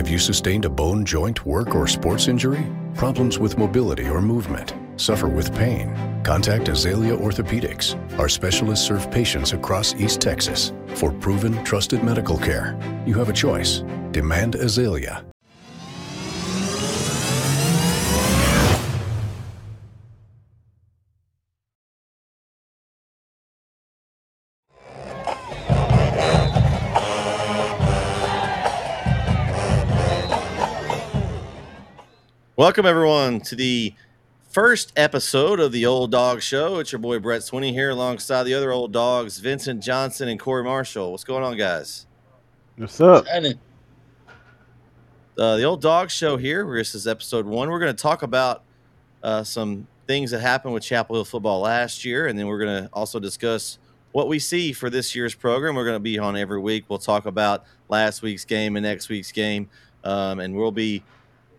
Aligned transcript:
Have 0.00 0.08
you 0.08 0.18
sustained 0.18 0.64
a 0.64 0.70
bone, 0.70 1.04
joint, 1.04 1.44
work, 1.44 1.74
or 1.74 1.86
sports 1.86 2.26
injury? 2.26 2.66
Problems 2.94 3.38
with 3.38 3.58
mobility 3.58 4.08
or 4.08 4.22
movement? 4.22 4.72
Suffer 4.96 5.28
with 5.28 5.54
pain? 5.54 5.94
Contact 6.24 6.70
Azalea 6.70 7.14
Orthopedics. 7.14 7.98
Our 8.18 8.30
specialists 8.30 8.86
serve 8.86 9.10
patients 9.10 9.52
across 9.52 9.94
East 9.96 10.22
Texas. 10.22 10.72
For 10.94 11.12
proven, 11.12 11.62
trusted 11.64 12.02
medical 12.02 12.38
care, 12.38 12.78
you 13.04 13.12
have 13.18 13.28
a 13.28 13.34
choice. 13.34 13.84
Demand 14.10 14.54
Azalea. 14.54 15.29
Welcome 32.60 32.84
everyone 32.84 33.40
to 33.40 33.56
the 33.56 33.94
first 34.50 34.92
episode 34.94 35.60
of 35.60 35.72
the 35.72 35.86
Old 35.86 36.10
Dog 36.10 36.42
Show. 36.42 36.78
It's 36.78 36.92
your 36.92 36.98
boy 36.98 37.18
Bret 37.18 37.40
Swinney 37.40 37.72
here, 37.72 37.88
alongside 37.88 38.42
the 38.42 38.52
other 38.52 38.70
old 38.70 38.92
dogs, 38.92 39.38
Vincent 39.38 39.82
Johnson 39.82 40.28
and 40.28 40.38
Corey 40.38 40.62
Marshall. 40.62 41.10
What's 41.10 41.24
going 41.24 41.42
on, 41.42 41.56
guys? 41.56 42.04
What's 42.76 43.00
up? 43.00 43.24
Uh, 45.38 45.56
the 45.56 45.62
Old 45.62 45.80
Dog 45.80 46.10
Show 46.10 46.36
here. 46.36 46.70
This 46.76 46.94
is 46.94 47.06
episode 47.06 47.46
one. 47.46 47.70
We're 47.70 47.78
going 47.80 47.96
to 47.96 48.02
talk 48.02 48.22
about 48.22 48.62
uh, 49.22 49.42
some 49.42 49.86
things 50.06 50.30
that 50.32 50.40
happened 50.40 50.74
with 50.74 50.82
Chapel 50.82 51.16
Hill 51.16 51.24
football 51.24 51.60
last 51.60 52.04
year, 52.04 52.26
and 52.26 52.38
then 52.38 52.46
we're 52.46 52.62
going 52.62 52.84
to 52.84 52.90
also 52.92 53.18
discuss 53.18 53.78
what 54.12 54.28
we 54.28 54.38
see 54.38 54.74
for 54.74 54.90
this 54.90 55.14
year's 55.16 55.34
program. 55.34 55.76
We're 55.76 55.86
going 55.86 55.96
to 55.96 55.98
be 55.98 56.18
on 56.18 56.36
every 56.36 56.60
week. 56.60 56.84
We'll 56.88 56.98
talk 56.98 57.24
about 57.24 57.64
last 57.88 58.20
week's 58.20 58.44
game 58.44 58.76
and 58.76 58.84
next 58.84 59.08
week's 59.08 59.32
game, 59.32 59.70
um, 60.04 60.40
and 60.40 60.54
we'll 60.54 60.72
be 60.72 61.02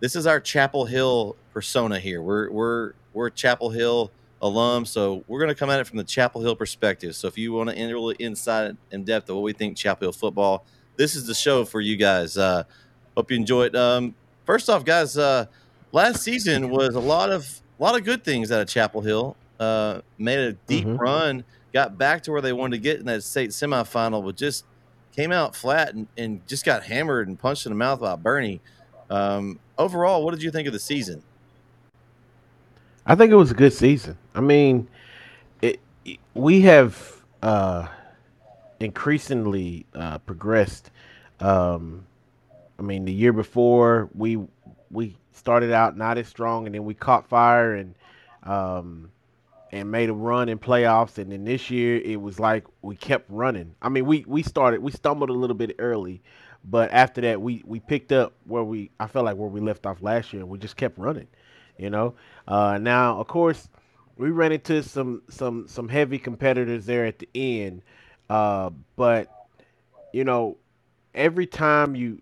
this 0.01 0.15
is 0.15 0.27
our 0.27 0.39
Chapel 0.39 0.85
Hill 0.85 1.37
persona 1.53 1.99
here. 1.99 2.21
We're 2.21 2.49
we're 2.49 2.93
we're 3.13 3.29
Chapel 3.29 3.69
Hill 3.69 4.11
alum, 4.41 4.85
so 4.85 5.23
we're 5.27 5.39
going 5.39 5.49
to 5.49 5.55
come 5.55 5.69
at 5.69 5.79
it 5.79 5.87
from 5.87 5.97
the 5.97 6.03
Chapel 6.03 6.41
Hill 6.41 6.55
perspective. 6.55 7.15
So 7.15 7.27
if 7.27 7.37
you 7.37 7.53
want 7.53 7.69
to 7.69 7.75
enter 7.77 7.93
really 7.93 8.15
inside 8.19 8.75
in 8.91 9.03
depth 9.03 9.29
of 9.29 9.35
what 9.35 9.43
we 9.43 9.53
think 9.53 9.77
Chapel 9.77 10.05
Hill 10.05 10.11
football, 10.11 10.65
this 10.97 11.15
is 11.15 11.27
the 11.27 11.35
show 11.35 11.63
for 11.63 11.79
you 11.79 11.95
guys. 11.95 12.37
Uh, 12.37 12.63
hope 13.15 13.31
you 13.31 13.37
enjoy 13.37 13.65
it. 13.65 13.75
Um, 13.75 14.15
first 14.45 14.69
off, 14.69 14.83
guys, 14.83 15.17
uh, 15.17 15.45
last 15.91 16.23
season 16.23 16.69
was 16.69 16.95
a 16.95 16.99
lot 16.99 17.29
of 17.29 17.61
a 17.79 17.83
lot 17.83 17.95
of 17.95 18.03
good 18.03 18.23
things 18.23 18.51
out 18.51 18.59
of 18.59 18.67
Chapel 18.67 19.01
Hill. 19.01 19.37
Uh, 19.59 20.01
made 20.17 20.39
a 20.39 20.53
deep 20.53 20.87
mm-hmm. 20.87 20.97
run, 20.97 21.43
got 21.71 21.95
back 21.99 22.23
to 22.23 22.31
where 22.31 22.41
they 22.41 22.53
wanted 22.53 22.77
to 22.77 22.81
get 22.81 22.99
in 22.99 23.05
that 23.05 23.21
state 23.21 23.51
semifinal, 23.51 24.25
but 24.25 24.35
just 24.35 24.65
came 25.15 25.31
out 25.31 25.55
flat 25.55 25.93
and, 25.93 26.07
and 26.17 26.47
just 26.47 26.65
got 26.65 26.83
hammered 26.83 27.27
and 27.27 27.37
punched 27.37 27.67
in 27.67 27.71
the 27.71 27.75
mouth 27.75 27.99
by 27.99 28.15
Boerne. 28.15 28.59
Um, 29.11 29.59
overall, 29.77 30.23
what 30.23 30.31
did 30.31 30.41
you 30.41 30.51
think 30.51 30.67
of 30.67 30.73
the 30.73 30.79
season? 30.79 31.21
I 33.05 33.15
think 33.15 33.31
it 33.31 33.35
was 33.35 33.51
a 33.51 33.55
good 33.55 33.73
season. 33.73 34.17
I 34.33 34.39
mean, 34.39 34.87
it, 35.61 35.81
it 36.05 36.19
we 36.33 36.61
have 36.61 37.21
uh, 37.43 37.87
increasingly 38.79 39.85
uh, 39.93 40.19
progressed. 40.19 40.91
Um, 41.41 42.05
I 42.79 42.83
mean, 42.83 43.03
the 43.03 43.11
year 43.11 43.33
before 43.33 44.09
we 44.15 44.39
we 44.89 45.17
started 45.33 45.73
out 45.73 45.97
not 45.97 46.17
as 46.17 46.29
strong, 46.29 46.65
and 46.65 46.73
then 46.73 46.85
we 46.85 46.93
caught 46.93 47.27
fire 47.27 47.75
and 47.75 47.95
um, 48.43 49.11
and 49.73 49.91
made 49.91 50.09
a 50.09 50.13
run 50.13 50.47
in 50.47 50.57
playoffs. 50.57 51.17
And 51.17 51.33
then 51.33 51.43
this 51.43 51.69
year 51.69 51.97
it 51.97 52.21
was 52.21 52.39
like 52.39 52.65
we 52.81 52.95
kept 52.95 53.29
running. 53.29 53.75
I 53.81 53.89
mean, 53.89 54.05
we 54.05 54.23
we 54.25 54.41
started 54.41 54.81
we 54.81 54.91
stumbled 54.91 55.29
a 55.29 55.33
little 55.33 55.55
bit 55.55 55.75
early, 55.79 56.21
but 56.63 56.91
after 56.91 57.21
that, 57.21 57.41
we 57.41 57.63
we 57.65 57.79
picked 57.79 58.11
up 58.11 58.33
where 58.45 58.63
we 58.63 58.91
I 58.99 59.07
felt 59.07 59.25
like 59.25 59.37
where 59.37 59.49
we 59.49 59.59
left 59.61 59.85
off 59.85 60.01
last 60.01 60.33
year. 60.33 60.45
We 60.45 60.57
just 60.57 60.77
kept 60.77 60.97
running, 60.97 61.27
you 61.77 61.89
know. 61.89 62.15
Uh, 62.47 62.77
now, 62.79 63.19
of 63.19 63.27
course, 63.27 63.69
we 64.17 64.29
ran 64.29 64.51
into 64.51 64.83
some 64.83 65.23
some 65.29 65.67
some 65.67 65.89
heavy 65.89 66.19
competitors 66.19 66.85
there 66.85 67.05
at 67.05 67.19
the 67.19 67.29
end, 67.35 67.81
uh, 68.29 68.69
but 68.95 69.29
you 70.13 70.23
know, 70.23 70.57
every 71.15 71.47
time 71.47 71.95
you, 71.95 72.21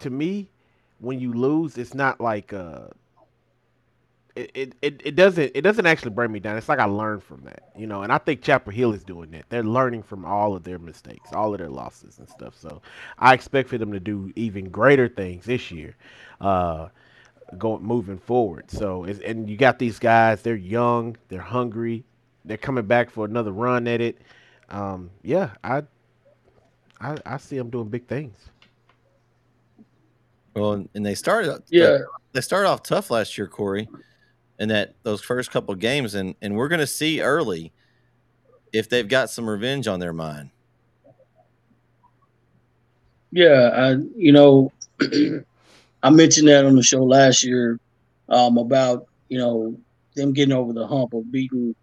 to 0.00 0.10
me, 0.10 0.50
when 0.98 1.20
you 1.20 1.32
lose, 1.32 1.78
it's 1.78 1.94
not 1.94 2.20
like 2.20 2.52
uh, 2.52 2.88
it, 4.38 4.74
it, 4.82 5.02
it 5.04 5.16
doesn't 5.16 5.52
it 5.54 5.62
doesn't 5.62 5.86
actually 5.86 6.12
bring 6.12 6.30
me 6.30 6.38
down. 6.38 6.56
It's 6.56 6.68
like 6.68 6.78
I 6.78 6.84
learned 6.84 7.24
from 7.24 7.42
that, 7.44 7.70
you 7.76 7.86
know. 7.86 8.02
And 8.02 8.12
I 8.12 8.18
think 8.18 8.42
Chapel 8.42 8.72
Hill 8.72 8.92
is 8.92 9.02
doing 9.02 9.30
that. 9.32 9.46
They're 9.48 9.64
learning 9.64 10.04
from 10.04 10.24
all 10.24 10.54
of 10.54 10.62
their 10.62 10.78
mistakes, 10.78 11.32
all 11.32 11.52
of 11.52 11.58
their 11.58 11.68
losses 11.68 12.18
and 12.18 12.28
stuff. 12.28 12.54
So 12.56 12.80
I 13.18 13.34
expect 13.34 13.68
for 13.68 13.78
them 13.78 13.92
to 13.92 14.00
do 14.00 14.32
even 14.36 14.70
greater 14.70 15.08
things 15.08 15.46
this 15.46 15.70
year, 15.70 15.96
uh, 16.40 16.88
going 17.56 17.82
moving 17.82 18.18
forward. 18.18 18.70
So 18.70 19.04
and 19.04 19.50
you 19.50 19.56
got 19.56 19.78
these 19.78 19.98
guys. 19.98 20.42
They're 20.42 20.54
young. 20.54 21.16
They're 21.28 21.40
hungry. 21.40 22.04
They're 22.44 22.56
coming 22.56 22.86
back 22.86 23.10
for 23.10 23.24
another 23.24 23.52
run 23.52 23.88
at 23.88 24.00
it. 24.00 24.18
Um, 24.70 25.10
yeah, 25.22 25.50
I, 25.64 25.82
I 27.00 27.16
I 27.26 27.36
see 27.38 27.56
them 27.58 27.70
doing 27.70 27.88
big 27.88 28.06
things. 28.06 28.36
Well, 30.54 30.86
and 30.94 31.06
they 31.06 31.14
started 31.14 31.62
yeah 31.68 31.98
they 32.32 32.40
started 32.40 32.68
off 32.68 32.82
tough 32.82 33.10
last 33.10 33.36
year, 33.36 33.46
Corey 33.48 33.88
in 34.58 34.68
that 34.68 34.94
those 35.02 35.22
first 35.22 35.50
couple 35.50 35.74
games, 35.74 36.14
and 36.14 36.34
and 36.42 36.56
we're 36.56 36.68
going 36.68 36.80
to 36.80 36.86
see 36.86 37.20
early 37.20 37.72
if 38.72 38.88
they've 38.88 39.08
got 39.08 39.30
some 39.30 39.48
revenge 39.48 39.86
on 39.86 40.00
their 40.00 40.12
mind. 40.12 40.50
Yeah, 43.30 43.70
I 43.74 43.96
you 44.16 44.32
know 44.32 44.72
I 46.02 46.10
mentioned 46.10 46.48
that 46.48 46.64
on 46.64 46.76
the 46.76 46.82
show 46.82 47.04
last 47.04 47.44
year 47.44 47.78
um, 48.28 48.58
about 48.58 49.06
you 49.28 49.38
know 49.38 49.78
them 50.14 50.32
getting 50.32 50.54
over 50.54 50.72
the 50.72 50.86
hump 50.86 51.14
of 51.14 51.30
beating 51.30 51.74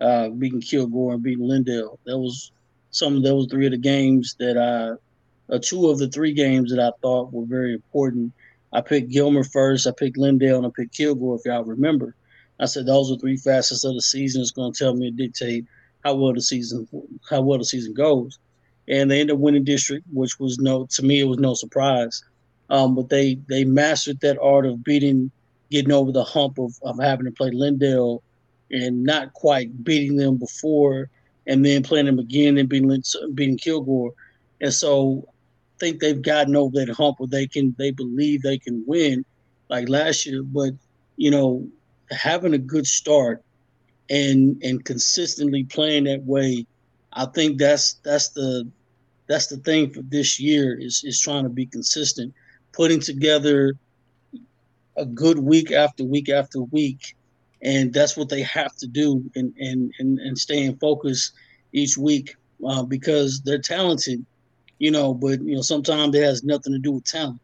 uh, 0.00 0.28
beating 0.28 0.60
Kilgore 0.60 1.14
and 1.14 1.22
beating 1.22 1.46
Lindale. 1.46 1.98
That 2.04 2.18
was 2.18 2.52
some 2.90 3.16
of 3.16 3.22
those 3.22 3.46
three 3.48 3.66
of 3.66 3.72
the 3.72 3.78
games 3.78 4.36
that 4.38 4.56
I 4.56 4.96
uh, 5.52 5.58
two 5.62 5.88
of 5.88 5.98
the 5.98 6.08
three 6.08 6.32
games 6.32 6.70
that 6.70 6.80
I 6.80 6.90
thought 7.00 7.32
were 7.32 7.46
very 7.46 7.74
important. 7.74 8.32
I 8.72 8.82
picked 8.82 9.10
Gilmer 9.10 9.44
first, 9.44 9.86
I 9.86 9.92
picked 9.92 10.18
Lindale, 10.18 10.58
and 10.58 10.66
I 10.66 10.70
picked 10.74 10.94
Kilgore, 10.94 11.36
if 11.36 11.46
y'all 11.46 11.64
remember. 11.64 12.14
I 12.60 12.66
said 12.66 12.86
those 12.86 13.10
are 13.12 13.16
three 13.16 13.36
facets 13.36 13.84
of 13.84 13.94
the 13.94 14.02
season. 14.02 14.42
It's 14.42 14.50
going 14.50 14.72
to 14.72 14.78
tell 14.78 14.94
me 14.94 15.10
dictate 15.10 15.66
how 16.04 16.14
well 16.14 16.32
the 16.32 16.42
season 16.42 16.88
how 17.28 17.42
well 17.42 17.58
the 17.58 17.64
season 17.64 17.94
goes. 17.94 18.38
And 18.88 19.10
they 19.10 19.20
ended 19.20 19.34
up 19.34 19.40
winning 19.40 19.64
district, 19.64 20.06
which 20.12 20.38
was 20.38 20.58
no 20.58 20.86
to 20.90 21.02
me 21.02 21.20
it 21.20 21.24
was 21.24 21.38
no 21.38 21.54
surprise. 21.54 22.22
Um, 22.70 22.94
but 22.94 23.08
they 23.08 23.38
they 23.48 23.64
mastered 23.64 24.20
that 24.20 24.38
art 24.40 24.66
of 24.66 24.84
beating, 24.84 25.30
getting 25.70 25.92
over 25.92 26.12
the 26.12 26.24
hump 26.24 26.58
of, 26.58 26.74
of 26.82 26.98
having 27.00 27.26
to 27.26 27.32
play 27.32 27.50
Lindale, 27.50 28.20
and 28.70 29.04
not 29.04 29.32
quite 29.34 29.84
beating 29.84 30.16
them 30.16 30.36
before, 30.36 31.10
and 31.46 31.64
then 31.64 31.82
playing 31.82 32.06
them 32.06 32.18
again 32.18 32.58
and 32.58 32.68
beating 32.68 33.02
beating 33.34 33.58
Kilgore. 33.58 34.12
And 34.60 34.72
so 34.72 35.24
I 35.28 35.78
think 35.78 36.00
they've 36.00 36.20
gotten 36.20 36.56
over 36.56 36.84
that 36.84 36.94
hump 36.94 37.20
where 37.20 37.28
they 37.28 37.46
can 37.46 37.74
they 37.78 37.90
believe 37.90 38.42
they 38.42 38.58
can 38.58 38.84
win, 38.86 39.24
like 39.68 39.88
last 39.88 40.26
year. 40.26 40.42
But 40.42 40.72
you 41.16 41.30
know 41.30 41.68
having 42.10 42.54
a 42.54 42.58
good 42.58 42.86
start 42.86 43.42
and 44.10 44.60
and 44.62 44.84
consistently 44.84 45.64
playing 45.64 46.04
that 46.04 46.24
way, 46.24 46.66
I 47.12 47.26
think 47.26 47.58
that's 47.58 47.94
that's 48.04 48.30
the 48.30 48.68
that's 49.28 49.46
the 49.46 49.58
thing 49.58 49.92
for 49.92 50.02
this 50.02 50.40
year 50.40 50.78
is 50.78 51.02
is 51.04 51.20
trying 51.20 51.44
to 51.44 51.50
be 51.50 51.66
consistent, 51.66 52.32
putting 52.72 53.00
together 53.00 53.74
a 54.96 55.04
good 55.04 55.38
week 55.38 55.70
after 55.70 56.04
week 56.04 56.28
after 56.28 56.62
week, 56.62 57.14
and 57.62 57.92
that's 57.92 58.16
what 58.16 58.28
they 58.28 58.42
have 58.42 58.74
to 58.76 58.86
do 58.86 59.22
and 59.34 59.54
and 59.58 59.92
and, 59.98 60.18
and 60.18 60.38
staying 60.38 60.76
focused 60.78 61.32
each 61.72 61.96
week 61.98 62.34
uh, 62.66 62.82
because 62.82 63.40
they're 63.42 63.58
talented, 63.58 64.24
you 64.78 64.90
know. 64.90 65.12
But 65.14 65.42
you 65.42 65.54
know 65.54 65.62
sometimes 65.62 66.14
it 66.16 66.22
has 66.22 66.42
nothing 66.42 66.72
to 66.72 66.78
do 66.78 66.92
with 66.92 67.04
talent. 67.04 67.40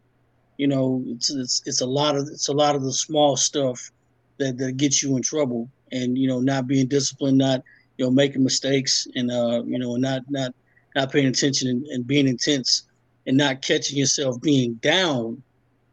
You 0.57 0.69
know, 0.69 1.03
it's 1.09 1.31
it's 1.31 1.63
it's 1.67 1.81
a 1.81 1.87
lot 1.87 2.17
of 2.17 2.29
it's 2.29 2.49
a 2.49 2.53
lot 2.53 2.75
of 2.75 2.83
the 2.83 2.93
small 2.93 3.37
stuff 3.37 3.91
that, 4.39 4.59
that 4.59 4.77
gets 4.77 5.03
you 5.03 5.17
in 5.17 5.23
trouble. 5.23 5.69
And 5.93 6.19
you 6.19 6.27
know 6.27 6.41
not 6.41 6.67
being 6.67 6.89
disciplined 6.89 7.39
not 7.39 7.63
you 7.97 8.05
know 8.05 8.11
making 8.11 8.43
mistakes 8.43 9.07
and 9.15 9.31
uh 9.31 9.63
you 9.65 9.79
know 9.79 9.97
not 9.97 10.23
not 10.29 10.53
not 10.95 11.13
paying 11.13 11.27
attention 11.27 11.69
and, 11.69 11.87
and 11.87 12.07
being 12.07 12.29
intense 12.29 12.85
and 13.27 13.37
not 13.37 13.63
catching 13.63 13.99
yourself 13.99 14.41
being 14.41 14.75
down 14.75 15.43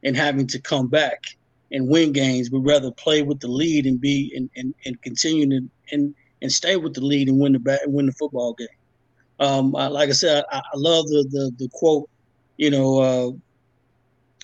and 0.03 0.15
having 0.15 0.47
to 0.47 0.59
come 0.59 0.88
back 0.88 1.23
and 1.71 1.88
win 1.88 2.11
games 2.11 2.49
but 2.49 2.59
rather 2.59 2.91
play 2.91 3.21
with 3.21 3.39
the 3.39 3.47
lead 3.47 3.85
and 3.85 4.01
be 4.01 4.31
and 4.35 4.49
and, 4.55 4.73
and 4.85 5.01
continue 5.01 5.47
to 5.47 5.67
and 5.91 6.13
and 6.41 6.51
stay 6.51 6.75
with 6.75 6.93
the 6.93 7.01
lead 7.01 7.29
and 7.29 7.39
win 7.39 7.53
the 7.53 7.59
bat, 7.59 7.81
win 7.85 8.07
the 8.07 8.11
football 8.13 8.53
game. 8.53 8.67
Um 9.39 9.75
I, 9.75 9.88
like 9.88 10.09
i 10.09 10.13
said 10.13 10.43
I, 10.51 10.57
I, 10.57 10.75
love 10.75 11.05
the, 11.07 11.27
the 11.31 11.51
the 11.57 11.69
quote 11.71 12.09
you 12.57 12.71
know 12.71 12.99
uh 12.99 13.31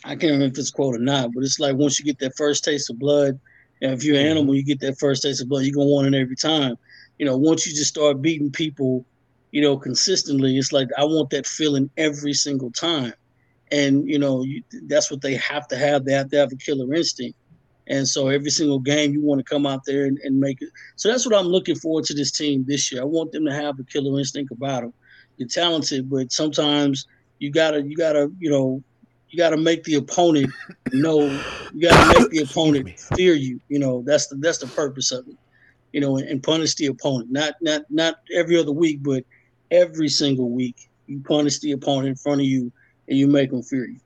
i 0.04 0.10
can't 0.10 0.32
remember 0.34 0.46
if 0.46 0.58
it's 0.58 0.72
quote 0.72 0.96
or 0.96 1.00
not 1.00 1.32
but 1.34 1.44
it's 1.44 1.60
like 1.60 1.76
once 1.76 2.00
you 2.00 2.06
get 2.06 2.20
that 2.20 2.38
first 2.38 2.64
taste 2.64 2.90
of 2.90 3.00
blood 3.00 3.40
and 3.82 3.92
if 3.94 4.04
you're 4.04 4.18
an 4.20 4.26
animal, 4.26 4.56
you 4.56 4.64
get 4.64 4.80
that 4.82 4.98
first 5.00 5.24
taste 5.24 5.42
of 5.42 5.50
blood. 5.50 5.64
You're 5.64 5.74
gonna 5.76 5.88
want 5.90 6.14
it 6.14 6.20
every 6.20 6.36
time. 6.36 6.76
You 7.18 7.26
know, 7.26 7.38
once 7.38 7.66
you 7.68 7.74
just 7.74 7.90
start 7.90 8.22
beating 8.22 8.52
people, 8.52 9.06
you 9.52 9.62
know, 9.62 9.78
consistently, 9.78 10.58
it's 10.58 10.72
like 10.72 10.90
I 10.98 11.04
want 11.06 11.30
that 11.32 11.46
feeling 11.48 11.90
every 11.98 12.34
single 12.34 12.72
time. 12.72 13.14
and 13.72 14.08
you 14.08 14.20
know 14.20 14.44
you, 14.44 14.64
that's 14.88 15.12
what 15.12 15.22
they 15.22 15.36
have 15.36 15.68
to 15.70 15.78
have. 15.78 16.06
They 16.06 16.14
have 16.14 16.30
to 16.30 16.38
have 16.38 16.52
a 16.52 16.58
killer 16.58 16.94
instinct, 16.94 17.38
and 17.88 18.08
so 18.08 18.28
every 18.28 18.50
single 18.52 18.80
game 18.80 19.14
you 19.14 19.22
want 19.24 19.40
to 19.40 19.44
come 19.44 19.66
out 19.66 19.82
there 19.86 20.06
and, 20.06 20.18
and 20.24 20.40
make 20.40 20.62
it. 20.62 20.70
So 20.96 21.10
that's 21.10 21.26
what 21.26 21.36
I'm 21.38 21.48
looking 21.48 21.76
forward 21.76 22.06
to 22.06 22.14
this 22.14 22.32
team 22.32 22.66
this 22.68 22.92
year. 22.92 23.02
I 23.02 23.06
want 23.06 23.32
them 23.32 23.46
to 23.46 23.54
have 23.54 23.80
a 23.80 23.84
killer 23.84 24.18
instinct 24.20 24.52
about 24.52 24.82
them. 24.82 24.94
You're 25.38 25.48
talented, 25.50 26.10
but 26.10 26.32
sometimes 26.32 27.06
you 27.40 27.52
gotta 27.52 27.84
you 27.84 27.96
gotta 27.96 28.30
you 28.40 28.50
know 28.50 28.84
you 29.30 29.38
gotta 29.38 29.58
make 29.58 29.84
the 29.84 29.96
opponent 29.96 30.52
know. 30.92 31.26
You 31.74 31.90
gotta 31.90 32.20
make 32.20 32.30
the 32.32 32.40
opponent 32.40 33.00
fear 33.00 33.34
you. 33.34 33.60
You 33.70 33.80
know 33.80 34.04
that's 34.06 34.28
the 34.28 34.36
that's 34.36 34.60
the 34.60 34.68
purpose 34.68 35.12
of 35.12 35.28
it. 35.28 35.36
You 35.94 36.02
know, 36.02 36.18
and, 36.18 36.28
and 36.28 36.44
punish 36.44 36.76
the 36.76 36.88
opponent. 36.88 37.32
Not 37.32 37.56
not 37.62 37.84
not 37.90 38.16
every 38.34 38.58
other 38.58 38.72
week, 38.72 39.04
but 39.04 39.24
every 39.72 40.10
single 40.10 40.50
week 40.50 40.90
you 41.08 41.22
punish 41.22 41.60
the 41.60 41.72
opponent 41.72 42.08
in 42.08 42.16
front 42.16 42.42
of 42.42 42.48
you 42.48 42.72
and 43.08 43.18
you 43.18 43.28
make 43.28 43.52
them 43.52 43.64
fear 43.64 43.86
you. 43.86 44.00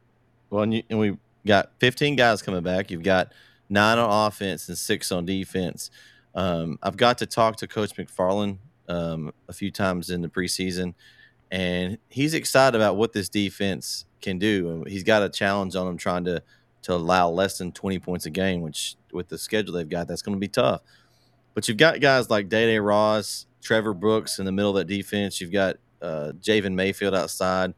Well, 0.49 0.63
and, 0.63 0.73
you, 0.73 0.83
and 0.89 0.99
we 0.99 1.17
got 1.45 1.71
15 1.79 2.15
guys 2.15 2.41
coming 2.41 2.61
back. 2.61 2.91
You've 2.91 3.03
got 3.03 3.31
nine 3.69 3.97
on 3.97 4.27
offense 4.27 4.69
and 4.69 4.77
six 4.77 5.11
on 5.11 5.25
defense. 5.25 5.89
Um, 6.35 6.77
I've 6.83 6.97
got 6.97 7.17
to 7.19 7.25
talk 7.25 7.57
to 7.57 7.67
Coach 7.67 7.95
McFarland 7.95 8.57
um, 8.87 9.33
a 9.47 9.53
few 9.53 9.71
times 9.71 10.09
in 10.09 10.21
the 10.21 10.27
preseason, 10.27 10.93
and 11.51 11.97
he's 12.07 12.33
excited 12.33 12.75
about 12.75 12.95
what 12.95 13.11
this 13.11 13.29
defense 13.29 14.05
can 14.21 14.39
do. 14.39 14.83
He's 14.87 15.03
got 15.03 15.21
a 15.21 15.29
challenge 15.29 15.75
on 15.75 15.87
him 15.87 15.97
trying 15.97 16.23
to 16.25 16.41
to 16.83 16.93
allow 16.93 17.29
less 17.29 17.59
than 17.59 17.71
20 17.71 17.99
points 17.99 18.25
a 18.25 18.31
game, 18.31 18.61
which 18.61 18.95
with 19.13 19.27
the 19.27 19.37
schedule 19.37 19.73
they've 19.73 19.87
got, 19.87 20.07
that's 20.07 20.23
going 20.23 20.35
to 20.35 20.39
be 20.39 20.47
tough. 20.47 20.81
But 21.53 21.67
you've 21.67 21.77
got 21.77 21.99
guys 21.99 22.29
like 22.29 22.49
Day 22.49 22.65
Day 22.65 22.79
Ross, 22.79 23.45
Trevor 23.61 23.93
Brooks 23.93 24.39
in 24.39 24.45
the 24.45 24.51
middle 24.51 24.71
of 24.71 24.77
that 24.77 24.87
defense. 24.87 25.39
You've 25.39 25.51
got 25.51 25.75
uh, 26.01 26.31
Javen 26.41 26.73
Mayfield 26.73 27.13
outside 27.13 27.73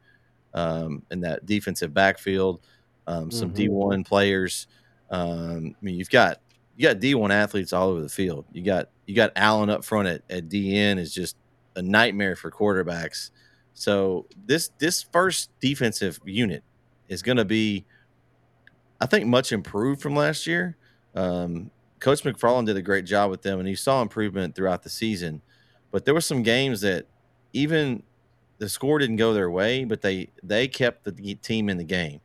um, 0.54 1.04
in 1.12 1.22
that 1.22 1.46
defensive 1.46 1.94
backfield. 1.94 2.62
Um, 3.08 3.32
some 3.32 3.52
mm-hmm. 3.52 3.74
D1 3.74 4.06
players. 4.06 4.68
Um, 5.10 5.76
I 5.80 5.86
mean, 5.86 5.96
you've 5.96 6.10
got 6.10 6.40
you 6.78 6.88
got 6.88 7.00
D1 7.00 7.32
athletes 7.32 7.74
all 7.74 7.90
over 7.90 8.02
the 8.02 8.10
field. 8.10 8.46
You 8.54 8.64
got 8.64 8.90
you 9.06 9.16
got 9.16 9.32
Allen 9.36 9.70
up 9.70 9.84
front 9.84 10.08
at, 10.08 10.22
at 10.30 10.50
DN 10.50 10.98
is 10.98 11.14
just 11.14 11.36
a 11.76 11.82
nightmare 11.82 12.36
for 12.36 12.52
quarterbacks. 12.52 13.32
So 13.74 14.28
this 14.46 14.70
this 14.78 15.04
first 15.04 15.50
defensive 15.60 16.20
unit 16.26 16.64
is 17.08 17.22
going 17.22 17.38
to 17.38 17.46
be, 17.46 17.86
I 19.02 19.06
think, 19.06 19.26
much 19.26 19.52
improved 19.52 20.02
from 20.02 20.16
last 20.16 20.48
year. 20.48 20.78
Um, 21.16 21.72
Coach 22.00 22.24
McFarland 22.24 22.66
did 22.66 22.78
a 22.78 22.82
great 22.82 23.06
job 23.06 23.32
with 23.32 23.42
them, 23.42 23.60
and 23.60 23.68
you 23.68 23.76
saw 23.76 24.02
improvement 24.02 24.56
throughout 24.56 24.84
the 24.84 24.90
season. 24.90 25.42
But 25.92 26.06
there 26.06 26.14
were 26.14 26.22
some 26.22 26.44
games 26.44 26.82
that 26.82 27.06
even 27.54 28.04
the 28.58 28.68
score 28.68 29.00
didn't 29.00 29.18
go 29.18 29.34
their 29.34 29.50
way, 29.50 29.86
but 29.86 30.02
they 30.02 30.30
they 30.44 30.68
kept 30.68 31.04
the 31.04 31.36
team 31.36 31.70
in 31.70 31.78
the 31.78 31.84
game. 31.84 32.20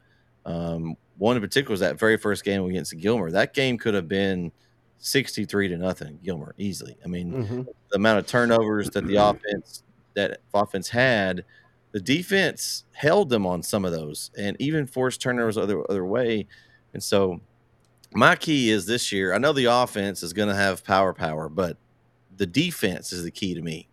Um, 0.45 0.97
one 1.19 1.37
in 1.37 1.43
particular 1.43 1.73
was 1.73 1.81
that 1.81 1.99
very 1.99 2.17
first 2.17 2.45
game 2.45 2.65
against 2.65 2.97
Gilmer. 2.97 3.31
That 3.31 3.55
game 3.55 3.77
could 3.79 3.95
have 3.95 4.09
been 4.09 4.53
sixty-three 4.99 5.69
to 5.69 5.77
nothing, 5.77 6.19
Gilmer 6.23 6.55
easily. 6.59 6.97
I 7.05 7.09
mean, 7.09 7.33
mm-hmm. 7.33 7.63
the 7.63 7.97
amount 7.97 8.21
of 8.21 8.27
turnovers 8.27 8.91
that 8.91 9.07
the 9.07 9.17
offense 9.17 9.83
that 10.19 10.41
offense 10.53 10.89
had, 10.89 11.45
the 11.93 12.01
defense 12.01 12.85
held 12.93 13.31
them 13.31 13.47
on 13.47 13.63
some 13.63 13.85
of 13.85 13.93
those, 13.93 14.31
and 14.37 14.57
even 14.61 14.87
forced 14.87 15.21
turnovers 15.21 15.57
other 15.57 15.83
other 15.91 16.05
way. 16.05 16.47
And 16.93 17.03
so, 17.03 17.41
my 18.13 18.37
key 18.37 18.71
is 18.71 18.87
this 18.87 19.11
year. 19.11 19.33
I 19.33 19.39
know 19.39 19.53
the 19.53 19.67
offense 19.67 20.23
is 20.23 20.33
going 20.33 20.49
to 20.49 20.55
have 20.55 20.85
power, 20.85 21.15
power, 21.15 21.49
but 21.49 21.77
the 22.37 22.47
defense 22.47 23.13
is 23.13 23.25
the 23.25 23.31
key 23.31 23.55
to 23.55 23.63
me. 23.63 23.89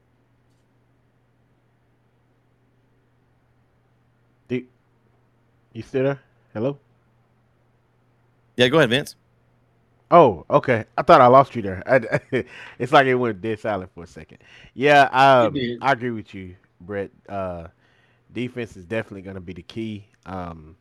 You 5.76 5.82
still 5.82 6.04
there? 6.04 6.22
Hello? 6.54 6.80
Yeah, 8.56 8.70
go 8.70 8.78
ahead, 8.78 8.90
Vince. 8.90 9.18
Oh, 10.16 10.46
okay. 10.50 10.86
I 10.98 11.02
thought 11.02 11.22
I 11.22 11.28
lost 11.28 11.56
you 11.56 11.62
there. 11.62 11.84
I, 12.32 12.46
it's 12.80 12.94
like 12.94 13.08
it 13.08 13.16
went 13.16 13.42
dead 13.42 13.60
silent 13.60 13.92
for 13.94 14.04
a 14.04 14.08
second. 14.08 14.40
Yeah, 14.74 15.04
um, 15.12 15.66
I 15.82 15.92
agree 15.94 16.12
with 16.12 16.34
you, 16.34 16.56
Bret. 16.80 17.12
Uh, 17.28 17.68
defense 18.34 18.78
is 18.78 18.86
definitely 18.86 19.24
going 19.24 19.36
to 19.36 19.42
be 19.42 19.54
the 19.54 19.64
key. 19.64 20.08
Um, 20.26 20.78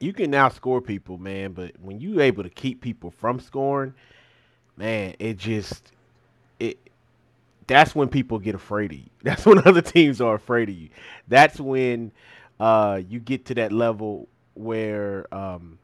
you 0.00 0.12
can 0.12 0.30
now 0.30 0.48
score 0.48 0.80
people, 0.80 1.18
man, 1.18 1.52
but 1.52 1.72
when 1.80 2.00
you're 2.00 2.22
able 2.22 2.42
to 2.42 2.50
keep 2.50 2.80
people 2.80 3.10
from 3.10 3.40
scoring, 3.40 3.94
man, 4.76 5.14
it 5.18 5.38
just 5.38 5.92
it. 6.60 6.78
That's 7.66 7.94
when 7.94 8.08
people 8.08 8.38
get 8.38 8.54
afraid 8.54 8.92
of 8.92 8.98
you. 8.98 9.10
That's 9.22 9.46
when 9.46 9.58
other 9.66 9.82
teams 9.82 10.20
are 10.20 10.34
afraid 10.36 10.70
of 10.70 10.76
you. 10.76 10.90
That's 11.28 11.60
when 11.60 12.12
uh, 12.60 13.00
you 13.08 13.20
get 13.20 13.46
to 13.46 13.54
that 13.56 13.72
level 13.72 14.28
where 14.54 15.32
um, 15.34 15.78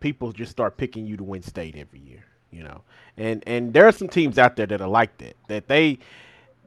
people 0.00 0.32
just 0.32 0.50
start 0.52 0.76
picking 0.76 1.06
you 1.06 1.16
to 1.16 1.24
win 1.24 1.42
state 1.42 1.76
every 1.76 2.00
year. 2.00 2.24
You 2.50 2.62
know, 2.62 2.82
and 3.16 3.42
and 3.46 3.72
there 3.72 3.86
are 3.86 3.92
some 3.92 4.08
teams 4.08 4.38
out 4.38 4.56
there 4.56 4.66
that 4.66 4.80
are 4.80 4.88
like 4.88 5.18
that. 5.18 5.36
That 5.48 5.68
they 5.68 5.98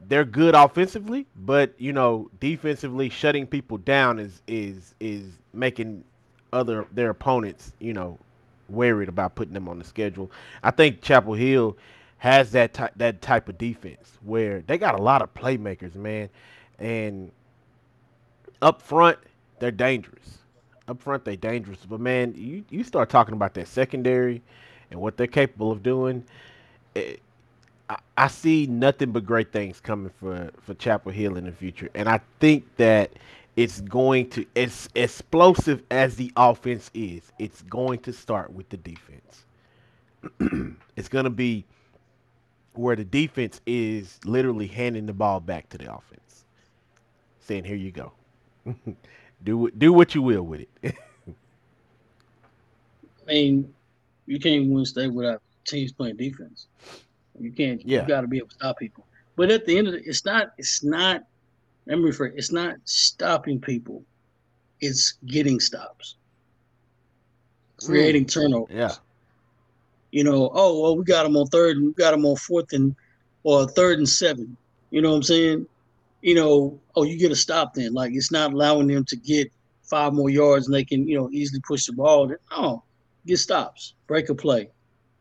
they're 0.08 0.24
good 0.24 0.54
offensively, 0.54 1.26
but 1.36 1.74
you 1.78 1.92
know, 1.92 2.30
defensively 2.40 3.08
shutting 3.08 3.46
people 3.46 3.78
down 3.78 4.18
is 4.18 4.42
is 4.46 4.94
is 5.00 5.24
making 5.52 6.04
other 6.52 6.86
their 6.92 7.10
opponents, 7.10 7.72
you 7.80 7.92
know, 7.92 8.18
worried 8.68 9.08
about 9.08 9.34
putting 9.34 9.54
them 9.54 9.68
on 9.68 9.78
the 9.78 9.84
schedule. 9.84 10.30
I 10.62 10.70
think 10.70 11.02
Chapel 11.02 11.34
Hill 11.34 11.76
has 12.18 12.52
that 12.52 12.74
ty- 12.74 12.90
that 12.96 13.20
type 13.22 13.48
of 13.48 13.58
defense 13.58 14.18
where 14.22 14.62
they 14.66 14.78
got 14.78 14.98
a 14.98 15.02
lot 15.02 15.22
of 15.22 15.34
playmakers, 15.34 15.94
man, 15.94 16.28
and 16.78 17.32
up 18.60 18.82
front, 18.82 19.18
they're 19.58 19.70
dangerous. 19.70 20.38
Up 20.92 21.02
front, 21.02 21.24
they're 21.24 21.36
dangerous. 21.36 21.80
But 21.88 22.00
man, 22.00 22.34
you 22.36 22.64
you 22.70 22.84
start 22.84 23.10
talking 23.10 23.34
about 23.34 23.54
that 23.54 23.68
secondary 23.68 24.42
and 24.92 25.00
what 25.00 25.16
they're 25.18 25.26
capable 25.28 25.72
of 25.72 25.82
doing. 25.82 26.24
It, 26.94 27.22
I, 27.90 27.98
I 28.18 28.28
see 28.28 28.66
nothing 28.66 29.12
but 29.12 29.26
great 29.26 29.52
things 29.52 29.80
coming 29.80 30.12
for 30.20 30.52
for 30.62 30.74
Chapel 30.74 31.12
Hill 31.12 31.36
in 31.38 31.46
the 31.46 31.52
future, 31.52 31.90
and 31.94 32.08
I 32.08 32.20
think 32.40 32.64
that 32.76 33.12
it's 33.56 33.80
going 33.82 34.30
to 34.30 34.46
as 34.56 34.88
explosive 34.94 35.82
as 35.90 36.16
the 36.16 36.32
offense 36.36 36.90
is. 36.94 37.32
It's 37.38 37.62
going 37.62 38.00
to 38.00 38.12
start 38.14 38.52
with 38.52 38.68
the 38.70 38.78
defense. 38.78 39.46
it's 40.96 41.08
going 41.08 41.24
to 41.24 41.30
be 41.30 41.64
where 42.74 42.96
the 42.96 43.04
defense 43.04 43.60
is 43.66 44.20
literally 44.24 44.68
handing 44.68 45.06
the 45.06 45.14
ball 45.14 45.40
back 45.40 45.68
to 45.70 45.78
the 45.78 45.94
offense, 45.94 46.44
saying, 47.40 47.64
"Here 47.64 47.76
you 47.76 47.92
go." 47.92 48.12
do 49.44 49.70
do 49.70 49.92
what 49.92 50.14
you 50.14 50.22
will 50.22 50.42
with 50.42 50.66
it. 50.82 50.94
I 53.28 53.32
mean, 53.32 53.72
you 54.26 54.38
can't 54.38 54.68
win 54.68 54.84
state 54.84 55.12
without 55.12 55.42
teams 55.64 55.92
playing 55.92 56.16
defense. 56.16 56.66
You 57.38 57.50
can't. 57.50 57.84
Yeah. 57.86 58.02
You 58.02 58.08
got 58.08 58.22
to 58.22 58.26
be 58.26 58.38
able 58.38 58.48
to 58.48 58.54
stop 58.54 58.78
people. 58.78 59.06
But 59.36 59.50
at 59.50 59.66
the 59.66 59.76
end 59.76 59.88
of 59.88 59.94
it, 59.94 60.02
it's 60.06 60.24
not. 60.24 60.52
It's 60.58 60.84
not. 60.84 61.24
Let 61.86 61.98
me 61.98 62.10
rephrase. 62.10 62.32
It's 62.36 62.52
not 62.52 62.76
stopping 62.84 63.60
people. 63.60 64.02
It's 64.80 65.14
getting 65.26 65.60
stops. 65.60 66.16
Creating 67.84 68.24
mm. 68.24 68.32
turnovers. 68.32 68.74
Yeah. 68.74 68.92
You 70.10 70.24
know. 70.24 70.50
Oh 70.52 70.80
well, 70.80 70.96
we 70.96 71.04
got 71.04 71.24
them 71.24 71.36
on 71.36 71.46
third, 71.46 71.76
and 71.76 71.86
we 71.86 71.92
got 71.92 72.10
them 72.10 72.26
on 72.26 72.36
fourth 72.36 72.72
and 72.72 72.94
or 73.42 73.66
third 73.66 73.98
and 73.98 74.08
seven. 74.08 74.56
You 74.90 75.00
know 75.00 75.10
what 75.10 75.16
I'm 75.16 75.22
saying? 75.22 75.66
You 76.22 76.36
know, 76.36 76.80
oh, 76.94 77.02
you 77.02 77.18
get 77.18 77.32
a 77.32 77.36
stop 77.36 77.74
then. 77.74 77.92
Like 77.92 78.12
it's 78.14 78.32
not 78.32 78.52
allowing 78.52 78.86
them 78.86 79.04
to 79.06 79.16
get 79.16 79.52
five 79.82 80.14
more 80.14 80.30
yards 80.30 80.66
and 80.66 80.74
they 80.74 80.84
can, 80.84 81.06
you 81.06 81.18
know, 81.18 81.28
easily 81.32 81.60
push 81.66 81.86
the 81.86 81.92
ball. 81.92 82.32
No, 82.50 82.84
get 83.26 83.38
stops, 83.38 83.94
break 84.06 84.28
a 84.30 84.34
play, 84.34 84.70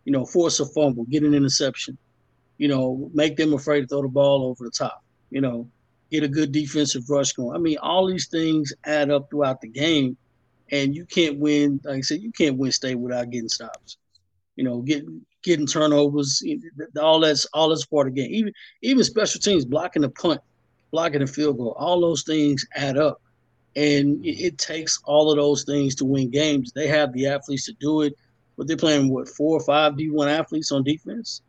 you 0.06 0.14
know, 0.14 0.26
force 0.26 0.60
a 0.60 0.66
fumble, 0.66 1.06
get 1.06 1.24
an 1.24 1.34
interception, 1.34 1.98
you 2.58 2.68
know, 2.68 3.10
make 3.14 3.36
them 3.36 3.54
afraid 3.54 3.82
to 3.82 3.88
throw 3.88 4.04
the 4.04 4.08
ball 4.08 4.46
over 4.46 4.64
the 4.64 4.72
top, 4.72 5.04
you 5.32 5.42
know, 5.42 5.68
get 6.12 6.24
a 6.24 6.28
good 6.28 6.52
defensive 6.52 7.10
rush 7.10 7.34
going. 7.34 7.56
I 7.56 7.60
mean, 7.60 7.78
all 7.82 8.06
these 8.06 8.28
things 8.28 8.72
add 8.86 9.10
up 9.10 9.30
throughout 9.30 9.60
the 9.60 9.68
game, 9.68 10.16
and 10.72 10.96
you 10.96 11.06
can't 11.06 11.40
win. 11.40 11.82
Like 11.84 11.98
I 11.98 12.02
said, 12.02 12.22
you 12.22 12.32
can't 12.32 12.58
win 12.58 12.72
state 12.72 12.96
without 12.96 13.30
getting 13.32 13.50
stops. 13.50 13.98
You 14.56 14.64
know, 14.64 14.82
getting 14.82 15.26
getting 15.42 15.66
turnovers, 15.66 16.44
all 17.02 17.20
that's 17.20 17.46
all 17.54 17.70
that's 17.70 17.86
part 17.86 18.08
of 18.08 18.14
the 18.14 18.22
game. 18.22 18.32
Even 18.32 18.54
even 18.84 19.04
special 19.04 19.42
teams 19.42 19.66
blocking 19.66 20.04
the 20.04 20.10
punt 20.10 20.40
blocking 20.92 21.22
a 21.22 21.28
field 21.28 21.58
goal. 21.58 21.76
All 21.78 22.00
those 22.02 22.24
things 22.24 22.66
add 22.76 22.98
up. 22.98 23.22
And 23.76 24.24
it, 24.26 24.58
takes 24.58 25.00
all 25.06 25.32
of 25.32 25.38
those 25.38 25.64
things 25.64 25.96
to 25.96 26.06
win 26.06 26.30
games. 26.30 26.74
They 26.74 26.88
have 26.88 27.14
the 27.14 27.28
athletes 27.28 27.66
to 27.68 27.74
do 27.80 28.02
it, 28.02 28.14
but 28.58 28.68
they're 28.68 28.76
playing 28.76 29.10
what 29.10 29.30
four 29.30 29.58
or 29.58 29.64
five 29.64 29.94
D1 29.94 30.30
athletes 30.30 30.74
on 30.74 30.84
defense. 30.84 31.42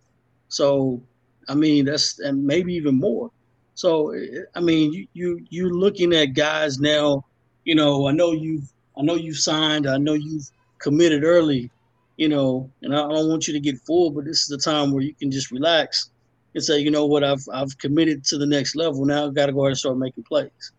So, 0.49 1.03
I 1.49 1.57
mean, 1.57 1.85
that's 1.85 2.21
and 2.21 2.47
maybe 2.47 2.75
even 2.75 2.95
more. 2.95 3.33
So, 3.75 4.15
I 4.55 4.61
mean, 4.61 4.93
you 4.93 5.09
you 5.15 5.45
you're 5.51 5.75
looking 5.75 6.13
at 6.15 6.35
guys 6.35 6.79
now. 6.79 7.25
You 7.65 7.75
know, 7.75 8.07
I 8.07 8.13
know 8.13 8.31
you've 8.31 8.73
I 8.97 9.03
know 9.03 9.15
you've 9.17 9.39
signed. 9.39 9.89
I 9.89 9.97
know 9.97 10.13
you've 10.15 10.49
committed 10.79 11.25
early. 11.25 11.71
You 12.19 12.29
know, 12.29 12.71
and 12.83 12.95
I 12.95 12.99
don't 12.99 13.31
want 13.31 13.49
you 13.49 13.55
to 13.55 13.61
get 13.61 13.81
full, 13.81 14.11
but 14.11 14.27
this 14.27 14.43
is 14.43 14.49
the 14.49 14.59
time 14.59 14.93
where 14.93 15.03
you 15.03 15.15
can 15.15 15.31
just 15.31 15.51
relax 15.51 16.11
and 16.55 16.63
say, 16.63 16.79
you 16.79 16.91
know 16.91 17.07
what, 17.07 17.25
I've 17.25 17.45
I've 17.53 17.77
committed 17.79 18.25
to 18.27 18.39
the 18.39 18.47
next 18.47 18.75
level. 18.77 19.05
Now 19.05 19.27
I've 19.27 19.35
got 19.35 19.47
to 19.47 19.53
go 19.53 19.61
ahead 19.61 19.71
and 19.71 19.79
start 19.79 19.99
making 19.99 20.25
plays. 20.25 20.73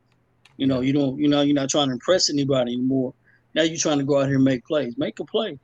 You 0.58 0.68
know, 0.68 0.82
you 0.82 0.94
don't, 0.94 1.18
you 1.18 1.27
know, 1.27 1.42
you're 1.42 1.56
not 1.56 1.70
trying 1.70 1.88
to 1.88 1.94
impress 1.94 2.30
anybody 2.30 2.74
anymore. 2.74 3.13
Now 3.56 3.63
you're 3.63 3.77
trying 3.77 4.00
to 4.00 4.03
go 4.03 4.20
out 4.20 4.27
here 4.27 4.36
and 4.36 4.44
make 4.44 4.65
plays. 4.65 4.98
Make 4.98 5.20
a 5.20 5.25
play. 5.25 5.58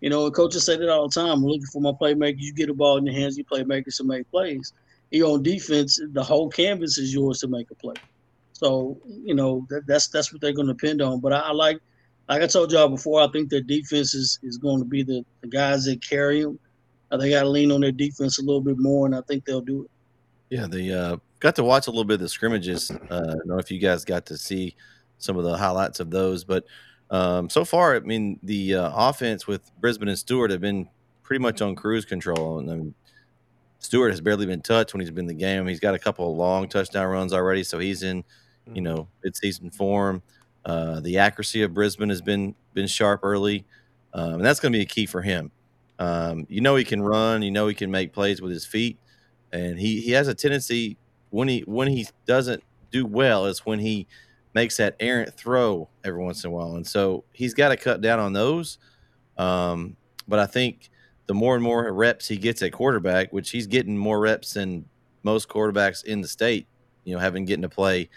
You 0.00 0.10
know, 0.10 0.30
coaches 0.30 0.66
say 0.66 0.76
that 0.76 0.88
all 0.88 1.08
the 1.08 1.14
time. 1.14 1.42
We're 1.42 1.50
looking 1.50 1.66
for 1.72 1.80
my 1.80 1.92
playmakers. 1.92 2.36
You 2.38 2.52
get 2.52 2.68
a 2.68 2.74
ball 2.74 2.98
in 2.98 3.04
the 3.04 3.12
hands, 3.12 3.36
you 3.36 3.44
playmakers 3.44 3.96
to 3.96 4.04
make 4.04 4.30
plays. 4.30 4.72
You're 5.10 5.30
on 5.30 5.42
defense, 5.42 6.00
the 6.12 6.22
whole 6.22 6.48
canvas 6.48 6.98
is 6.98 7.14
yours 7.14 7.38
to 7.40 7.48
make 7.48 7.70
a 7.70 7.74
play. 7.76 7.94
So, 8.52 8.98
you 9.06 9.34
know, 9.34 9.66
that, 9.70 9.86
that's 9.86 10.08
that's 10.08 10.32
what 10.32 10.40
they're 10.40 10.52
going 10.52 10.66
to 10.66 10.74
depend 10.74 11.02
on. 11.02 11.20
But 11.20 11.32
I, 11.32 11.38
I, 11.38 11.52
like, 11.52 11.78
like 12.28 12.42
I 12.42 12.46
told 12.46 12.72
y'all 12.72 12.88
before, 12.88 13.20
I 13.20 13.28
think 13.28 13.50
their 13.50 13.60
defense 13.60 14.14
is, 14.14 14.38
is 14.42 14.58
going 14.58 14.78
to 14.78 14.84
be 14.84 15.02
the, 15.02 15.24
the 15.42 15.48
guys 15.48 15.84
that 15.84 16.02
carry 16.06 16.42
them. 16.42 16.58
Uh, 17.10 17.16
they 17.16 17.30
got 17.30 17.42
to 17.42 17.48
lean 17.48 17.70
on 17.70 17.80
their 17.80 17.92
defense 17.92 18.38
a 18.38 18.42
little 18.42 18.60
bit 18.60 18.78
more, 18.78 19.06
and 19.06 19.14
I 19.14 19.20
think 19.22 19.44
they'll 19.44 19.60
do 19.60 19.84
it. 19.84 19.90
Yeah, 20.50 20.66
they 20.66 20.92
uh, 20.92 21.16
got 21.40 21.56
to 21.56 21.64
watch 21.64 21.86
a 21.86 21.90
little 21.90 22.04
bit 22.04 22.14
of 22.14 22.20
the 22.20 22.28
scrimmages. 22.28 22.90
Uh, 22.90 22.96
I 23.10 23.32
don't 23.32 23.46
know 23.46 23.58
if 23.58 23.70
you 23.70 23.78
guys 23.78 24.04
got 24.04 24.26
to 24.26 24.36
see 24.36 24.74
some 25.18 25.36
of 25.36 25.44
the 25.44 25.56
highlights 25.56 26.00
of 26.00 26.10
those, 26.10 26.44
but 26.44 26.64
um, 27.10 27.48
so 27.48 27.64
far, 27.64 27.94
I 27.94 28.00
mean, 28.00 28.38
the 28.42 28.74
uh, 28.76 28.90
offense 28.94 29.46
with 29.46 29.70
Brisbane 29.80 30.08
and 30.08 30.18
Stewart 30.18 30.50
have 30.50 30.60
been 30.60 30.88
pretty 31.22 31.42
much 31.42 31.62
on 31.62 31.74
cruise 31.74 32.04
control, 32.04 32.58
and 32.58 32.70
I 32.70 32.74
mean, 32.74 32.94
Stewart 33.78 34.10
has 34.10 34.20
barely 34.20 34.46
been 34.46 34.62
touched 34.62 34.94
when 34.94 35.00
he's 35.00 35.10
been 35.10 35.24
in 35.24 35.28
the 35.28 35.34
game. 35.34 35.66
He's 35.66 35.80
got 35.80 35.94
a 35.94 35.98
couple 35.98 36.30
of 36.30 36.36
long 36.36 36.68
touchdown 36.68 37.06
runs 37.06 37.32
already, 37.32 37.62
so 37.62 37.78
he's 37.78 38.02
in, 38.02 38.24
you 38.66 38.74
mm-hmm. 38.74 38.82
know, 38.82 39.08
mid-season 39.22 39.70
form. 39.70 40.22
Uh, 40.64 40.98
the 41.00 41.18
accuracy 41.18 41.62
of 41.62 41.72
Brisbane 41.72 42.08
has 42.08 42.20
been 42.20 42.54
been 42.74 42.88
sharp 42.88 43.20
early, 43.22 43.64
um, 44.12 44.34
and 44.34 44.44
that's 44.44 44.58
going 44.58 44.72
to 44.72 44.78
be 44.78 44.82
a 44.82 44.86
key 44.86 45.06
for 45.06 45.22
him. 45.22 45.52
Um, 45.98 46.46
you 46.48 46.60
know, 46.60 46.76
he 46.76 46.84
can 46.84 47.02
run. 47.02 47.42
You 47.42 47.50
know, 47.50 47.68
he 47.68 47.74
can 47.74 47.90
make 47.90 48.12
plays 48.12 48.40
with 48.40 48.52
his 48.52 48.66
feet, 48.66 48.98
and 49.52 49.78
he 49.78 50.00
he 50.00 50.12
has 50.12 50.28
a 50.28 50.34
tendency 50.34 50.98
when 51.30 51.48
he 51.48 51.60
when 51.60 51.88
he 51.88 52.06
doesn't 52.26 52.62
do 52.90 53.06
well 53.06 53.46
is 53.46 53.60
when 53.60 53.78
he 53.78 54.06
makes 54.54 54.76
that 54.78 54.96
errant 55.00 55.34
throw 55.34 55.88
every 56.04 56.22
once 56.22 56.44
in 56.44 56.50
a 56.50 56.54
while, 56.54 56.76
and 56.76 56.86
so 56.86 57.24
he's 57.32 57.54
got 57.54 57.70
to 57.70 57.76
cut 57.76 58.00
down 58.00 58.18
on 58.18 58.32
those. 58.32 58.78
Um, 59.38 59.96
but 60.28 60.38
I 60.38 60.46
think 60.46 60.90
the 61.26 61.34
more 61.34 61.54
and 61.54 61.62
more 61.62 61.92
reps 61.92 62.28
he 62.28 62.36
gets 62.36 62.62
at 62.62 62.72
quarterback, 62.72 63.32
which 63.32 63.50
he's 63.50 63.66
getting 63.66 63.96
more 63.96 64.20
reps 64.20 64.54
than 64.54 64.84
most 65.22 65.48
quarterbacks 65.48 66.04
in 66.04 66.20
the 66.20 66.28
state, 66.28 66.66
you 67.04 67.14
know, 67.14 67.20
having 67.20 67.44
getting 67.44 67.62
to 67.62 67.68
play 67.68 68.08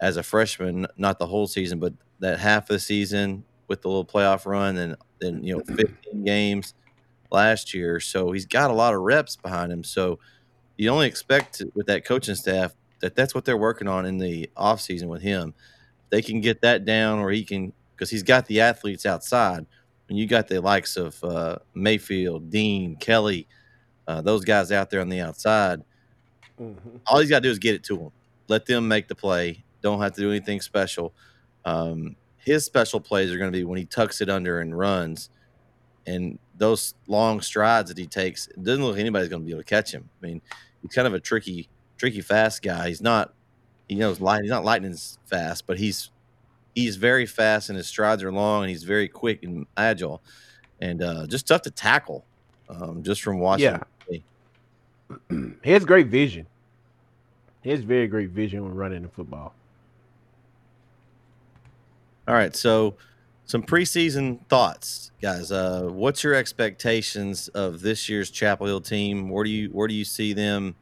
as 0.00 0.16
a 0.16 0.22
freshman, 0.22 0.86
not 0.96 1.18
the 1.18 1.26
whole 1.26 1.46
season, 1.46 1.78
but 1.78 1.92
that 2.20 2.38
half 2.38 2.64
of 2.64 2.68
the 2.68 2.78
season 2.78 3.44
with 3.68 3.82
the 3.82 3.88
little 3.88 4.04
playoff 4.04 4.46
run 4.46 4.76
and 4.76 4.96
then 5.20 5.42
you 5.44 5.56
know 5.56 5.62
15 5.76 6.24
games 6.24 6.74
last 7.30 7.74
year. 7.74 8.00
So 8.00 8.32
he's 8.32 8.46
got 8.46 8.70
a 8.70 8.74
lot 8.74 8.94
of 8.94 9.00
reps 9.00 9.36
behind 9.36 9.72
him. 9.72 9.84
So 9.84 10.18
you 10.76 10.88
only 10.90 11.06
expect 11.06 11.62
with 11.74 11.86
that 11.86 12.04
coaching 12.04 12.34
staff 12.34 12.74
that 13.00 13.14
that's 13.14 13.34
what 13.34 13.44
they're 13.44 13.56
working 13.56 13.88
on 13.88 14.06
in 14.06 14.18
the 14.18 14.50
offseason 14.56 15.06
with 15.06 15.22
him. 15.22 15.54
They 16.10 16.22
can 16.22 16.40
get 16.40 16.60
that 16.62 16.84
down, 16.84 17.18
or 17.18 17.30
he 17.30 17.44
can 17.44 17.72
because 17.94 18.10
he's 18.10 18.22
got 18.22 18.46
the 18.46 18.60
athletes 18.60 19.06
outside. 19.06 19.66
And 20.08 20.18
you 20.18 20.26
got 20.26 20.48
the 20.48 20.60
likes 20.60 20.96
of 20.96 21.22
uh, 21.22 21.58
Mayfield, 21.74 22.50
Dean, 22.50 22.96
Kelly, 22.96 23.46
uh, 24.08 24.20
those 24.20 24.44
guys 24.44 24.72
out 24.72 24.90
there 24.90 25.00
on 25.00 25.08
the 25.08 25.20
outside. 25.20 25.82
Mm-hmm. 26.60 26.96
All 27.06 27.20
he's 27.20 27.30
got 27.30 27.36
to 27.36 27.42
do 27.42 27.50
is 27.50 27.60
get 27.60 27.76
it 27.76 27.84
to 27.84 27.96
them. 27.96 28.12
Let 28.48 28.66
them 28.66 28.88
make 28.88 29.06
the 29.06 29.14
play. 29.14 29.62
Don't 29.82 30.00
have 30.00 30.12
to 30.14 30.20
do 30.20 30.30
anything 30.30 30.60
special. 30.60 31.14
Um, 31.64 32.16
his 32.38 32.64
special 32.64 33.00
plays 33.00 33.30
are 33.30 33.38
going 33.38 33.52
to 33.52 33.56
be 33.56 33.64
when 33.64 33.78
he 33.78 33.84
tucks 33.84 34.20
it 34.20 34.28
under 34.28 34.60
and 34.60 34.76
runs, 34.76 35.30
and 36.06 36.38
those 36.60 36.94
long 37.06 37.40
strides 37.40 37.88
that 37.88 37.96
he 37.96 38.06
takes. 38.06 38.46
It 38.48 38.62
doesn't 38.62 38.84
look 38.84 38.92
like 38.92 39.00
anybody's 39.00 39.30
going 39.30 39.40
to 39.40 39.46
be 39.46 39.52
able 39.52 39.62
to 39.62 39.64
catch 39.64 39.92
him. 39.92 40.06
I 40.22 40.26
mean, 40.26 40.42
he's 40.82 40.92
kind 40.92 41.08
of 41.08 41.14
a 41.14 41.18
tricky, 41.18 41.70
tricky 41.96 42.20
fast 42.20 42.62
guy. 42.62 42.88
He's 42.88 43.00
not, 43.00 43.32
he 43.88 43.94
knows 43.94 44.20
light. 44.20 44.42
He's 44.42 44.50
not 44.50 44.62
lightning 44.62 44.94
fast, 45.24 45.66
but 45.66 45.78
he's 45.78 46.10
he's 46.74 46.96
very 46.96 47.24
fast 47.24 47.70
and 47.70 47.76
his 47.78 47.88
strides 47.88 48.22
are 48.22 48.30
long 48.30 48.62
and 48.62 48.70
he's 48.70 48.84
very 48.84 49.08
quick 49.08 49.42
and 49.42 49.66
agile, 49.78 50.20
and 50.82 51.02
uh, 51.02 51.26
just 51.26 51.48
tough 51.48 51.62
to 51.62 51.70
tackle. 51.70 52.26
Um, 52.68 53.02
just 53.02 53.22
from 53.22 53.40
watching. 53.40 53.64
Yeah. 53.64 54.18
he 55.64 55.72
has 55.72 55.84
great 55.86 56.08
vision. 56.08 56.46
He 57.62 57.70
has 57.70 57.80
very 57.80 58.06
great 58.06 58.30
vision 58.30 58.62
when 58.62 58.74
running 58.74 59.02
the 59.02 59.08
football. 59.08 59.54
All 62.28 62.34
right, 62.34 62.54
so 62.54 62.94
some 63.50 63.64
preseason 63.64 64.38
thoughts, 64.46 65.10
guys. 65.20 65.50
Uh, 65.50 65.88
what's 65.90 66.22
your 66.22 66.34
expectations 66.34 67.48
of 67.48 67.80
this 67.80 68.08
year's 68.08 68.30
Chapel 68.30 68.66
Hill 68.66 68.80
team? 68.80 69.28
Where 69.28 69.42
do 69.42 69.50
you 69.50 69.70
where 69.70 69.88
do 69.88 69.94
you 69.94 70.04
see 70.04 70.32
them 70.32 70.76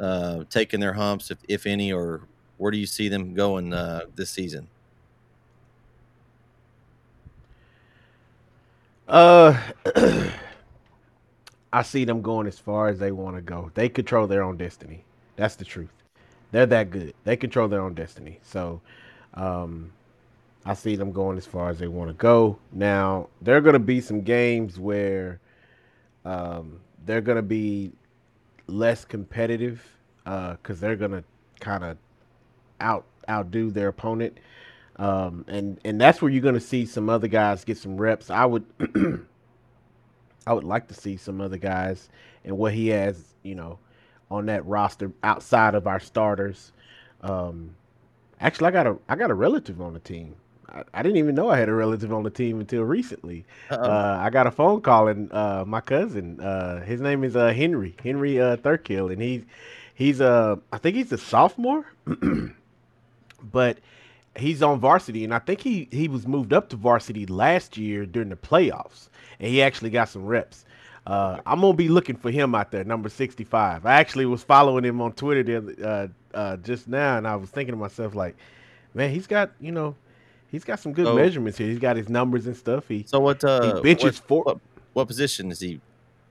uh, 0.00 0.42
taking 0.50 0.80
their 0.80 0.94
humps, 0.94 1.30
if, 1.30 1.38
if 1.46 1.66
any, 1.66 1.92
or 1.92 2.22
where 2.56 2.72
do 2.72 2.78
you 2.78 2.86
see 2.86 3.08
them 3.08 3.32
going 3.32 3.72
uh, 3.72 4.00
this 4.16 4.28
season? 4.28 4.66
Uh, 9.06 9.56
I 11.72 11.82
see 11.82 12.04
them 12.04 12.22
going 12.22 12.48
as 12.48 12.58
far 12.58 12.88
as 12.88 12.98
they 12.98 13.12
want 13.12 13.36
to 13.36 13.40
go. 13.40 13.70
They 13.74 13.88
control 13.88 14.26
their 14.26 14.42
own 14.42 14.56
destiny. 14.56 15.04
That's 15.36 15.54
the 15.54 15.64
truth. 15.64 15.92
They're 16.50 16.66
that 16.66 16.90
good. 16.90 17.14
They 17.22 17.36
control 17.36 17.68
their 17.68 17.82
own 17.82 17.94
destiny. 17.94 18.40
So, 18.42 18.80
um, 19.34 19.92
I 20.68 20.74
see 20.74 20.96
them 20.96 21.12
going 21.12 21.38
as 21.38 21.46
far 21.46 21.70
as 21.70 21.78
they 21.78 21.88
want 21.88 22.10
to 22.10 22.14
go. 22.14 22.58
Now, 22.72 23.30
there 23.40 23.56
are 23.56 23.62
going 23.62 23.72
to 23.72 23.78
be 23.78 24.02
some 24.02 24.20
games 24.20 24.78
where 24.78 25.40
um, 26.26 26.80
they're 27.06 27.22
going 27.22 27.36
to 27.36 27.42
be 27.42 27.92
less 28.66 29.06
competitive 29.06 29.82
because 30.24 30.58
uh, 30.68 30.74
they're 30.80 30.96
going 30.96 31.12
to 31.12 31.24
kind 31.58 31.84
of 31.84 31.96
out 32.82 33.06
outdo 33.30 33.70
their 33.70 33.88
opponent, 33.88 34.36
um, 34.96 35.46
and 35.48 35.80
and 35.86 35.98
that's 35.98 36.20
where 36.20 36.30
you're 36.30 36.42
going 36.42 36.52
to 36.52 36.60
see 36.60 36.84
some 36.84 37.08
other 37.08 37.28
guys 37.28 37.64
get 37.64 37.78
some 37.78 37.96
reps. 37.96 38.28
I 38.28 38.44
would 38.44 38.66
I 40.46 40.52
would 40.52 40.64
like 40.64 40.86
to 40.88 40.94
see 40.94 41.16
some 41.16 41.40
other 41.40 41.56
guys 41.56 42.10
and 42.44 42.58
what 42.58 42.74
he 42.74 42.88
has, 42.88 43.24
you 43.42 43.54
know, 43.54 43.78
on 44.30 44.44
that 44.46 44.66
roster 44.66 45.12
outside 45.22 45.74
of 45.74 45.86
our 45.86 45.98
starters. 45.98 46.72
Um, 47.22 47.74
actually, 48.38 48.68
I 48.68 48.70
got 48.72 48.86
a 48.86 48.98
I 49.08 49.16
got 49.16 49.30
a 49.30 49.34
relative 49.34 49.80
on 49.80 49.94
the 49.94 50.00
team. 50.00 50.34
I, 50.68 51.02
didn't 51.02 51.16
even 51.16 51.34
know 51.34 51.48
I 51.48 51.58
had 51.58 51.68
a 51.68 51.74
relative 51.74 52.12
on 52.12 52.22
the 52.22 52.30
team 52.30 52.60
until 52.60 52.82
recently. 52.82 53.44
Uh, 53.70 54.18
I 54.20 54.30
got 54.30 54.46
a 54.46 54.50
phone 54.50 54.80
call 54.80 55.08
and 55.08 55.32
uh, 55.32 55.64
my 55.66 55.80
cousin. 55.80 56.40
Uh, 56.40 56.84
his 56.84 57.00
name 57.00 57.24
is 57.24 57.36
uh, 57.36 57.52
Henry 57.52 57.94
Henry 58.02 58.40
uh, 58.40 58.56
Thurkill, 58.56 59.12
and 59.12 59.20
he's 59.22 59.44
he's 59.94 60.20
uh 60.20 60.56
I 60.72 60.78
think 60.78 60.96
he's 60.96 61.12
a 61.12 61.18
sophomore, 61.18 61.86
but 63.42 63.78
he's 64.36 64.62
on 64.62 64.80
varsity, 64.80 65.24
and 65.24 65.34
I 65.34 65.38
think 65.38 65.60
he 65.60 65.88
he 65.90 66.08
was 66.08 66.26
moved 66.26 66.52
up 66.52 66.68
to 66.70 66.76
varsity 66.76 67.26
last 67.26 67.76
year 67.76 68.06
during 68.06 68.28
the 68.28 68.36
playoffs, 68.36 69.08
and 69.40 69.50
he 69.50 69.62
actually 69.62 69.90
got 69.90 70.08
some 70.08 70.26
reps. 70.26 70.64
Uh, 71.06 71.40
I'm 71.46 71.60
gonna 71.62 71.72
be 71.72 71.88
looking 71.88 72.16
for 72.16 72.30
him 72.30 72.54
out 72.54 72.70
there, 72.70 72.84
number 72.84 73.08
65. 73.08 73.86
I 73.86 73.94
actually 73.94 74.26
was 74.26 74.42
following 74.42 74.84
him 74.84 75.00
on 75.00 75.12
Twitter 75.12 75.62
uh, 75.82 76.08
uh, 76.36 76.56
just 76.58 76.86
now, 76.86 77.16
and 77.16 77.26
I 77.26 77.36
was 77.36 77.48
thinking 77.48 77.72
to 77.72 77.78
myself, 77.78 78.14
like, 78.14 78.36
man, 78.92 79.10
he's 79.10 79.26
got 79.26 79.52
you 79.58 79.72
know 79.72 79.94
He's 80.50 80.64
got 80.64 80.80
some 80.80 80.92
good 80.92 81.06
so, 81.06 81.14
measurements 81.14 81.58
here. 81.58 81.68
He's 81.68 81.78
got 81.78 81.96
his 81.96 82.08
numbers 82.08 82.46
and 82.46 82.56
stuff. 82.56 82.88
He 82.88 83.04
so 83.06 83.20
what? 83.20 83.44
Uh, 83.44 83.76
he 83.76 83.82
benches 83.82 84.18
what, 84.28 84.46
What, 84.46 84.58
what, 84.94 85.06
position 85.06 85.50
is 85.50 85.60
he 85.60 85.80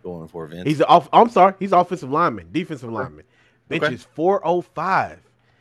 going 0.04 0.28
for, 0.28 0.48
Vince? 0.48 0.68
He's 0.68 0.82
off. 0.82 1.08
I'm 1.14 1.30
sorry. 1.30 1.54
He's 1.60 1.72
offensive 1.72 2.10
lineman, 2.10 2.50
defensive 2.52 2.92
lineman. 2.92 3.26
Benches 3.70 4.04
okay. 4.04 4.12
405. 4.16 5.20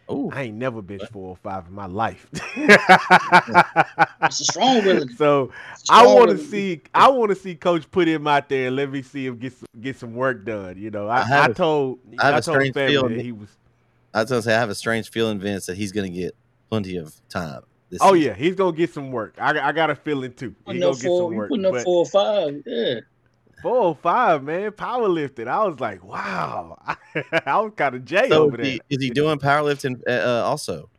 Oh, 0.08 0.30
I 0.30 0.42
ain't 0.42 0.56
never 0.56 0.82
benched 0.82 1.10
405 1.10 1.66
in 1.66 1.74
my 1.74 1.86
life. 1.86 2.28
it's 2.32 4.40
a 4.40 4.44
strong 4.44 4.84
really. 4.84 5.12
So 5.14 5.50
I 5.90 6.06
want 6.06 6.30
to 6.30 6.38
see. 6.38 6.80
I 6.94 7.08
want 7.08 7.30
to 7.30 7.34
see 7.34 7.56
Coach 7.56 7.90
put 7.90 8.06
him 8.06 8.28
out 8.28 8.48
there 8.48 8.68
and 8.68 8.76
let 8.76 8.90
me 8.90 9.02
see 9.02 9.26
him 9.26 9.36
get 9.36 9.52
some, 9.52 9.66
get 9.80 9.98
some 9.98 10.14
work 10.14 10.44
done. 10.44 10.78
You 10.78 10.92
know, 10.92 11.08
I, 11.08 11.22
I, 11.22 11.44
I 11.44 11.48
told 11.48 11.98
I, 12.20 12.26
have 12.26 12.34
I 12.36 12.40
told 12.40 12.58
a 12.58 12.70
strange 12.70 12.74
feeling 12.74 13.18
he 13.18 13.32
was. 13.32 13.48
I 14.14 14.20
was 14.20 14.30
gonna 14.30 14.42
say 14.42 14.54
I 14.54 14.60
have 14.60 14.70
a 14.70 14.76
strange 14.76 15.10
feeling, 15.10 15.40
Vince, 15.40 15.66
that 15.66 15.76
he's 15.76 15.90
gonna 15.90 16.08
get 16.08 16.36
plenty 16.70 16.96
of 16.96 17.12
time 17.28 17.62
oh 18.00 18.14
season. 18.14 18.28
yeah, 18.28 18.34
he's 18.34 18.54
gonna 18.54 18.76
get 18.76 18.92
some 18.92 19.12
work. 19.12 19.34
I, 19.38 19.68
I 19.68 19.72
got 19.72 19.90
a 19.90 19.94
feeling 19.94 20.32
too. 20.34 20.54
He's 20.66 20.80
gonna 20.80 20.92
get 20.92 21.02
some 21.02 21.34
work. 21.34 21.50
Putting 21.50 21.66
up 21.66 21.82
four 21.82 21.98
or 21.98 22.06
five, 22.06 22.62
yeah. 22.66 23.00
Four 23.62 23.76
or 23.76 23.96
five, 23.96 24.42
man. 24.42 24.70
Powerlifting. 24.72 25.48
I 25.48 25.64
was 25.64 25.80
like, 25.80 26.04
wow. 26.04 26.78
I 27.46 27.58
was 27.58 27.72
kind 27.76 27.94
of 27.94 28.04
jay 28.04 28.28
so 28.28 28.44
over 28.44 28.56
there. 28.56 28.78
Is 28.90 29.02
he 29.02 29.10
doing 29.10 29.38
powerlifting 29.38 30.00
uh, 30.06 30.10
uh, 30.10 30.42
also? 30.44 30.90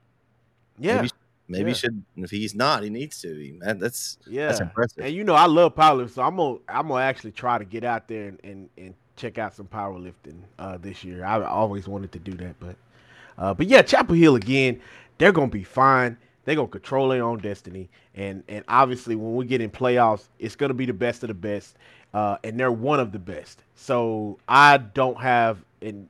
Yeah. 0.80 0.98
Maybe, 0.98 1.10
maybe 1.48 1.72
yeah. 1.72 1.76
should. 1.76 2.04
If 2.16 2.32
he's 2.32 2.56
not, 2.56 2.84
he 2.84 2.90
needs 2.90 3.22
to. 3.22 3.36
He, 3.36 3.52
man, 3.52 3.80
that's 3.80 4.18
yeah. 4.28 4.48
That's 4.48 4.62
impressive. 4.62 5.06
And 5.06 5.14
you 5.14 5.24
know, 5.24 5.36
I 5.36 5.46
love 5.46 5.76
powerlifting, 5.76 6.12
so 6.12 6.24
I'm 6.24 6.38
gonna 6.38 6.58
I'm 6.68 6.88
gonna 6.88 7.04
actually 7.04 7.32
try 7.32 7.58
to 7.58 7.66
get 7.66 7.84
out 7.84 8.08
there 8.08 8.30
and 8.30 8.40
and, 8.44 8.70
and 8.78 8.94
check 9.16 9.38
out 9.38 9.54
some 9.54 9.68
powerlifting 9.68 10.40
uh, 10.58 10.78
this 10.78 11.04
year. 11.04 11.26
I 11.26 11.44
always 11.44 11.88
wanted 11.88 12.12
to 12.14 12.20
do 12.20 12.34
that, 12.34 12.60
but 12.60 12.76
uh, 13.38 13.54
but 13.54 13.68
yeah, 13.68 13.82
Chapel 13.82 14.16
Hill 14.16 14.36
again. 14.36 14.82
They're 15.20 15.32
gonna 15.32 15.48
be 15.48 15.64
fine 15.64 16.16
they're 16.48 16.56
gonna 16.56 16.70
control 16.70 17.10
their 17.10 17.24
own 17.26 17.40
destiny. 17.40 17.90
And 18.16 18.42
and 18.48 18.64
obviously 18.70 19.16
when 19.16 19.36
we 19.36 19.46
get 19.46 19.60
in 19.60 19.70
playoffs, 19.70 20.30
it's 20.40 20.56
gonna 20.56 20.74
be 20.74 20.86
the 20.86 20.94
best 20.94 21.22
of 21.24 21.28
the 21.28 21.34
best. 21.34 21.76
Uh, 22.14 22.38
and 22.46 22.58
they're 22.58 22.72
one 22.72 23.02
of 23.02 23.12
the 23.12 23.20
best. 23.20 23.64
So 23.76 24.40
I 24.48 24.78
don't 24.78 25.20
have 25.20 25.60
and 25.82 26.08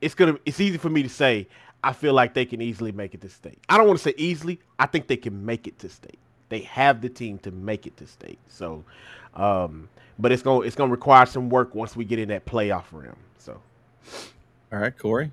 it's 0.00 0.14
gonna 0.14 0.38
it's 0.46 0.60
easy 0.60 0.78
for 0.78 0.88
me 0.88 1.02
to 1.02 1.10
say 1.10 1.46
I 1.84 1.92
feel 1.92 2.14
like 2.14 2.32
they 2.32 2.46
can 2.46 2.62
easily 2.62 2.90
make 2.90 3.12
it 3.12 3.20
to 3.20 3.28
state. 3.28 3.58
I 3.68 3.76
don't 3.76 3.86
want 3.86 3.98
to 3.98 4.02
say 4.02 4.14
easily. 4.16 4.58
I 4.78 4.86
think 4.86 5.08
they 5.08 5.16
can 5.18 5.44
make 5.44 5.66
it 5.66 5.78
to 5.80 5.90
state. 5.90 6.18
They 6.48 6.60
have 6.60 7.02
the 7.02 7.10
team 7.10 7.36
to 7.40 7.50
make 7.50 7.86
it 7.86 7.98
to 7.98 8.06
state. 8.06 8.38
So, 8.48 8.82
um, 9.34 9.90
but 10.18 10.32
it's 10.32 10.42
gonna 10.42 10.60
it's 10.60 10.74
gonna 10.74 10.90
require 10.90 11.26
some 11.26 11.50
work 11.50 11.74
once 11.74 11.94
we 11.94 12.06
get 12.06 12.18
in 12.18 12.30
that 12.30 12.46
playoff 12.46 12.84
realm. 12.92 13.18
So, 13.36 13.60
all 14.72 14.78
right, 14.78 14.96
Corey. 14.98 15.32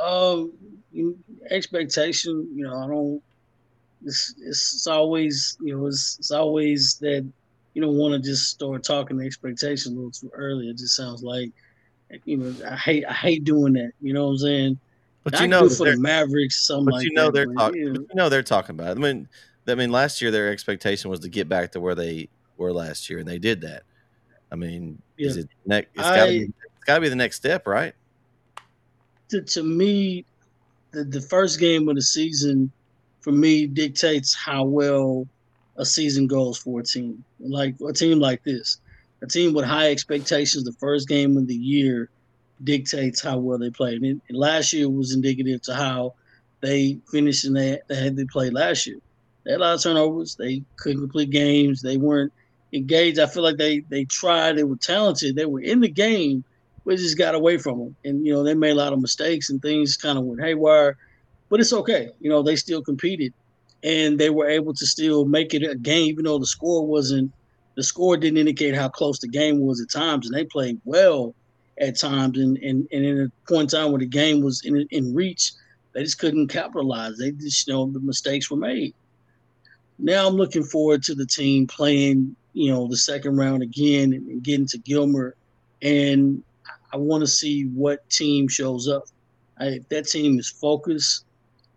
Um, 0.00 0.52
expectation. 1.50 2.48
You 2.54 2.64
know, 2.64 2.78
I 2.78 2.86
don't. 2.86 3.22
It's 4.04 4.34
it's 4.38 4.86
always 4.86 5.56
you 5.60 5.76
know 5.76 5.86
it's 5.86 6.18
it's 6.18 6.30
always 6.30 6.94
that 6.98 7.24
you 7.74 7.82
don't 7.82 7.96
want 7.96 8.14
to 8.14 8.20
just 8.20 8.50
start 8.50 8.82
talking 8.82 9.16
the 9.16 9.26
expectations 9.26 9.86
a 9.86 9.96
little 9.96 10.10
too 10.10 10.30
early. 10.34 10.68
It 10.68 10.78
just 10.78 10.96
sounds 10.96 11.22
like 11.22 11.52
you 12.24 12.36
know 12.36 12.54
I 12.68 12.76
hate 12.76 13.04
I 13.06 13.12
hate 13.12 13.44
doing 13.44 13.74
that. 13.74 13.92
You 14.00 14.12
know 14.12 14.26
what 14.26 14.32
I'm 14.32 14.38
saying? 14.38 14.78
But 15.24 15.40
you 15.40 15.46
know 15.46 15.68
for 15.68 15.88
the 15.88 15.96
Mavericks, 15.98 16.66
something 16.66 16.86
but 16.86 16.94
like 16.94 17.04
you 17.04 17.12
know 17.12 17.26
that, 17.26 17.32
they're 17.32 17.54
talking. 17.54 17.80
you 17.80 17.92
know. 17.92 18.00
You 18.00 18.14
know 18.14 18.28
they're 18.28 18.42
talking 18.42 18.74
about. 18.74 18.96
It. 18.96 19.00
I 19.00 19.00
mean, 19.00 19.28
I 19.68 19.74
mean, 19.76 19.92
last 19.92 20.20
year 20.20 20.32
their 20.32 20.50
expectation 20.50 21.10
was 21.10 21.20
to 21.20 21.28
get 21.28 21.48
back 21.48 21.72
to 21.72 21.80
where 21.80 21.94
they 21.94 22.28
were 22.56 22.72
last 22.72 23.08
year, 23.08 23.20
and 23.20 23.28
they 23.28 23.38
did 23.38 23.60
that. 23.60 23.84
I 24.50 24.56
mean, 24.56 25.00
is 25.16 25.36
it 25.36 25.48
next? 25.64 25.90
It's 25.94 26.02
got 26.02 26.26
to 26.26 26.30
be. 26.30 26.42
It's 26.42 26.84
got 26.84 26.96
to 26.96 27.00
be 27.00 27.08
the 27.08 27.16
next 27.16 27.36
step, 27.36 27.68
right? 27.68 27.94
To, 29.32 29.40
to 29.40 29.62
me, 29.62 30.24
the, 30.92 31.04
the 31.04 31.20
first 31.20 31.58
game 31.58 31.88
of 31.88 31.96
the 31.96 32.02
season 32.02 32.70
for 33.20 33.32
me 33.32 33.66
dictates 33.66 34.34
how 34.34 34.64
well 34.64 35.26
a 35.76 35.86
season 35.86 36.26
goes 36.26 36.58
for 36.58 36.80
a 36.80 36.82
team. 36.82 37.24
Like 37.40 37.74
a 37.86 37.92
team 37.92 38.18
like 38.18 38.44
this, 38.44 38.78
a 39.22 39.26
team 39.26 39.54
with 39.54 39.64
high 39.64 39.90
expectations, 39.90 40.64
the 40.64 40.72
first 40.72 41.08
game 41.08 41.36
of 41.36 41.46
the 41.46 41.54
year 41.54 42.10
dictates 42.62 43.22
how 43.22 43.38
well 43.38 43.58
they 43.58 43.70
play. 43.70 43.94
And, 43.94 44.04
and 44.04 44.38
last 44.38 44.72
year 44.72 44.88
was 44.88 45.14
indicative 45.14 45.62
to 45.62 45.74
how 45.74 46.14
they 46.60 46.98
finished 47.10 47.46
and 47.46 47.56
they, 47.56 47.80
they 47.88 47.96
had 47.96 48.16
they 48.16 48.26
played 48.26 48.52
last 48.52 48.86
year. 48.86 48.98
They 49.44 49.52
had 49.52 49.60
a 49.60 49.64
lot 49.64 49.74
of 49.74 49.82
turnovers. 49.82 50.36
They 50.36 50.62
couldn't 50.76 51.00
complete 51.00 51.30
games. 51.30 51.80
They 51.80 51.96
weren't 51.96 52.32
engaged. 52.72 53.18
I 53.18 53.26
feel 53.26 53.42
like 53.42 53.56
they 53.56 53.80
they 53.88 54.04
tried. 54.04 54.56
They 54.56 54.64
were 54.64 54.76
talented. 54.76 55.36
They 55.36 55.46
were 55.46 55.60
in 55.60 55.80
the 55.80 55.88
game, 55.88 56.44
we 56.84 56.96
just 56.96 57.18
got 57.18 57.34
away 57.34 57.58
from 57.58 57.78
them. 57.78 57.96
And, 58.04 58.26
you 58.26 58.32
know, 58.32 58.42
they 58.42 58.54
made 58.54 58.72
a 58.72 58.76
lot 58.76 58.92
of 58.92 59.00
mistakes 59.00 59.50
and 59.50 59.60
things 59.62 59.96
kind 59.96 60.18
of 60.18 60.24
went 60.24 60.40
haywire, 60.40 60.96
but 61.48 61.60
it's 61.60 61.72
okay. 61.72 62.10
You 62.20 62.30
know, 62.30 62.42
they 62.42 62.56
still 62.56 62.82
competed 62.82 63.32
and 63.82 64.18
they 64.18 64.30
were 64.30 64.48
able 64.48 64.74
to 64.74 64.86
still 64.86 65.24
make 65.24 65.54
it 65.54 65.62
a 65.62 65.74
game, 65.74 66.08
even 66.08 66.24
though 66.24 66.38
the 66.38 66.46
score 66.46 66.86
wasn't, 66.86 67.32
the 67.74 67.82
score 67.82 68.16
didn't 68.16 68.38
indicate 68.38 68.74
how 68.74 68.88
close 68.88 69.18
the 69.18 69.28
game 69.28 69.60
was 69.60 69.80
at 69.80 69.90
times. 69.90 70.26
And 70.26 70.36
they 70.36 70.44
played 70.44 70.80
well 70.84 71.34
at 71.80 71.98
times. 71.98 72.38
And, 72.38 72.58
and, 72.58 72.86
and 72.92 73.04
in 73.04 73.20
a 73.20 73.48
point 73.48 73.72
in 73.72 73.78
time 73.80 73.92
where 73.92 74.00
the 74.00 74.06
game 74.06 74.40
was 74.40 74.62
in, 74.64 74.86
in 74.90 75.14
reach, 75.14 75.52
they 75.92 76.02
just 76.02 76.18
couldn't 76.18 76.48
capitalize. 76.48 77.18
They 77.18 77.32
just, 77.32 77.66
you 77.66 77.74
know, 77.74 77.86
the 77.86 78.00
mistakes 78.00 78.50
were 78.50 78.56
made. 78.56 78.94
Now 79.98 80.26
I'm 80.26 80.34
looking 80.34 80.64
forward 80.64 81.02
to 81.04 81.14
the 81.14 81.26
team 81.26 81.66
playing, 81.66 82.34
you 82.54 82.72
know, 82.72 82.88
the 82.88 82.96
second 82.96 83.36
round 83.36 83.62
again 83.62 84.12
and, 84.12 84.26
and 84.28 84.42
getting 84.42 84.66
to 84.66 84.78
Gilmer. 84.78 85.36
And 85.80 86.42
I 86.92 86.96
want 86.96 87.22
to 87.22 87.26
see 87.26 87.64
what 87.64 88.08
team 88.10 88.48
shows 88.48 88.88
up. 88.88 89.04
I, 89.58 89.66
if 89.66 89.88
that 89.88 90.08
team 90.08 90.38
is 90.38 90.48
focused 90.48 91.24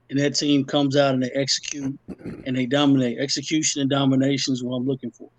and 0.09 0.19
that 0.19 0.35
team 0.35 0.65
comes 0.65 0.95
out 0.97 1.13
and 1.13 1.23
they 1.23 1.31
execute 1.31 1.97
and 2.45 2.55
they 2.55 2.65
dominate, 2.65 3.19
execution 3.19 3.81
and 3.81 3.89
domination 3.89 4.53
is 4.53 4.63
what 4.63 4.75
I'm 4.75 4.85
looking 4.85 5.11
for. 5.11 5.29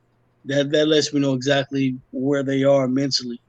That 0.47 0.71
that 0.71 0.87
lets 0.87 1.13
me 1.13 1.21
know 1.21 1.35
exactly 1.35 1.97
where 2.13 2.43
they 2.43 2.65
are 2.65 2.87
mentally. 2.89 3.41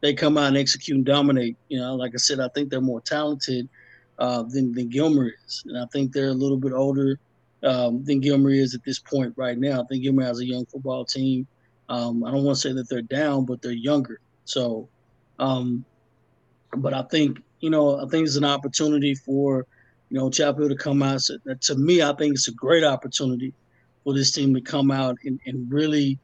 They 0.00 0.14
come 0.14 0.36
out 0.36 0.48
and 0.48 0.56
execute 0.56 0.96
and 0.96 1.06
dominate. 1.06 1.56
You 1.68 1.78
know, 1.78 1.94
like 1.94 2.12
I 2.14 2.18
said, 2.18 2.40
I 2.40 2.48
think 2.48 2.70
they're 2.70 2.80
more 2.80 3.00
talented 3.00 3.68
uh, 4.18 4.42
than 4.42 4.72
than 4.72 4.88
Gilmer 4.88 5.32
is, 5.46 5.62
and 5.66 5.78
I 5.78 5.86
think 5.86 6.12
they're 6.12 6.28
a 6.28 6.34
little 6.34 6.58
bit 6.58 6.72
older 6.72 7.18
um, 7.62 8.04
than 8.04 8.20
Gilmer 8.20 8.50
is 8.50 8.74
at 8.74 8.84
this 8.84 8.98
point 8.98 9.32
right 9.36 9.58
now. 9.58 9.82
I 9.82 9.84
think 9.86 10.02
Gilmer 10.02 10.24
has 10.24 10.40
a 10.40 10.46
young 10.46 10.66
football 10.66 11.04
team. 11.04 11.46
Um, 11.88 12.24
I 12.24 12.30
don't 12.30 12.44
want 12.44 12.56
to 12.56 12.60
say 12.60 12.72
that 12.74 12.88
they're 12.88 13.02
down, 13.02 13.44
but 13.44 13.62
they're 13.62 13.72
younger. 13.72 14.20
So 14.44 14.88
um, 15.38 15.84
but 16.76 16.94
I 16.94 17.02
think 17.02 17.38
you 17.60 17.70
know 17.70 18.00
I 18.00 18.08
think 18.08 18.26
it's 18.26 18.36
an 18.36 18.44
opportunity 18.44 19.14
for 19.14 19.66
you 20.10 20.18
know 20.18 20.30
Chapel 20.30 20.68
to 20.68 20.76
come 20.76 21.02
out. 21.02 21.20
So 21.22 21.36
to 21.60 21.74
me, 21.76 22.02
I 22.02 22.12
think 22.14 22.34
it's 22.34 22.48
a 22.48 22.52
great 22.52 22.84
opportunity 22.84 23.52
for 24.04 24.14
this 24.14 24.32
team 24.32 24.52
to 24.54 24.60
come 24.60 24.90
out 24.90 25.16
and, 25.24 25.38
and 25.46 25.70
really 25.70 26.18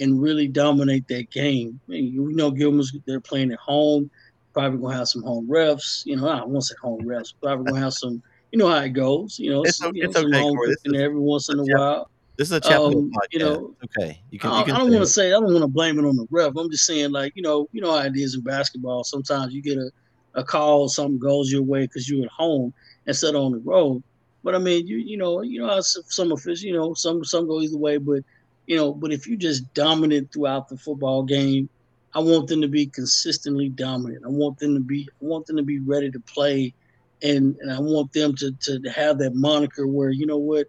and 0.00 0.20
really 0.22 0.46
dominate 0.48 1.06
that 1.08 1.30
game. 1.30 1.80
I 1.88 1.92
mean, 1.92 2.12
you 2.12 2.32
know, 2.32 2.50
Gilmer's 2.50 2.96
they're 3.06 3.20
playing 3.20 3.52
at 3.52 3.58
home. 3.58 4.10
Probably 4.54 4.78
gonna 4.80 4.96
have 4.96 5.08
some 5.08 5.22
home 5.22 5.46
refs. 5.48 6.04
You 6.06 6.16
know, 6.16 6.28
I 6.28 6.44
won't 6.44 6.64
say 6.64 6.74
home 6.80 7.02
refs. 7.02 7.34
Probably 7.42 7.66
gonna 7.66 7.80
have 7.84 7.92
some. 7.94 8.22
You 8.52 8.58
know 8.58 8.68
how 8.68 8.78
it 8.78 8.90
goes. 8.90 9.38
You 9.38 9.50
know, 9.50 9.62
It's 9.62 9.76
some, 9.76 9.88
o- 9.88 9.92
you 9.94 10.04
know, 10.04 10.10
it's 10.10 10.18
some 10.18 10.26
okay, 10.30 10.40
home 10.40 10.56
Corey. 10.56 10.68
This 10.70 10.82
cooking 10.82 11.00
every 11.00 11.18
once 11.20 11.48
in 11.50 11.58
a 11.60 11.64
Chapel- 11.66 11.78
while. 11.78 12.10
This 12.38 12.48
is 12.50 12.52
a 12.52 12.60
Chapel 12.60 12.86
Um, 12.86 13.10
podcast. 13.10 13.26
you 13.32 13.38
know, 13.40 13.74
okay, 13.84 14.20
you 14.30 14.38
can. 14.38 14.50
I, 14.52 14.60
You 14.60 14.64
can 14.66 14.74
I 14.76 14.78
don't 14.78 14.90
want 14.90 15.02
to 15.02 15.06
say 15.08 15.28
I 15.28 15.40
don't 15.40 15.52
want 15.52 15.58
to 15.62 15.66
blame 15.66 15.98
it 15.98 16.04
on 16.04 16.16
the 16.16 16.26
ref. 16.30 16.54
I'm 16.56 16.70
just 16.70 16.86
saying, 16.86 17.10
like 17.10 17.32
you 17.34 17.42
know, 17.42 17.68
you 17.72 17.80
know 17.80 17.90
how 17.90 18.04
it 18.04 18.16
is 18.16 18.36
in 18.36 18.42
basketball. 18.42 19.02
Sometimes 19.02 19.52
you 19.52 19.60
get 19.60 19.76
a, 19.76 19.90
a 20.34 20.44
call, 20.44 20.88
something 20.88 21.18
goes 21.18 21.50
your 21.50 21.62
way 21.64 21.82
because 21.82 22.08
you're 22.08 22.24
at 22.24 22.30
home 22.30 22.72
instead 23.06 23.34
of 23.34 23.42
on 23.42 23.52
the 23.52 23.58
road. 23.58 24.04
But 24.44 24.54
I 24.54 24.58
mean, 24.58 24.86
you 24.86 24.98
you 24.98 25.16
know, 25.16 25.42
you 25.42 25.60
know 25.60 25.66
how 25.68 25.80
some 25.80 26.30
officials, 26.30 26.62
you 26.62 26.74
know, 26.74 26.94
some 26.94 27.24
some 27.24 27.48
go 27.48 27.60
either 27.60 27.76
way. 27.76 27.96
But 27.98 28.22
you 28.68 28.76
know, 28.76 28.94
but 28.94 29.12
if 29.12 29.26
you 29.26 29.36
just 29.36 29.74
dominant 29.74 30.32
throughout 30.32 30.68
the 30.68 30.76
football 30.76 31.24
game, 31.24 31.68
I 32.14 32.20
want 32.20 32.46
them 32.46 32.60
to 32.60 32.68
be 32.68 32.86
consistently 32.86 33.68
dominant. 33.68 34.24
I 34.24 34.28
want 34.28 34.60
them 34.60 34.74
to 34.74 34.80
be 34.80 35.08
I 35.20 35.24
want 35.24 35.46
them 35.46 35.56
to 35.56 35.64
be 35.64 35.80
ready 35.80 36.08
to 36.12 36.20
play, 36.20 36.72
and 37.20 37.56
and 37.60 37.72
I 37.72 37.80
want 37.80 38.12
them 38.12 38.36
to 38.36 38.52
to 38.52 38.80
have 38.94 39.18
that 39.18 39.34
moniker 39.34 39.88
where 39.88 40.10
you 40.10 40.24
know 40.24 40.38
what. 40.38 40.68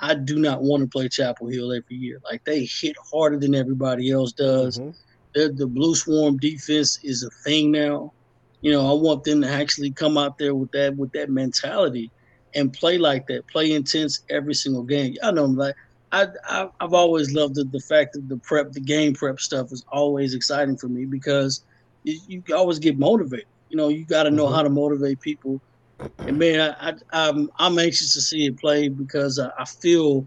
I 0.00 0.14
do 0.14 0.38
not 0.38 0.62
want 0.62 0.82
to 0.82 0.88
play 0.88 1.08
Chapel 1.08 1.48
Hill 1.48 1.72
every 1.72 1.96
year. 1.96 2.18
Like 2.30 2.42
they 2.44 2.68
hit 2.80 2.96
harder 3.12 3.38
than 3.38 3.54
everybody 3.54 4.10
else 4.10 4.32
does. 4.32 4.78
Mhm. 4.78 4.94
They're, 5.34 5.52
the 5.52 5.66
Blue 5.66 5.94
Swarm 5.94 6.36
defense 6.38 6.98
is 7.02 7.22
a 7.22 7.30
thing 7.48 7.70
now. 7.72 8.12
You 8.60 8.72
know, 8.72 8.88
I 8.90 9.00
want 9.00 9.24
them 9.24 9.42
to 9.42 9.48
actually 9.48 9.92
come 9.92 10.16
out 10.18 10.38
there 10.38 10.54
with 10.54 10.70
that 10.72 10.96
with 10.96 11.12
that 11.12 11.30
mentality 11.30 12.10
and 12.54 12.72
play 12.72 12.98
like 12.98 13.26
that, 13.28 13.46
play 13.52 13.72
intense 13.72 14.20
every 14.30 14.54
single 14.54 14.84
game. 14.84 15.14
I 15.22 15.30
know, 15.32 15.44
like 15.46 15.74
I, 16.12 16.28
I 16.48 16.68
I've 16.80 16.94
always 16.94 17.32
loved 17.34 17.54
the, 17.56 17.64
the 17.70 17.80
fact 17.88 18.10
that 18.14 18.28
the 18.28 18.38
prep, 18.44 18.72
the 18.72 18.80
game 18.80 19.14
prep 19.14 19.38
stuff 19.40 19.68
is 19.72 19.84
always 19.92 20.34
exciting 20.34 20.76
for 20.78 20.88
me 20.88 21.06
because 21.10 21.62
you, 22.04 22.18
you 22.46 22.56
always 22.56 22.78
get 22.78 22.98
motivated. 22.98 23.46
You 23.68 23.76
know, 23.76 23.88
you 23.88 24.06
got 24.06 24.24
to 24.24 24.30
know 24.30 24.46
Mhm. 24.46 24.54
how 24.54 24.62
to 24.62 24.70
motivate 24.70 25.20
people. 25.20 25.60
And 26.26 26.38
man, 26.38 26.60
I, 26.60 26.90
I 26.90 26.94
I'm 27.12 27.48
I'm 27.58 27.78
anxious 27.78 28.14
to 28.14 28.20
see 28.20 28.46
it 28.46 28.58
play 28.58 28.88
because 28.88 29.38
I, 29.38 29.50
I 29.58 29.64
feel 29.82 30.26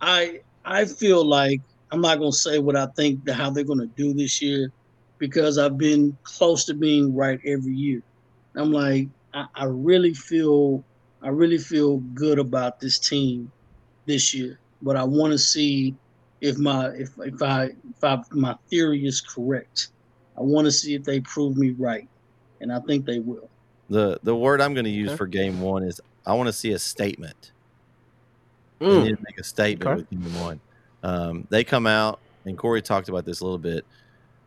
I 0.00 0.40
I 0.64 0.86
feel 0.86 1.24
like 1.26 1.60
I'm 1.92 2.00
not 2.00 2.18
gonna 2.18 2.32
say 2.32 2.58
what 2.58 2.76
I 2.76 2.88
think 2.96 3.28
how 3.30 3.50
they're 3.50 3.64
gonna 3.64 3.88
do 3.96 4.14
this 4.14 4.42
year 4.42 4.70
because 5.18 5.58
I've 5.58 5.78
been 5.78 6.18
close 6.38 6.64
to 6.66 6.74
being 6.74 7.14
right 7.14 7.40
every 7.46 7.74
year. 7.74 8.02
I'm 8.56 8.72
like 8.72 9.08
I, 9.34 9.46
I 9.54 9.64
really 9.64 10.14
feel 10.14 10.84
I 11.22 11.28
really 11.30 11.58
feel 11.58 11.98
good 12.14 12.38
about 12.38 12.74
this 12.80 12.98
team 13.00 13.52
this 14.06 14.34
year, 14.34 14.60
but 14.82 14.96
I 14.96 15.04
want 15.04 15.32
to 15.32 15.38
see 15.38 15.96
if 16.40 16.58
my 16.58 16.88
if 16.96 17.10
if 17.18 17.42
I 17.42 17.64
if 17.66 18.04
I, 18.04 18.18
my 18.32 18.56
theory 18.70 19.04
is 19.04 19.20
correct. 19.22 19.90
I 20.38 20.42
want 20.42 20.66
to 20.66 20.72
see 20.72 20.94
if 20.94 21.04
they 21.04 21.20
prove 21.20 21.56
me 21.56 21.74
right, 21.78 22.08
and 22.60 22.72
I 22.72 22.80
think 22.88 23.06
they 23.06 23.20
will. 23.20 23.50
The 23.88 24.20
the 24.22 24.36
word 24.36 24.60
I'm 24.60 24.74
going 24.74 24.84
to 24.84 24.90
use 24.90 25.12
Okay. 25.12 25.18
for 25.18 25.26
game 25.26 25.60
one 25.60 25.82
is 25.84 26.00
I 26.26 26.34
want 26.34 26.48
to 26.48 26.52
see 26.52 26.72
a 26.72 26.78
statement. 26.78 27.52
They 28.88 28.96
Mm. 28.96 29.02
need 29.02 29.10
to 29.16 29.16
make 29.20 29.38
a 29.38 29.44
statement 29.44 29.92
Okay. 29.92 29.94
with 29.94 30.08
game 30.10 30.32
one. 30.32 30.60
Um, 31.02 31.46
they 31.50 31.64
come 31.64 31.86
out, 31.86 32.22
and 32.44 32.56
Corey 32.56 32.82
talked 32.82 33.08
about 33.08 33.24
this 33.24 33.40
a 33.40 33.44
little 33.44 33.58
bit. 33.58 33.86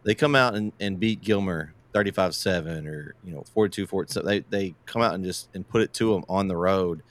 They 0.06 0.15
come 0.15 0.36
out 0.36 0.56
and, 0.56 0.73
and 0.80 0.99
beat 0.99 1.21
Gilmer 1.21 1.75
35 1.93 2.36
7 2.36 2.88
or, 2.88 3.15
you 3.23 3.34
know, 3.34 3.43
42 3.54 3.88
47. 3.88 4.27
They, 4.27 4.41
they 4.41 4.75
come 4.88 5.01
out 5.01 5.15
and 5.15 5.23
just 5.23 5.49
and 5.54 5.67
put 5.67 5.82
it 5.82 5.93
to 5.95 6.13
them 6.13 6.23
on 6.30 6.47
the 6.47 6.58
road. 6.58 7.04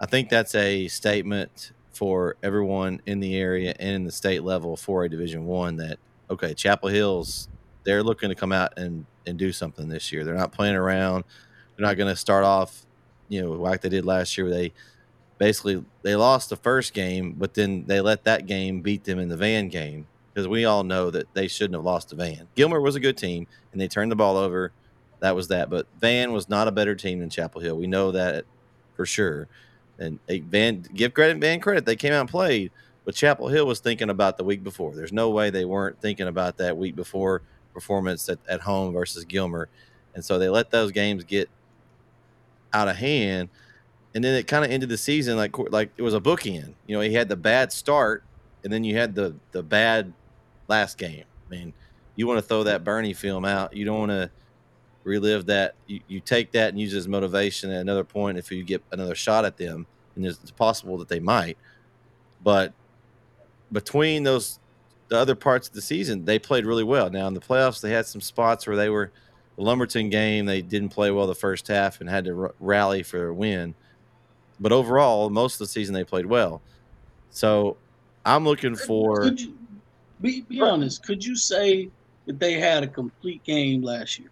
I 0.00 0.06
think 0.06 0.30
that's 0.30 0.54
a 0.54 0.88
statement 0.88 1.72
for 1.92 2.36
everyone 2.42 3.00
in 3.06 3.20
the 3.20 3.36
area 3.36 3.74
and 3.80 3.96
in 3.96 4.04
the 4.04 4.12
state 4.12 4.42
level 4.44 4.76
for 4.76 5.04
a 5.04 5.10
Division 5.10 5.46
One 5.46 5.76
that 5.76 5.98
okay, 6.30 6.54
Chapel 6.54 6.88
Hills, 6.90 7.48
they're 7.84 8.02
looking 8.02 8.30
to 8.30 8.34
come 8.34 8.52
out 8.52 8.72
and 8.78 9.06
and 9.26 9.38
do 9.38 9.52
something 9.52 9.88
this 9.88 10.12
year. 10.12 10.24
They're 10.24 10.34
not 10.34 10.52
playing 10.52 10.76
around. 10.76 11.24
They're 11.76 11.86
not 11.86 11.96
going 11.96 12.12
to 12.12 12.16
start 12.16 12.44
off, 12.44 12.86
you 13.28 13.42
know, 13.42 13.52
like 13.52 13.80
they 13.80 13.88
did 13.88 14.04
last 14.04 14.36
year. 14.38 14.48
They 14.48 14.72
basically 15.38 15.84
they 16.02 16.16
lost 16.16 16.48
the 16.50 16.56
first 16.56 16.94
game, 16.94 17.32
but 17.32 17.54
then 17.54 17.84
they 17.86 18.00
let 18.00 18.24
that 18.24 18.46
game 18.46 18.80
beat 18.80 19.04
them 19.04 19.18
in 19.18 19.28
the 19.28 19.36
van 19.36 19.68
game 19.68 20.06
because 20.32 20.48
we 20.48 20.64
all 20.64 20.84
know 20.84 21.10
that 21.10 21.32
they 21.34 21.48
shouldn't 21.48 21.74
have 21.74 21.84
lost 21.84 22.10
the 22.10 22.16
van. 22.16 22.48
Gilmer 22.54 22.80
was 22.80 22.94
a 22.94 23.00
good 23.00 23.16
team 23.16 23.46
and 23.72 23.80
they 23.80 23.88
turned 23.88 24.10
the 24.10 24.16
ball 24.16 24.36
over. 24.36 24.72
That 25.20 25.34
was 25.34 25.48
that, 25.48 25.70
but 25.70 25.86
Van 25.98 26.32
was 26.32 26.48
not 26.48 26.68
a 26.68 26.72
better 26.72 26.94
team 26.94 27.20
than 27.20 27.30
Chapel 27.30 27.60
Hill. 27.62 27.76
We 27.76 27.86
know 27.86 28.12
that 28.12 28.44
for 28.94 29.06
sure. 29.06 29.48
And 29.98 30.18
Van, 30.28 30.84
give 30.94 31.14
credit, 31.14 31.38
Van 31.38 31.58
credit. 31.58 31.86
They 31.86 31.96
came 31.96 32.12
out 32.12 32.20
and 32.20 32.28
played, 32.28 32.70
but 33.06 33.14
Chapel 33.14 33.48
Hill 33.48 33.66
was 33.66 33.80
thinking 33.80 34.10
about 34.10 34.36
the 34.36 34.44
week 34.44 34.62
before. 34.62 34.94
There's 34.94 35.14
no 35.14 35.30
way 35.30 35.48
they 35.48 35.64
weren't 35.64 35.98
thinking 36.02 36.28
about 36.28 36.58
that 36.58 36.76
week 36.76 36.96
before 36.96 37.40
performance 37.72 38.28
at, 38.28 38.38
at 38.46 38.60
home 38.60 38.92
versus 38.92 39.24
Gilmer. 39.24 39.68
and 40.14 40.24
so 40.24 40.38
they 40.38 40.48
let 40.50 40.70
those 40.70 40.92
games 40.92 41.24
get 41.24 41.48
out 42.76 42.88
of 42.88 42.96
hand, 42.96 43.48
and 44.14 44.22
then 44.22 44.34
it 44.34 44.46
kind 44.46 44.64
of 44.64 44.70
ended 44.70 44.90
the 44.90 44.98
season 44.98 45.36
like 45.36 45.56
like 45.70 45.90
it 45.96 46.02
was 46.02 46.14
a 46.14 46.20
bookend. 46.20 46.74
You 46.86 46.96
know, 46.96 47.00
he 47.00 47.14
had 47.14 47.28
the 47.28 47.36
bad 47.36 47.72
start, 47.72 48.22
and 48.62 48.72
then 48.72 48.84
you 48.84 48.96
had 48.96 49.14
the 49.14 49.34
the 49.52 49.62
bad 49.62 50.12
last 50.68 50.98
game. 50.98 51.24
I 51.46 51.50
mean, 51.50 51.72
you 52.16 52.26
want 52.26 52.38
to 52.38 52.42
throw 52.42 52.62
that 52.64 52.84
Boerne 52.84 53.16
film 53.16 53.44
out. 53.44 53.74
You 53.74 53.86
don't 53.86 53.98
want 53.98 54.10
to 54.10 54.30
relive 55.04 55.46
that. 55.46 55.74
You, 55.86 56.00
you 56.06 56.20
take 56.20 56.52
that 56.52 56.68
and 56.70 56.78
use 56.78 56.92
it 56.92 56.98
as 56.98 57.08
motivation 57.08 57.70
at 57.70 57.80
another 57.80 58.04
point 58.04 58.36
if 58.36 58.52
you 58.52 58.62
get 58.62 58.82
another 58.92 59.14
shot 59.14 59.44
at 59.46 59.56
them, 59.56 59.86
and 60.14 60.26
it's 60.26 60.50
possible 60.50 60.98
that 60.98 61.08
they 61.08 61.20
might. 61.20 61.56
But 62.42 62.74
between 63.72 64.22
those 64.22 64.58
the 65.08 65.16
other 65.16 65.34
parts 65.34 65.68
of 65.68 65.74
the 65.74 65.82
season, 65.82 66.24
they 66.24 66.38
played 66.38 66.66
really 66.66 66.84
well. 66.84 67.08
Now 67.08 67.26
in 67.26 67.34
the 67.34 67.40
playoffs, 67.40 67.80
they 67.80 67.90
had 67.90 68.06
some 68.06 68.20
spots 68.20 68.66
where 68.66 68.76
they 68.76 68.90
were 68.90 69.12
the 69.56 69.62
Lumberton 69.62 70.10
game. 70.10 70.46
They 70.46 70.62
didn't 70.62 70.90
play 70.90 71.10
well 71.10 71.26
the 71.26 71.34
first 71.34 71.68
half 71.68 72.00
and 72.00 72.08
had 72.08 72.24
to 72.26 72.42
r- 72.42 72.54
rally 72.60 73.02
for 73.02 73.28
a 73.28 73.34
win. 73.34 73.74
But 74.60 74.72
overall, 74.72 75.28
most 75.30 75.54
of 75.54 75.58
the 75.60 75.66
season 75.66 75.94
they 75.94 76.04
played 76.04 76.26
well. 76.26 76.62
So 77.30 77.76
I'm 78.24 78.44
looking 78.44 78.76
for. 78.76 79.22
Could 79.22 79.40
you, 79.40 79.58
be 80.20 80.42
be 80.42 80.60
honest? 80.60 81.04
Could 81.04 81.24
you 81.24 81.36
say 81.36 81.90
that 82.26 82.38
they 82.38 82.54
had 82.54 82.82
a 82.82 82.86
complete 82.86 83.42
game 83.44 83.82
last 83.82 84.18
year? 84.18 84.30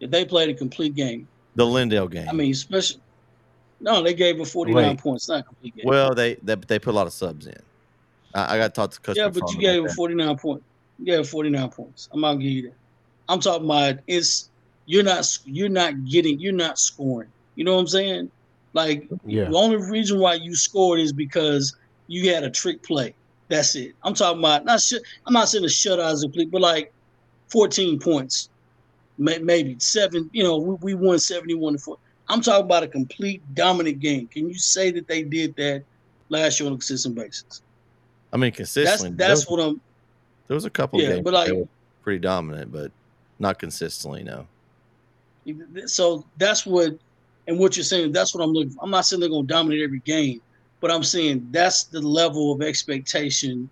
If 0.00 0.10
they 0.10 0.24
played 0.24 0.48
a 0.48 0.54
complete 0.54 0.94
game, 0.94 1.28
the 1.54 1.64
Lindale 1.64 2.10
game. 2.10 2.28
I 2.28 2.32
mean, 2.32 2.50
especially 2.50 3.00
no, 3.80 4.02
they 4.02 4.14
gave 4.14 4.40
a 4.40 4.44
49 4.44 4.74
Wait. 4.74 4.98
points, 4.98 5.28
not 5.28 5.40
a 5.40 5.42
complete 5.42 5.76
game. 5.76 5.84
well, 5.86 6.14
they 6.14 6.36
they, 6.36 6.54
they 6.54 6.78
put 6.78 6.90
a 6.90 6.96
lot 6.96 7.06
of 7.06 7.12
subs 7.12 7.46
in. 7.46 7.60
I, 8.34 8.54
I 8.54 8.58
got 8.58 8.68
to 8.68 8.80
talk 8.80 8.90
to 8.92 9.00
Coach. 9.00 9.16
yeah, 9.16 9.28
but 9.28 9.42
you 9.52 9.58
gave 9.58 9.84
a 9.84 9.88
49 9.88 10.38
point. 10.38 10.62
You 10.98 11.06
gave 11.06 11.28
49 11.28 11.68
points. 11.70 12.08
I'm 12.12 12.20
not 12.20 12.34
gonna 12.34 12.44
give 12.44 12.52
you 12.52 12.62
that. 12.62 12.74
I'm 13.32 13.40
talking 13.40 13.64
about 13.64 13.96
it's 14.06 14.50
you're 14.86 15.02
not 15.02 15.38
you're 15.46 15.68
not 15.70 16.04
getting 16.04 16.38
you're 16.38 16.52
not 16.52 16.78
scoring. 16.78 17.30
You 17.54 17.64
know 17.64 17.74
what 17.74 17.80
I'm 17.80 17.86
saying? 17.86 18.30
Like 18.74 19.08
Yeah. 19.26 19.44
the 19.44 19.56
only 19.56 19.76
reason 19.76 20.18
why 20.18 20.34
you 20.34 20.54
scored 20.54 21.00
is 21.00 21.12
because 21.12 21.74
you 22.08 22.32
had 22.32 22.44
a 22.44 22.50
trick 22.50 22.82
play. 22.82 23.14
That's 23.48 23.74
it. 23.74 23.94
I'm 24.02 24.12
talking 24.14 24.38
about 24.40 24.64
not 24.66 24.80
sh- 24.80 25.02
I'm 25.26 25.32
not 25.32 25.48
saying 25.48 25.62
the 25.62 25.68
shutout 25.68 26.12
is 26.12 26.22
complete, 26.22 26.50
but 26.50 26.60
like 26.60 26.92
14 27.48 27.98
points, 27.98 28.50
may- 29.18 29.38
maybe 29.38 29.76
seven. 29.78 30.28
You 30.32 30.42
know, 30.42 30.56
we, 30.58 30.74
we 30.82 30.94
won 30.94 31.18
71 31.18 31.74
to 31.74 31.78
four. 31.78 31.96
I'm 32.28 32.40
talking 32.40 32.64
about 32.66 32.82
a 32.82 32.88
complete 32.88 33.42
dominant 33.54 34.00
game. 34.00 34.26
Can 34.28 34.48
you 34.48 34.54
say 34.54 34.90
that 34.92 35.06
they 35.08 35.22
did 35.22 35.54
that 35.56 35.84
last 36.28 36.60
year 36.60 36.66
on 36.66 36.72
a 36.74 36.76
consistent 36.76 37.14
basis? 37.14 37.62
I 38.32 38.36
mean, 38.36 38.50
That's 38.50 38.56
consistently. 38.74 39.16
that's 39.16 39.46
there, 39.46 39.56
what 39.56 39.64
I'm. 39.66 39.80
there 40.48 40.54
was 40.54 40.64
a 40.64 40.70
couple 40.70 41.00
Yeah, 41.00 41.08
games 41.14 41.24
but 41.24 41.32
like- 41.34 41.52
pretty 42.02 42.18
dominant, 42.20 42.72
but 42.72 42.90
not 43.42 43.58
consistently. 43.58 44.22
No. 44.22 44.46
So 45.86 46.24
that's 46.38 46.64
what, 46.64 46.94
and 47.48 47.58
what 47.58 47.76
you're 47.76 47.84
saying, 47.84 48.12
that's 48.12 48.34
what 48.34 48.42
I'm 48.42 48.52
looking. 48.52 48.70
For. 48.70 48.84
I'm 48.84 48.90
not 48.90 49.04
saying 49.04 49.20
they're 49.20 49.28
going 49.28 49.46
to 49.46 49.52
dominate 49.52 49.82
every 49.82 49.98
game, 50.00 50.40
but 50.80 50.90
I'm 50.90 51.02
saying 51.02 51.48
that's 51.50 51.84
the 51.84 52.00
level 52.00 52.52
of 52.52 52.62
expectation 52.62 53.68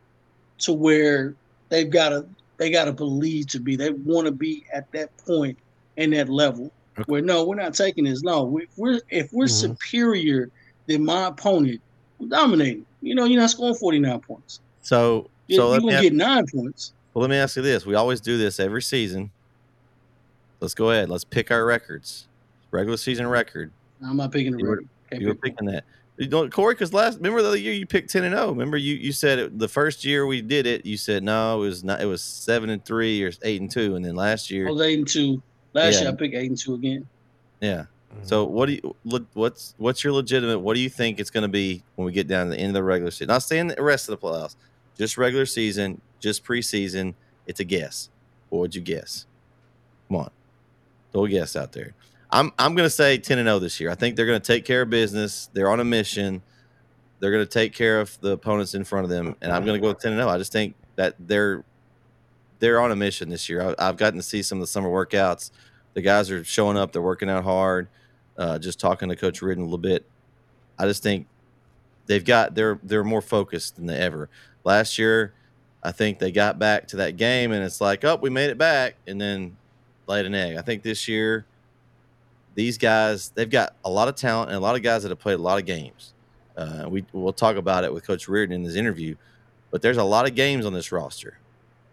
to 0.59 0.72
where 0.72 1.35
they've 1.70 1.88
got 1.88 2.11
to 2.11 2.26
they 2.59 2.68
got 2.70 2.85
to 2.85 2.92
believe 2.92 3.46
to 3.48 3.61
be. 3.61 3.74
They 3.76 3.88
want 3.90 4.26
to 4.26 4.33
be 4.33 4.64
at 4.74 4.90
that 4.92 5.16
point 5.24 5.56
and 5.96 6.12
that 6.12 6.28
level 6.28 6.70
Okay. 6.98 7.04
where 7.06 7.22
no, 7.22 7.44
we're 7.46 7.54
not 7.54 7.72
taking 7.72 8.04
this. 8.04 8.22
No, 8.22 8.42
we, 8.42 8.66
we're 8.76 9.00
if 9.09 9.30
we're 9.33 9.46
Mhm. 9.46 9.50
superior 9.78 10.50
than 10.87 11.04
my 11.04 11.28
opponent, 11.28 11.80
I'm 12.20 12.28
dominating. 12.28 12.85
You 13.00 13.14
know, 13.14 13.24
you're 13.24 13.40
not 13.40 13.48
scoring 13.50 13.76
49 13.76 14.20
points. 14.20 14.61
So 14.83 15.30
You, 15.46 15.56
so 15.56 15.62
you're 15.62 15.72
let 15.74 15.83
me 15.85 15.92
ask, 15.94 16.02
get 16.02 16.12
nine 16.12 16.44
points. 16.54 16.92
well, 17.14 17.22
let 17.22 17.30
me 17.30 17.37
ask 17.37 17.56
you 17.56 17.62
this: 17.62 17.87
We 17.87 17.94
always 17.94 18.20
do 18.20 18.37
this 18.37 18.59
every 18.61 18.83
season. 18.83 19.30
Let's 20.60 20.74
go 20.74 20.90
ahead. 20.90 21.08
Let's 21.08 21.24
pick 21.24 21.50
our 21.50 21.64
records. 21.64 22.26
Regular 22.70 22.96
season 22.96 23.26
record. 23.26 23.72
I'm 24.04 24.16
not 24.16 24.30
picking 24.32 24.52
the 24.52 24.58
You 24.58 24.64
were- 24.66 24.70
record. 24.76 24.88
You 25.22 25.28
were 25.28 25.34
picking 25.34 25.66
that. 25.66 25.84
You 26.18 26.28
know, 26.28 26.48
Corey, 26.50 26.74
because 26.74 26.92
last 26.92 27.16
remember 27.16 27.40
the 27.42 27.48
other 27.48 27.56
year 27.56 27.72
you 27.72 27.86
picked 27.86 28.10
ten 28.10 28.24
and 28.24 28.34
zero. 28.34 28.50
Remember 28.50 28.76
you 28.76 28.94
you 28.94 29.10
said 29.10 29.38
it, 29.38 29.58
the 29.58 29.68
first 29.68 30.04
year 30.04 30.26
we 30.26 30.42
did 30.42 30.66
it. 30.66 30.84
You 30.84 30.98
said 30.98 31.22
no, 31.22 31.56
it 31.56 31.60
was 31.66 31.82
not. 31.82 32.00
It 32.02 32.04
was 32.04 32.22
seven 32.22 32.68
and 32.68 32.84
three 32.84 33.24
or 33.24 33.32
eight 33.42 33.60
and 33.60 33.70
two, 33.70 33.96
and 33.96 34.04
then 34.04 34.14
last 34.16 34.50
year, 34.50 34.68
I 34.68 34.70
was 34.70 34.82
eight 34.82 34.98
and 34.98 35.08
two. 35.08 35.42
Last 35.72 35.94
Yeah. 35.94 36.00
year 36.02 36.10
I 36.10 36.14
picked 36.14 36.34
eight 36.34 36.50
and 36.50 36.58
two 36.58 36.74
again. 36.74 37.08
yeah. 37.60 37.84
Mm-hmm. 38.12 38.24
So 38.26 38.44
what 38.44 38.66
do 38.66 38.72
you 38.74 38.96
what's 39.32 39.74
what's 39.78 40.04
your 40.04 40.12
legitimate? 40.12 40.58
What 40.58 40.74
do 40.74 40.80
you 40.80 40.90
think 40.90 41.20
it's 41.20 41.30
going 41.30 41.42
to 41.42 41.48
be 41.48 41.82
when 41.96 42.04
we 42.04 42.12
get 42.12 42.28
down 42.28 42.46
to 42.46 42.52
the 42.52 42.58
end 42.58 42.68
of 42.68 42.74
the 42.74 42.82
regular 42.82 43.10
season? 43.10 43.28
Not 43.28 43.42
saying 43.42 43.68
the 43.68 43.82
rest 43.82 44.08
of 44.08 44.20
the 44.20 44.26
playoffs, 44.26 44.56
just 44.98 45.16
regular 45.16 45.46
season, 45.46 46.00
just 46.20 46.44
preseason. 46.44 47.14
It's 47.46 47.60
a 47.60 47.64
guess. 47.64 48.10
What 48.50 48.58
would 48.60 48.74
you 48.74 48.80
guess? 48.82 49.24
Come 50.08 50.18
on, 50.18 50.30
throw 51.12 51.24
a 51.24 51.28
guess 51.28 51.56
out 51.56 51.72
there. 51.72 51.94
I'm 52.30 52.52
I'm 52.58 52.74
to 52.76 52.90
say 52.90 53.18
ten 53.18 53.38
and 53.38 53.46
zero 53.46 53.58
this 53.58 53.80
year. 53.80 53.90
I 53.90 53.94
think 53.94 54.16
they're 54.16 54.26
to 54.40 54.40
take 54.40 54.64
care 54.64 54.82
of 54.82 54.90
business. 54.90 55.50
They're 55.52 55.70
on 55.70 55.80
a 55.80 55.84
mission. 55.84 56.42
They're 57.18 57.32
to 57.38 57.46
take 57.46 57.74
care 57.74 58.00
of 58.00 58.18
the 58.20 58.32
opponents 58.32 58.74
in 58.74 58.84
front 58.84 59.04
of 59.04 59.10
them, 59.10 59.36
and 59.42 59.52
I'm 59.52 59.64
to 59.66 59.78
go 59.78 59.88
with 59.88 59.98
ten 59.98 60.12
and 60.12 60.20
zero. 60.20 60.30
I 60.30 60.38
just 60.38 60.52
think 60.52 60.74
that 60.96 61.16
they're 61.18 61.64
they're 62.60 62.80
on 62.80 62.92
a 62.92 62.96
mission 62.96 63.28
this 63.28 63.48
year. 63.48 63.74
I, 63.78 63.88
I've 63.88 63.96
gotten 63.96 64.18
to 64.18 64.22
see 64.22 64.42
some 64.42 64.58
of 64.58 64.60
the 64.60 64.66
summer 64.66 64.88
workouts. 64.88 65.50
The 65.94 66.02
guys 66.02 66.30
are 66.30 66.44
showing 66.44 66.76
up. 66.76 66.92
They're 66.92 67.02
working 67.02 67.28
out 67.28 67.42
hard. 67.42 67.88
Uh, 68.38 68.58
just 68.58 68.78
talking 68.78 69.08
to 69.08 69.16
Coach 69.16 69.42
Riordan 69.42 69.62
a 69.62 69.66
little 69.66 69.78
bit. 69.78 70.06
I 70.78 70.86
just 70.86 71.02
think 71.02 71.26
they've 72.06 72.24
got 72.24 72.54
they're 72.54 72.78
they're 72.82 73.04
more 73.04 73.20
focused 73.22 73.76
than 73.76 73.86
they 73.86 73.96
ever. 73.96 74.28
Last 74.64 74.98
year, 74.98 75.34
I 75.82 75.92
think 75.92 76.18
they 76.18 76.30
got 76.30 76.58
back 76.58 76.86
to 76.88 76.96
that 76.96 77.16
game, 77.16 77.52
and 77.52 77.64
it's 77.64 77.80
like, 77.80 78.04
oh, 78.04 78.16
we 78.16 78.30
made 78.30 78.50
it 78.50 78.58
back, 78.58 78.96
and 79.06 79.20
then 79.20 79.56
laid 80.10 80.26
an 80.26 80.34
egg. 80.34 80.56
I 80.56 80.62
think 80.62 80.82
this 80.82 81.08
year, 81.08 81.46
these 82.54 82.76
guys 82.76 83.30
they've 83.34 83.48
got 83.48 83.74
a 83.84 83.90
lot 83.90 84.08
of 84.08 84.16
talent 84.16 84.50
and 84.50 84.56
a 84.56 84.60
lot 84.60 84.76
of 84.76 84.82
guys 84.82 85.02
that 85.04 85.08
have 85.08 85.18
played 85.20 85.38
a 85.38 85.42
lot 85.42 85.58
of 85.58 85.64
games. 85.64 86.12
Uh, 86.56 86.86
we 86.90 87.04
we'll 87.12 87.32
talk 87.32 87.56
about 87.56 87.84
it 87.84 87.92
with 87.94 88.04
Coach 88.06 88.28
Riordan 88.28 88.54
in 88.54 88.62
this 88.62 88.74
interview, 88.74 89.14
but 89.70 89.80
there's 89.80 89.96
a 89.96 90.04
lot 90.04 90.28
of 90.28 90.34
games 90.34 90.66
on 90.66 90.72
this 90.74 90.92
roster. 90.92 91.38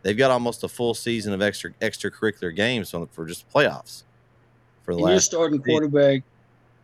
They've 0.01 0.17
got 0.17 0.31
almost 0.31 0.63
a 0.63 0.67
full 0.67 0.93
season 0.93 1.31
of 1.31 1.41
extra 1.41 1.71
extracurricular 1.81 2.53
games 2.55 2.93
on, 2.93 3.07
for 3.07 3.25
just 3.25 3.47
playoffs 3.49 4.03
for 4.83 4.93
the 4.93 4.99
And 4.99 5.07
your 5.07 5.09
last. 5.15 5.25
starting 5.25 5.61
quarterback, 5.61 6.23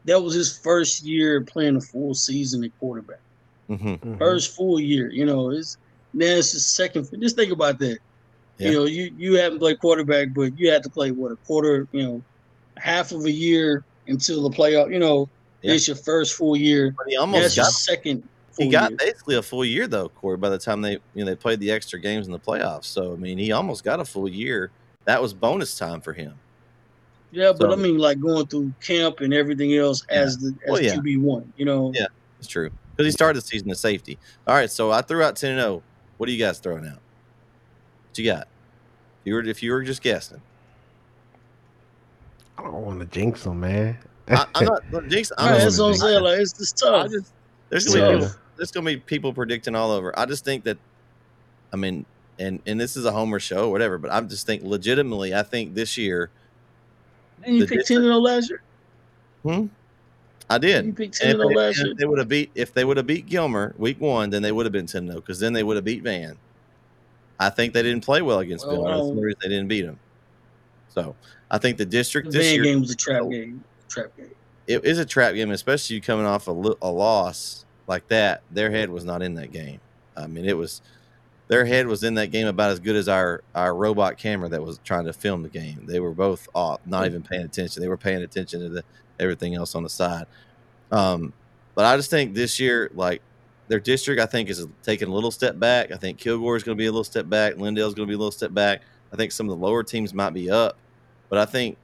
that 0.06 0.22
was 0.22 0.34
his 0.36 0.56
first 0.58 1.04
year 1.04 1.42
playing 1.42 1.76
a 1.76 1.82
full 1.82 2.14
season 2.14 2.64
at 2.64 2.72
quarterback. 2.80 3.20
Mhm. 3.70 4.00
Mhm. 4.00 4.18
First 4.20 4.56
full 4.56 4.80
year, 4.80 5.10
you 5.10 5.26
know, 5.26 5.50
it's 5.52 5.78
then 6.14 6.38
it's 6.38 6.52
his 6.52 6.66
second. 6.66 7.10
Just 7.20 7.36
think 7.36 7.52
about 7.52 7.80
that. 7.80 7.98
Yeah. 8.58 8.70
You 8.70 8.74
know, 8.74 8.86
you 8.86 9.14
you 9.18 9.34
haven't 9.36 9.60
played 9.60 9.80
quarterback, 9.80 10.34
but 10.34 10.58
you 10.60 10.70
had 10.72 10.84
to 10.84 10.90
play 10.90 11.12
what 11.12 11.32
a 11.32 11.36
quarter, 11.38 11.88
you 11.92 12.04
know, 12.04 12.22
half 12.78 13.12
of 13.12 13.26
a 13.26 13.32
year 13.32 13.84
until 14.08 14.48
the 14.48 14.56
playoff. 14.56 14.92
You 14.92 15.00
know, 15.00 15.28
Yeah. 15.62 15.74
it's 15.74 15.88
your 15.88 15.96
first 15.98 16.36
full 16.36 16.56
year. 16.56 16.94
But 16.98 17.08
he 17.08 17.16
almost 17.18 17.42
That's 17.44 17.58
your 17.58 17.66
got 17.66 17.72
second. 17.74 18.24
Full 18.52 18.66
he 18.66 18.72
got 18.72 18.92
year. 18.92 18.98
basically 18.98 19.36
a 19.36 19.42
full 19.42 19.66
year 19.66 19.88
though, 19.88 20.10
Corey. 20.10 20.38
By 20.38 20.50
the 20.50 20.60
time 20.60 20.82
they 20.82 20.92
you 20.92 21.00
know 21.16 21.26
they 21.26 21.36
played 21.36 21.60
the 21.60 21.72
extra 21.72 22.00
games 22.00 22.28
in 22.28 22.32
the 22.32 22.40
playoffs, 22.40 22.86
so 22.86 23.14
I 23.14 23.16
mean 23.16 23.38
he 23.40 23.52
almost 23.52 23.84
got 23.84 24.00
a 24.00 24.06
full 24.06 24.30
year. 24.30 24.70
That 25.06 25.22
was 25.22 25.34
bonus 25.34 25.78
time 25.78 26.00
for 26.02 26.14
him. 26.14 26.34
Yeah, 27.32 27.52
but 27.52 27.62
So- 27.62 27.74
I 27.74 27.76
mean, 27.76 27.98
like 27.98 28.20
going 28.22 28.46
through 28.46 28.72
camp 28.80 29.22
and 29.22 29.34
everything 29.34 29.74
else 29.76 30.06
as 30.10 30.38
the 30.38 30.50
as 30.66 30.72
Well, 30.72 30.82
yeah. 30.82 30.94
QB 30.96 31.22
one. 31.22 31.52
You 31.58 31.66
know, 31.66 31.92
Yeah. 31.96 32.06
It's 32.38 32.48
true 32.48 32.70
because 32.92 33.08
he 33.08 33.12
started 33.12 33.42
the 33.42 33.48
season 33.48 33.72
as 33.72 33.80
safety. 33.80 34.20
All 34.46 34.54
right, 34.54 34.70
so 34.70 34.92
I 34.92 35.02
threw 35.02 35.24
out 35.24 35.36
ten 35.36 35.52
and 35.54 35.60
zero. 35.62 35.82
What 36.18 36.30
are 36.30 36.32
you 36.32 36.38
guys 36.38 36.60
throwing 36.60 36.86
out? 36.86 37.00
What 38.14 38.20
you 38.20 38.26
got? 38.32 38.44
If 38.44 39.26
you 39.26 39.34
were 39.34 39.42
if 39.44 39.64
you 39.64 39.72
were 39.72 39.82
just 39.82 40.04
guessing, 40.04 40.40
I 42.60 42.62
don't 42.62 42.74
want 42.86 43.00
to 43.00 43.08
jinx 43.08 43.44
them, 43.44 43.62
man. 43.62 43.98
I, 44.28 44.46
I'm 44.54 44.66
not 44.66 44.84
look, 44.92 45.08
Jinx. 45.08 45.32
I'm 45.40 45.48
Right, 45.54 45.62
just- 45.62 45.78
that's 45.78 45.80
what 45.80 45.88
I'm 45.88 45.96
saying. 45.96 46.24
Like 46.24 46.40
it's 46.40 46.54
just 46.54 46.78
tough. 46.78 47.10
just 47.10 47.32
there's 47.70 47.88
gonna 47.88 47.96
be 47.96 48.02
Yeah. 48.14 48.20
people, 48.28 48.36
there's 48.58 48.72
gonna 48.72 48.86
be 48.86 48.98
people 48.98 49.34
predicting 49.34 49.74
all 49.74 49.90
over. 49.90 50.18
I 50.18 50.28
just 50.28 50.46
think 50.46 50.64
that, 50.66 50.78
I 51.74 51.76
mean, 51.78 52.06
and 52.38 52.60
and 52.68 52.80
this 52.80 52.96
is 52.96 53.06
a 53.06 53.12
Homer 53.12 53.40
show, 53.40 53.70
or 53.70 53.72
whatever. 53.72 53.98
But 53.98 54.12
I 54.12 54.22
just 54.22 54.46
think 54.46 54.62
legitimately, 54.62 55.34
I 55.34 55.42
think 55.42 55.74
this 55.74 55.98
year 55.98 56.30
and 57.44 57.56
you 57.58 57.66
picked 57.66 57.88
ten 57.88 57.98
and 57.98 58.06
0 58.06 58.18
last 58.18 58.52
year. 58.52 58.62
Hmm? 59.42 59.66
I 60.52 60.60
did. 60.60 60.86
You 60.86 60.94
picked 60.94 61.18
ten 61.18 61.32
And 61.32 61.42
and 61.42 61.50
if 61.52 61.56
0 61.56 61.60
they, 61.60 61.68
last 61.68 61.78
and 61.80 61.86
year. 61.88 61.92
if 61.94 61.98
they 61.98 62.06
would 62.06 62.20
have 62.20 62.28
beat 62.30 62.52
if 62.54 62.74
they 62.76 62.86
would 62.86 62.98
have 62.98 63.08
beat 63.08 63.26
Gilmer 63.26 63.74
week 63.80 64.00
one, 64.00 64.30
then 64.30 64.44
they 64.44 64.52
would 64.52 64.68
have 64.68 64.74
been 64.74 64.86
10 64.86 65.08
0 65.08 65.16
because 65.20 65.40
then 65.40 65.54
they 65.54 65.64
would 65.64 65.78
have 65.78 65.86
beat 65.86 66.04
Van. 66.04 66.38
I 67.46 67.50
think 67.50 67.74
they 67.74 67.84
didn't 67.84 68.04
play 68.04 68.22
well 68.22 68.40
against 68.40 68.68
Well, 68.68 68.84
the 68.84 68.92
um, 68.92 69.16
they 69.42 69.50
didn't 69.50 69.68
beat 69.68 69.86
him. 69.86 70.00
So 70.90 71.16
I 71.50 71.58
think 71.58 71.78
the 71.78 71.86
The 71.86 71.92
district 71.92 72.32
this 72.32 72.52
year 72.54 72.64
game 72.64 72.82
was 72.82 72.92
a 72.92 72.96
trap 72.96 73.30
game. 73.30 73.64
Trap 73.90 74.16
game. 74.18 74.32
it 74.68 74.84
is 74.86 75.00
a 75.00 75.06
trap 75.06 75.34
game, 75.36 75.52
especially 75.52 75.96
you 75.96 76.02
coming 76.02 76.26
off 76.26 76.48
a, 76.48 76.52
a 76.52 76.92
loss 76.92 77.66
like 77.88 78.08
that. 78.10 78.44
Their 78.52 78.72
head 78.72 78.90
was 78.90 79.04
not 79.04 79.22
in 79.22 79.36
that 79.36 79.52
game. 79.52 79.80
I 80.16 80.28
mean, 80.28 80.46
it 80.46 80.58
was 80.58 80.82
their 81.48 81.66
head 81.66 81.88
was 81.88 82.04
in 82.04 82.14
that 82.16 82.28
game 82.28 82.48
about 82.48 82.72
as 82.72 82.80
good 82.80 82.96
as 82.96 83.08
our 83.08 83.44
our 83.54 83.76
robot 83.76 84.18
camera 84.18 84.50
that 84.50 84.64
was 84.64 84.80
trying 84.84 85.06
to 85.06 85.14
film 85.14 85.44
the 85.44 85.50
game. 85.50 85.86
They 85.86 86.00
were 86.00 86.14
both 86.14 86.48
off, 86.56 86.80
not 86.86 87.06
even 87.06 87.22
paying 87.22 87.44
attention. 87.44 87.82
They 87.82 87.90
were 87.90 87.98
paying 87.98 88.24
attention 88.24 88.62
to 88.62 88.70
the 88.70 88.84
everything 89.20 89.56
else 89.56 89.76
on 89.76 89.84
the 89.84 89.90
side. 89.90 90.26
Um, 90.92 91.34
but 91.76 91.86
I 91.86 91.98
just 91.98 92.10
think 92.10 92.34
this 92.34 92.60
year, 92.60 92.90
like 92.94 93.22
their 93.74 93.80
district, 93.80 94.22
I 94.22 94.28
think 94.28 94.52
is 94.52 94.68
taking 94.84 95.08
a 95.08 95.12
little 95.12 95.32
step 95.32 95.58
back. 95.58 95.92
I 95.92 95.98
think 95.98 96.20
Kilgore 96.20 96.56
is 96.56 96.62
going 96.62 96.78
to 96.78 96.80
be 96.80 96.86
a 96.86 96.92
little 96.92 97.04
step 97.04 97.28
back. 97.28 97.56
Lindale's 97.56 97.96
going 97.96 98.08
to 98.08 98.12
be 98.12 98.14
a 98.14 98.18
little 98.20 98.32
step 98.32 98.54
back. 98.54 98.84
I 99.12 99.16
think 99.16 99.32
some 99.32 99.50
of 99.50 99.60
the 99.60 99.66
lower 99.66 99.82
teams 99.82 100.14
might 100.14 100.30
be 100.30 100.52
up, 100.52 100.78
but 101.28 101.40
I 101.40 101.46
think 101.46 101.80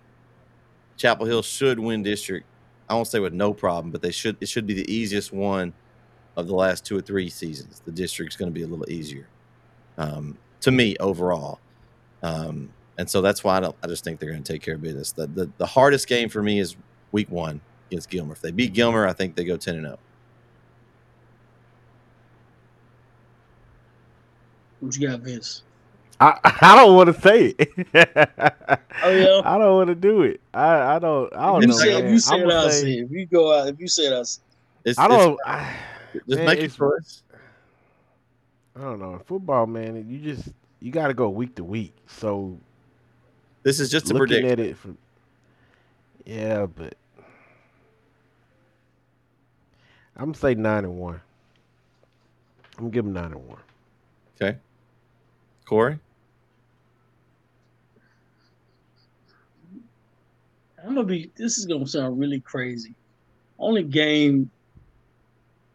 Chapel 0.97 1.25
Hill 1.25 1.41
should 1.41 1.79
win 1.79 2.03
district. 2.03 2.45
I 2.87 2.93
won't 2.93 3.07
say 3.07 3.17
with 3.19 3.33
no 3.33 3.55
problem, 3.55 3.89
but 3.89 4.03
they 4.03 4.11
should. 4.11 4.37
It 4.39 4.47
should 4.47 4.67
be 4.67 4.75
the 4.75 4.87
easiest 4.93 5.33
one 5.33 5.73
of 6.37 6.45
the 6.45 6.53
last 6.53 6.85
two 6.85 6.95
or 6.95 7.01
three 7.01 7.27
seasons. 7.27 7.81
The 7.83 7.91
district's 7.91 8.35
going 8.35 8.51
to 8.51 8.53
be 8.53 8.61
a 8.61 8.67
little 8.67 8.87
easier 8.87 9.27
um, 9.97 10.37
to 10.61 10.69
me 10.69 10.95
overall, 10.99 11.59
um, 12.21 12.69
and 12.99 13.09
so 13.09 13.19
that's 13.19 13.43
why 13.43 13.57
I, 13.57 13.71
I 13.81 13.87
just 13.87 14.03
think 14.03 14.19
they're 14.19 14.29
going 14.29 14.43
to 14.43 14.53
take 14.53 14.61
care 14.61 14.75
of 14.75 14.83
business. 14.83 15.11
The, 15.11 15.25
the 15.25 15.49
the 15.57 15.65
hardest 15.65 16.07
game 16.07 16.29
for 16.29 16.43
me 16.43 16.59
is 16.59 16.75
week 17.11 17.31
one 17.31 17.61
against 17.89 18.11
Gilmer. 18.11 18.33
If 18.33 18.41
they 18.41 18.51
beat 18.51 18.73
Gilmer, 18.73 19.07
I 19.07 19.13
think 19.13 19.35
they 19.35 19.43
go 19.43 19.57
ten 19.57 19.73
and 19.73 19.85
zero. 19.85 19.99
What 24.79 24.95
you 24.97 25.07
got, 25.09 25.19
Vince? 25.21 25.63
I 26.19 26.37
I 26.61 26.75
don't 26.75 26.95
want 26.95 27.13
to 27.15 27.21
say 27.21 27.55
it. 27.57 27.69
Oh, 29.01 29.11
yeah? 29.11 29.41
I 29.45 29.57
don't 29.57 29.75
want 29.75 29.87
to 29.87 29.95
do 29.95 30.23
it. 30.23 30.41
I 30.53 30.95
I 30.95 30.99
don't. 30.99 31.33
I 31.33 31.45
don't 31.45 31.57
If 31.57 31.61
you 31.61 31.67
know. 31.67 31.77
say, 31.77 32.03
if 32.05 32.11
you 32.11 32.19
say 32.19 32.35
I'ma 32.35 32.49
it, 32.49 32.53
I'll 32.53 32.69
say- 32.69 32.81
say 32.81 32.93
it. 32.97 33.03
If 33.05 33.11
you 33.11 33.25
go 33.25 33.57
out, 33.57 33.69
if 33.69 33.79
you 33.79 33.87
say 33.87 34.07
it, 34.07 34.11
I'll 34.13 34.25
say 34.25 34.41
it. 34.83 34.99
I 34.99 35.07
don't. 35.07 35.39
I, 35.45 35.73
just 36.13 36.27
man, 36.27 36.45
make 36.45 36.57
your 36.57 36.65
it's- 36.65 36.75
choice. 36.75 37.23
I 38.75 38.81
don't 38.81 38.99
know. 38.99 39.21
Football, 39.25 39.67
man, 39.67 40.05
you 40.09 40.19
just 40.19 40.49
you 40.81 40.91
got 40.91 41.07
to 41.07 41.13
go 41.13 41.29
week 41.29 41.55
to 41.55 41.63
week. 41.63 41.93
So 42.07 42.57
This 43.63 43.79
is 43.79 43.89
just 43.89 44.11
a 44.11 44.13
looking 44.13 44.27
prediction. 44.41 44.51
at 44.51 44.59
it 44.59 44.77
from 44.77 44.97
yeah, 46.25 46.65
but 46.65 46.95
I'm 50.17 50.25
gonna 50.25 50.35
say 50.35 50.55
nine 50.55 50.83
and 50.83 50.97
one. 50.99 51.21
I'm 52.77 52.83
gonna 52.85 52.89
give 52.91 53.05
them 53.05 53.13
nine 53.13 53.31
and 53.31 53.47
one. 53.47 53.61
Okay, 54.41 54.57
Corey. 55.69 55.99
I'm 60.83 60.95
gonna 60.95 61.03
be. 61.03 61.29
This 61.35 61.59
is 61.59 61.67
gonna 61.67 61.85
sound 61.85 62.19
really 62.19 62.39
crazy. 62.39 62.95
Only 63.59 63.83
game 63.83 64.49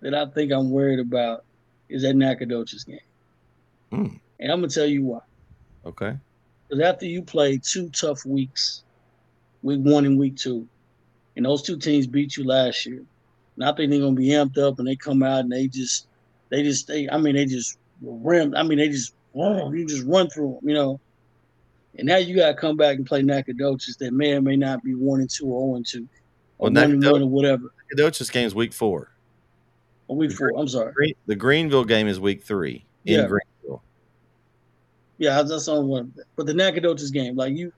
that 0.00 0.12
I 0.12 0.26
think 0.26 0.50
I'm 0.50 0.70
worried 0.70 0.98
about 0.98 1.44
is 1.88 2.02
that 2.02 2.16
Nacogdoches 2.16 2.83
game, 2.83 2.98
Hmm. 3.90 4.16
and 4.40 4.50
I'm 4.50 4.59
gonna 4.59 4.68
tell 4.68 4.85
you 4.85 5.04
why. 5.04 5.20
Okay. 5.87 6.18
Because 6.66 6.83
after 6.83 7.07
you 7.07 7.22
play 7.22 7.59
two 7.59 7.88
tough 7.90 8.26
weeks, 8.26 8.83
week 9.62 9.78
one 9.78 10.07
and 10.07 10.18
week 10.18 10.35
two, 10.35 10.66
and 11.37 11.46
those 11.46 11.62
two 11.62 11.78
teams 11.78 12.09
beat 12.09 12.37
you 12.37 12.42
last 12.42 12.85
year, 12.85 13.04
and 13.54 13.64
I 13.64 13.72
think 13.72 13.92
they're 13.92 14.00
gonna 14.00 14.16
be 14.16 14.30
amped 14.30 14.59
up, 14.59 14.80
and 14.80 14.88
they 14.88 14.96
come 14.96 15.22
out 15.22 15.44
and 15.44 15.52
they 15.52 15.68
just, 15.68 16.09
they 16.48 16.64
just, 16.64 16.88
they, 16.88 17.09
I 17.09 17.16
mean, 17.16 17.37
they 17.37 17.46
just 17.46 17.78
ram. 18.02 18.57
I 18.57 18.64
mean, 18.64 18.78
they 18.78 18.88
just, 18.88 19.14
oh, 19.35 19.73
you 19.73 19.87
just 19.87 20.07
run 20.07 20.29
through 20.29 20.59
them, 20.61 20.68
you 20.68 20.75
know. 20.75 21.01
And 21.97 22.07
now 22.09 22.16
you 22.16 22.35
gotta 22.35 22.55
come 22.55 22.77
back 22.77 22.97
and 22.97 23.07
play 23.07 23.23
Nacogdoches 23.23 23.97
that 23.99 24.12
may 24.12 24.33
or 24.33 24.42
may 24.42 24.57
not 24.57 24.83
be 24.83 24.94
one 24.94 25.20
and 25.20 25.31
two 25.31 25.47
or 25.47 25.61
zero 25.68 25.77
and 25.77 25.87
two, 25.87 26.09
or 26.59 26.70
Well, 26.70 26.83
one 26.83 26.92
and 26.92 27.05
one 27.05 27.23
or 27.23 27.29
whatever. 27.29 27.73
Nacogdoches 27.90 28.31
game 28.31 28.47
is 28.47 28.55
week 28.55 28.73
four. 28.73 29.11
Or 30.09 30.16
week 30.16 30.33
four. 30.33 30.53
I'm 30.57 30.68
sorry. 30.68 31.16
The 31.27 31.37
Greenville 31.37 31.85
game 31.85 32.09
is 32.09 32.18
week 32.18 32.42
three 32.42 32.85
in 33.05 33.20
Yeah. 33.20 33.27
Greenville. 33.27 33.83
Yeah, 35.18 35.42
that's 35.42 35.68
on 35.68 35.87
one. 35.87 36.12
But 36.37 36.47
the 36.47 36.55
Nacogdoches 36.55 37.11
game, 37.11 37.37
like 37.37 37.55
you, 37.57 37.73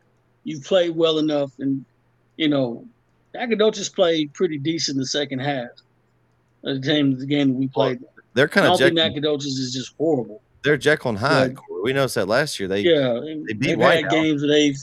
you 0.45 0.61
played 0.61 0.97
well 0.97 1.19
enough, 1.19 1.53
and 1.59 1.85
you 2.37 2.49
know, 2.49 2.87
Nacogdoches 3.35 3.90
played 3.90 4.33
pretty 4.33 4.59
decent 4.59 4.97
in 4.97 5.01
the 5.01 5.07
second 5.07 5.40
half. 5.40 5.69
of 6.64 6.75
The 6.75 6.79
game, 6.81 7.19
the 7.19 7.27
game 7.27 7.49
that 7.49 7.55
we 7.55 7.69
played. 7.69 8.03
They're 8.33 8.47
I 8.47 8.49
kind 8.49 8.64
don't 8.64 8.75
of 8.75 8.79
think 8.81 8.95
Nacogdoches 8.95 9.59
is 9.59 9.75
just 9.75 9.95
horrible. 9.99 10.40
They're 10.66 10.76
Jekyll 10.76 11.11
and 11.11 11.18
Hyde. 11.18 11.52
Yeah. 11.52 11.76
We 11.83 11.92
noticed 11.92 12.16
that 12.16 12.29
last 12.29 12.59
year. 12.61 12.68
They 12.68 12.81
Yeah, 12.81 13.20
they 13.46 13.52
beat 13.55 13.79
White 13.79 14.05
had 14.05 14.11
games 14.11 14.42
they've. 14.42 14.76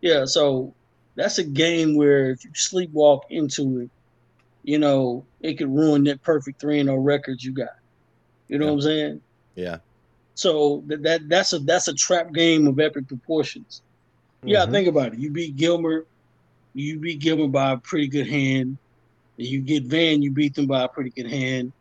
Yeah, 0.00 0.24
so 0.24 0.72
that's 1.14 1.38
a 1.38 1.44
game 1.44 1.94
where 1.96 2.30
if 2.30 2.44
you 2.44 2.50
sleepwalk 2.52 3.20
into 3.30 3.80
it, 3.80 3.90
you 4.64 4.78
know, 4.78 5.24
it 5.40 5.54
could 5.58 5.68
ruin 5.74 6.04
that 6.04 6.22
perfect 6.22 6.60
three 6.60 6.80
and 6.80 6.88
zero 6.88 6.98
record 6.98 7.42
you 7.42 7.52
got. 7.52 7.68
You 8.48 8.58
know 8.58 8.66
Yeah. 8.66 8.70
what 8.70 8.76
I'm 8.76 8.80
saying? 8.82 9.20
yeah. 9.56 9.76
So 10.34 10.82
that, 10.86 11.02
that 11.02 11.28
that's 11.28 11.52
a 11.52 11.58
that's 11.58 11.88
a 11.88 11.94
trap 11.94 12.32
game 12.32 12.66
of 12.66 12.80
epic 12.80 13.06
proportions. 13.08 13.82
Yeah, 14.42 14.64
Mhm. 14.64 14.70
think 14.70 14.88
about 14.88 15.12
it. 15.12 15.18
You 15.18 15.30
beat 15.30 15.56
Gilmer, 15.56 16.06
you 16.72 16.98
beat 16.98 17.18
Gilmer 17.18 17.48
by 17.48 17.72
a 17.72 17.76
pretty 17.76 18.08
good 18.08 18.26
hand. 18.26 18.78
You 19.36 19.60
get 19.60 19.82
Van, 19.84 20.22
you 20.22 20.30
beat 20.30 20.54
them 20.54 20.66
by 20.66 20.84
a 20.84 20.88
pretty 20.88 21.10
good 21.10 21.26
hand. 21.30 21.72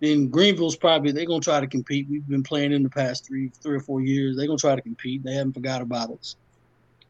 Then 0.00 0.28
Greenville's 0.28 0.76
probably 0.76 1.12
they're 1.12 1.26
gonna 1.26 1.40
try 1.40 1.60
to 1.60 1.66
compete. 1.66 2.06
We've 2.08 2.26
been 2.26 2.42
playing 2.42 2.72
in 2.72 2.82
the 2.82 2.88
past 2.88 3.26
three 3.26 3.50
three 3.60 3.76
or 3.76 3.80
four 3.80 4.00
years. 4.00 4.36
They're 4.36 4.46
gonna 4.46 4.58
try 4.58 4.76
to 4.76 4.82
compete. 4.82 5.22
They 5.22 5.34
haven't 5.34 5.54
forgot 5.54 5.82
about 5.82 6.10
us. 6.12 6.36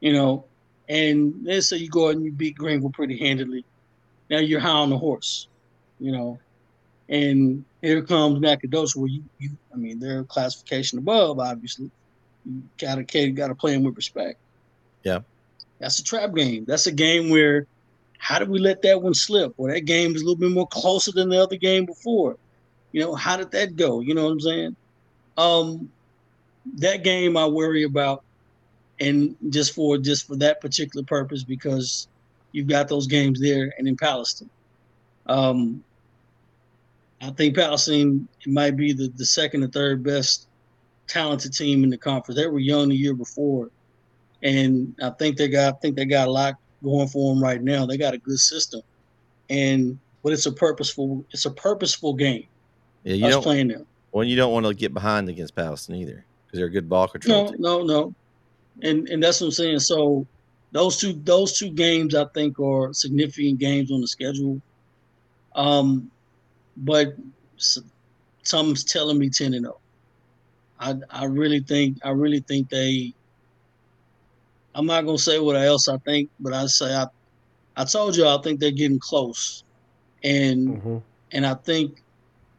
You 0.00 0.12
know, 0.12 0.44
and 0.88 1.34
let's 1.42 1.68
say 1.68 1.76
you 1.76 1.90
go 1.90 2.08
out 2.08 2.14
and 2.14 2.24
you 2.24 2.32
beat 2.32 2.56
Greenville 2.56 2.90
pretty 2.90 3.18
handedly. 3.18 3.64
Now 4.30 4.38
you're 4.38 4.60
high 4.60 4.70
on 4.70 4.90
the 4.90 4.98
horse, 4.98 5.48
you 6.00 6.12
know. 6.12 6.38
And 7.10 7.64
here 7.80 8.02
comes 8.02 8.40
Nacogdoches, 8.40 8.94
where 8.94 9.08
you, 9.08 9.22
you 9.38 9.50
I 9.72 9.76
mean, 9.76 9.98
they're 9.98 10.24
classification 10.24 10.98
above, 10.98 11.38
obviously. 11.38 11.90
You 12.46 12.62
gotta 12.78 13.04
gotta 13.32 13.54
play 13.54 13.74
them 13.74 13.84
with 13.84 13.96
respect. 13.96 14.38
Yeah. 15.02 15.20
That's 15.78 15.98
a 15.98 16.04
trap 16.04 16.34
game. 16.34 16.64
That's 16.66 16.86
a 16.86 16.92
game 16.92 17.30
where 17.30 17.66
how 18.18 18.38
did 18.38 18.48
we 18.48 18.58
let 18.58 18.82
that 18.82 19.00
one 19.00 19.14
slip? 19.14 19.54
Well, 19.56 19.72
that 19.72 19.82
game 19.82 20.14
is 20.14 20.22
a 20.22 20.24
little 20.24 20.38
bit 20.38 20.50
more 20.50 20.66
closer 20.66 21.12
than 21.12 21.28
the 21.28 21.42
other 21.42 21.56
game 21.56 21.86
before. 21.86 22.36
You 22.92 23.02
know, 23.02 23.14
how 23.14 23.36
did 23.36 23.50
that 23.52 23.76
go? 23.76 24.00
You 24.00 24.14
know 24.14 24.24
what 24.24 24.32
I'm 24.32 24.40
saying? 24.40 24.76
Um 25.36 25.90
that 26.76 27.02
game 27.02 27.36
I 27.36 27.46
worry 27.46 27.84
about 27.84 28.24
and 29.00 29.36
just 29.50 29.74
for 29.74 29.98
just 29.98 30.26
for 30.26 30.36
that 30.36 30.60
particular 30.60 31.04
purpose 31.04 31.44
because 31.44 32.08
you've 32.52 32.66
got 32.66 32.88
those 32.88 33.06
games 33.06 33.40
there 33.40 33.72
and 33.78 33.86
in 33.86 33.96
Palestine. 33.96 34.50
Um 35.26 35.82
I 37.20 37.30
think 37.30 37.56
Palestine 37.56 38.28
might 38.46 38.76
be 38.76 38.92
the, 38.92 39.08
the 39.16 39.26
second 39.26 39.64
or 39.64 39.68
third 39.68 40.02
best 40.04 40.46
talented 41.08 41.52
team 41.52 41.82
in 41.82 41.90
the 41.90 41.98
conference. 41.98 42.38
They 42.38 42.46
were 42.46 42.60
young 42.60 42.90
the 42.90 42.96
year 42.96 43.14
before, 43.14 43.70
and 44.42 44.94
I 45.02 45.10
think 45.10 45.36
they 45.36 45.48
got 45.48 45.74
I 45.74 45.76
think 45.78 45.96
they 45.96 46.04
got 46.04 46.28
a 46.28 46.30
lot 46.30 46.54
going 46.82 47.08
for 47.08 47.34
them 47.34 47.42
right 47.42 47.62
now. 47.62 47.86
They 47.86 47.96
got 47.96 48.14
a 48.14 48.18
good 48.18 48.38
system, 48.38 48.82
and 49.50 49.98
but 50.22 50.32
it's 50.32 50.46
a 50.46 50.52
purposeful 50.52 51.24
it's 51.32 51.46
a 51.46 51.50
purposeful 51.50 52.14
game. 52.14 52.46
Yeah, 53.08 53.14
you 53.14 53.26
us 53.26 53.32
don't. 53.32 53.42
playing 53.42 53.68
them. 53.68 53.86
Well, 54.12 54.24
you 54.24 54.36
don't 54.36 54.52
want 54.52 54.66
to 54.66 54.74
get 54.74 54.92
behind 54.92 55.28
against 55.30 55.54
Palestine 55.56 55.96
either 55.96 56.26
because 56.46 56.58
they're 56.58 56.66
a 56.66 56.70
good 56.70 56.88
ball 56.88 57.08
control 57.08 57.44
No, 57.44 57.50
team. 57.50 57.56
no, 57.60 57.82
no, 57.82 58.14
and 58.82 59.08
and 59.08 59.22
that's 59.22 59.40
what 59.40 59.46
I'm 59.46 59.52
saying. 59.52 59.78
So 59.80 60.26
those 60.72 60.98
two 60.98 61.14
those 61.24 61.56
two 61.58 61.70
games 61.72 62.14
I 62.14 62.26
think 62.34 62.58
are 62.60 62.92
significant 62.92 63.58
games 63.60 63.90
on 63.90 64.02
the 64.02 64.08
schedule. 64.08 64.60
Um, 65.54 66.10
but 66.76 67.14
s- 67.58 67.78
something's 68.44 68.84
telling 68.84 69.18
me 69.18 69.30
ten 69.30 69.54
and 69.54 69.64
zero. 69.64 69.80
I 70.78 70.96
I 71.10 71.24
really 71.24 71.60
think 71.60 71.96
I 72.04 72.10
really 72.10 72.40
think 72.40 72.68
they. 72.68 73.14
I'm 74.74 74.86
not 74.86 75.06
gonna 75.06 75.18
say 75.18 75.38
what 75.40 75.56
else 75.56 75.88
I 75.88 75.96
think, 75.98 76.28
but 76.40 76.52
I 76.52 76.66
say 76.66 76.94
I, 76.94 77.06
I 77.76 77.84
told 77.84 78.16
you 78.16 78.26
I 78.26 78.38
think 78.42 78.60
they're 78.60 78.70
getting 78.70 79.00
close, 79.00 79.64
and 80.22 80.68
Mhm. 80.82 81.02
and 81.32 81.46
I 81.46 81.54
think, 81.54 82.02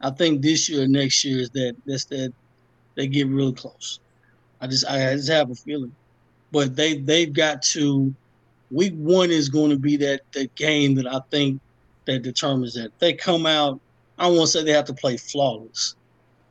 I 0.01 0.11
think 0.11 0.41
this 0.41 0.69
year 0.69 0.83
or 0.83 0.87
next 0.87 1.23
year 1.25 1.39
is 1.39 1.49
that 1.51 1.75
that's 1.85 2.05
that 2.05 2.33
they 2.95 3.07
get 3.07 3.27
really 3.27 3.53
close. 3.53 3.99
I 4.61 4.67
just 4.67 4.85
I 4.85 5.15
just 5.15 5.29
have 5.29 5.49
a 5.49 5.55
feeling, 5.55 5.95
but 6.51 6.75
they 6.75 6.97
they've 6.97 7.31
got 7.31 7.61
to. 7.63 8.13
Week 8.71 8.93
one 8.93 9.31
is 9.31 9.49
going 9.49 9.71
to 9.71 9.79
be 9.79 9.97
that 9.97 10.21
that 10.33 10.53
game 10.55 10.93
that 10.95 11.07
I 11.07 11.19
think 11.31 11.59
that 12.05 12.21
determines 12.21 12.75
that. 12.75 12.85
If 12.85 12.99
they 12.99 13.13
come 13.13 13.45
out, 13.45 13.79
I 14.17 14.27
don't 14.27 14.37
want 14.37 14.51
to 14.51 14.59
say 14.59 14.63
they 14.63 14.73
have 14.73 14.85
to 14.85 14.93
play 14.93 15.17
flawless, 15.17 15.95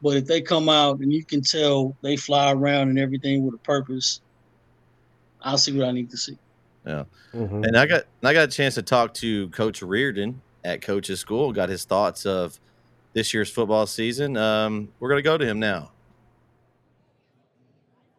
but 0.02 0.16
if 0.16 0.26
they 0.26 0.40
come 0.40 0.68
out 0.68 0.98
and 0.98 1.12
you 1.12 1.24
can 1.24 1.42
tell 1.42 1.96
they 2.02 2.16
fly 2.16 2.52
around 2.52 2.88
and 2.88 2.98
everything 2.98 3.44
with 3.44 3.54
a 3.54 3.58
purpose, 3.58 4.20
I'll 5.42 5.58
see 5.58 5.78
what 5.78 5.86
I 5.86 5.92
need 5.92 6.10
to 6.10 6.16
see. 6.16 6.36
Mhm. 6.86 7.66
And 7.66 7.76
I 7.76 7.86
got 7.86 8.04
I 8.22 8.32
got 8.32 8.48
a 8.48 8.50
chance 8.50 8.74
to 8.76 8.82
talk 8.82 9.14
to 9.14 9.48
Coach 9.50 9.82
Riordan 9.82 10.40
at 10.64 10.80
Coach's 10.80 11.20
School. 11.20 11.52
Got 11.52 11.68
his 11.68 11.84
thoughts 11.84 12.26
of 12.26 12.58
this 13.18 13.34
year's 13.34 13.50
football 13.50 13.84
season. 13.84 14.36
Um, 14.36 14.90
we're 15.00 15.08
gonna 15.08 15.22
go 15.22 15.36
to 15.36 15.44
him 15.44 15.58
now. 15.58 15.90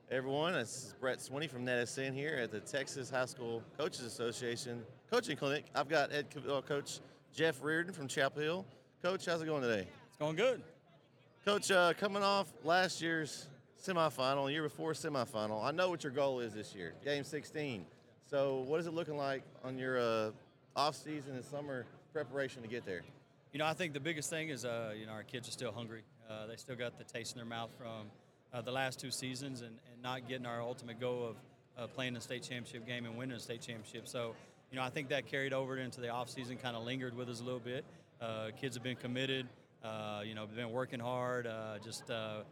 Hey 0.09 0.17
everyone, 0.17 0.51
this 0.51 0.88
is 0.88 0.95
Bret 0.99 1.19
Swinney 1.19 1.49
from 1.49 1.65
NETsn 1.65 2.13
here 2.13 2.33
at 2.33 2.51
the 2.51 2.59
Texas 2.59 3.09
High 3.09 3.23
School 3.23 3.63
Coaches 3.77 4.01
Association 4.01 4.83
Coaching 5.09 5.38
Clinic. 5.38 5.63
I've 5.73 5.88
got 5.88 6.12
head 6.12 6.25
co- 6.29 6.53
uh, 6.53 6.59
coach 6.59 6.99
Jeff 7.33 7.63
Riordan 7.63 7.93
from 7.93 8.09
Chapel 8.09 8.41
Hill. 8.41 8.65
Coach, 9.01 9.25
how's 9.25 9.41
it 9.41 9.45
going 9.45 9.62
today? 9.62 9.88
It's 10.09 10.17
going 10.17 10.35
good. 10.35 10.62
Coach, 11.45 11.71
uh, 11.71 11.93
coming 11.97 12.21
off 12.21 12.51
last 12.65 13.01
year's 13.01 13.47
semifinal, 13.81 14.51
year 14.51 14.63
before 14.63 14.91
semifinal, 14.91 15.63
I 15.63 15.71
know 15.71 15.89
what 15.89 16.03
your 16.03 16.12
goal 16.12 16.41
is 16.41 16.53
this 16.53 16.75
year, 16.75 16.93
Game 17.05 17.23
16. 17.23 17.85
So, 18.29 18.65
what 18.67 18.81
is 18.81 18.85
it 18.88 18.93
looking 18.93 19.15
like 19.15 19.43
on 19.63 19.77
your 19.77 19.97
uh, 19.97 20.31
off 20.75 20.95
season 20.95 21.35
and 21.35 21.45
summer 21.45 21.85
preparation 22.12 22.62
to 22.63 22.67
get 22.67 22.85
there? 22.85 23.03
You 23.51 23.57
know, 23.57 23.65
I 23.65 23.73
think 23.73 23.93
the 23.93 23.99
biggest 23.99 24.29
thing 24.29 24.49
is, 24.49 24.63
uh, 24.63 24.93
you 24.95 25.07
know, 25.07 25.13
our 25.13 25.23
kids 25.23 25.47
are 25.47 25.51
still 25.51 25.71
hungry. 25.71 26.03
Uh, 26.29 26.45
they 26.45 26.55
still 26.55 26.75
got 26.75 26.99
the 26.99 27.03
taste 27.03 27.33
in 27.33 27.39
their 27.39 27.47
mouth 27.47 27.71
from 27.79 28.05
uh, 28.53 28.62
the 28.62 28.71
last 28.71 28.99
two 28.99 29.09
seasons 29.09 29.62
and, 29.62 29.71
and 29.91 30.03
not 30.03 30.27
getting 30.27 30.45
our 30.45 30.62
ultimate 30.62 30.99
goal 30.99 31.35
of 31.75 31.93
playing 31.95 32.13
the 32.13 32.21
state 32.21 32.43
championship 32.43 32.85
game 32.85 33.05
and 33.05 33.17
winning 33.17 33.35
the 33.35 33.41
state 33.41 33.62
championship. 33.62 34.07
So 34.07 34.35
you 34.69 34.77
know, 34.77 34.83
I 34.83 34.91
think 34.91 35.09
that 35.09 35.25
carried 35.25 35.51
over 35.51 35.77
into 35.77 35.99
the 35.99 36.07
offseason, 36.07 36.62
kind 36.62 36.75
of 36.75 36.83
lingered 36.83 37.15
with 37.15 37.27
us 37.27 37.39
a 37.39 37.43
little 37.43 37.59
bit. 37.59 37.85
Uh, 38.21 38.49
kids 38.59 38.75
have 38.75 38.83
been 38.83 38.97
committed, 38.97 39.47
uh, 39.83 40.21
you 40.23 40.35
know, 40.35 40.45
been 40.45 40.71
working 40.71 40.99
hard, 40.99 41.47
uh, 41.47 41.79
just 41.83 42.07
a 42.12 42.43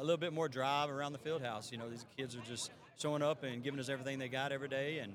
little 0.00 0.18
bit 0.18 0.34
more 0.34 0.48
drive 0.48 0.90
around 0.90 1.12
the 1.12 1.18
field 1.18 1.40
house. 1.40 1.72
You 1.72 1.78
know, 1.78 1.88
these 1.88 2.04
kids 2.18 2.36
are 2.36 2.42
just 2.46 2.72
showing 2.98 3.22
up 3.22 3.42
and 3.42 3.62
giving 3.62 3.80
us 3.80 3.88
everything 3.88 4.18
they 4.18 4.28
got 4.28 4.52
every 4.52 4.68
day, 4.68 4.98
and 4.98 5.14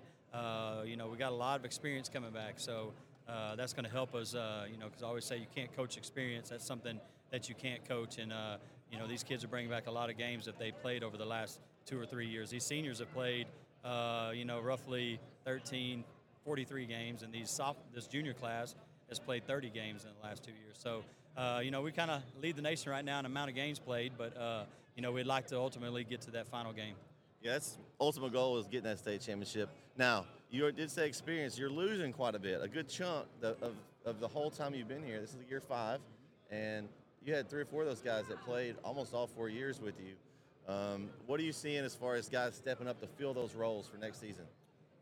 you 0.89 0.95
know, 0.95 1.09
we 1.09 1.17
got 1.17 1.31
a 1.31 1.35
lot 1.35 1.59
of 1.59 1.65
experience 1.65 2.09
coming 2.09 2.31
back. 2.31 2.55
So 2.57 2.93
uh, 3.31 3.55
that's 3.55 3.73
going 3.73 3.85
to 3.85 3.91
help 3.91 4.13
us. 4.13 4.35
Uh, 4.35 4.65
you 4.71 4.77
know, 4.77 4.87
because 4.87 5.03
I 5.03 5.07
always 5.07 5.25
say 5.25 5.37
you 5.37 5.47
can't 5.55 5.73
coach 5.75 5.97
experience. 5.97 6.49
That's 6.49 6.65
something 6.65 6.99
that 7.31 7.47
you 7.47 7.55
can't 7.55 7.87
coach, 7.87 8.17
and 8.17 8.33
uh, 8.33 8.57
you 8.91 8.99
know, 8.99 9.07
these 9.07 9.23
kids 9.23 9.43
are 9.43 9.47
bringing 9.47 9.69
back 9.69 9.87
a 9.87 9.91
lot 9.91 10.09
of 10.09 10.17
games 10.17 10.45
that 10.45 10.59
they 10.59 10.71
played 10.71 11.03
over 11.03 11.17
the 11.17 11.25
last 11.25 11.59
two 11.85 11.99
or 11.99 12.05
three 12.05 12.27
years. 12.27 12.49
These 12.49 12.65
seniors 12.65 12.99
have 12.99 13.11
played, 13.13 13.47
uh, 13.85 14.31
you 14.33 14.45
know, 14.45 14.59
roughly 14.59 15.19
13, 15.45 16.03
43 16.43 16.85
games, 16.85 17.23
and 17.23 17.33
these 17.33 17.49
soft, 17.49 17.79
this 17.95 18.07
junior 18.07 18.33
class 18.33 18.75
has 19.09 19.19
played 19.19 19.47
30 19.47 19.69
games 19.69 20.03
in 20.03 20.09
the 20.19 20.27
last 20.27 20.43
two 20.43 20.51
years. 20.51 20.77
So, 20.77 21.03
uh, 21.37 21.61
you 21.63 21.71
know, 21.71 21.81
we 21.81 21.91
kind 21.91 22.11
of 22.11 22.21
lead 22.41 22.55
the 22.55 22.61
nation 22.61 22.91
right 22.91 23.03
now 23.03 23.19
in 23.19 23.25
amount 23.25 23.49
of 23.49 23.55
games 23.55 23.79
played, 23.79 24.13
but, 24.17 24.35
uh, 24.37 24.63
you 24.95 25.01
know, 25.01 25.11
we'd 25.11 25.25
like 25.25 25.47
to 25.47 25.57
ultimately 25.57 26.03
get 26.03 26.21
to 26.21 26.31
that 26.31 26.47
final 26.47 26.73
game. 26.73 26.95
Yeah, 27.41 27.59
ultimate 27.99 28.33
goal 28.33 28.57
is 28.57 28.67
getting 28.67 28.83
that 28.83 28.99
state 28.99 29.21
championship. 29.21 29.69
Now, 29.97 30.25
you 30.51 30.71
did 30.71 30.91
say 30.91 31.07
experience. 31.07 31.57
You're 31.57 31.69
losing 31.69 32.13
quite 32.13 32.35
a 32.35 32.39
bit, 32.39 32.61
a 32.61 32.67
good 32.67 32.89
chunk 32.89 33.25
of, 33.41 33.73
of 34.05 34.19
the 34.19 34.27
whole 34.27 34.51
time 34.51 34.75
you've 34.75 34.87
been 34.87 35.03
here. 35.03 35.19
This 35.19 35.31
is 35.31 35.37
year 35.49 35.61
five, 35.61 35.99
and 36.51 36.87
you 37.25 37.33
had 37.33 37.49
three 37.49 37.61
or 37.61 37.65
four 37.65 37.81
of 37.81 37.87
those 37.87 38.01
guys 38.01 38.25
that 38.27 38.43
played 38.43 38.75
almost 38.83 39.13
all 39.13 39.27
four 39.27 39.49
years 39.49 39.81
with 39.81 39.95
you. 39.99 40.13
Um, 40.71 41.09
what 41.25 41.39
are 41.39 41.43
you 41.43 41.53
seeing 41.53 41.83
as 41.83 41.95
far 41.95 42.15
as 42.15 42.29
guys 42.29 42.55
stepping 42.55 42.87
up 42.87 42.99
to 43.01 43.07
fill 43.07 43.33
those 43.33 43.55
roles 43.55 43.87
for 43.87 43.97
next 43.97 44.19
season? 44.19 44.45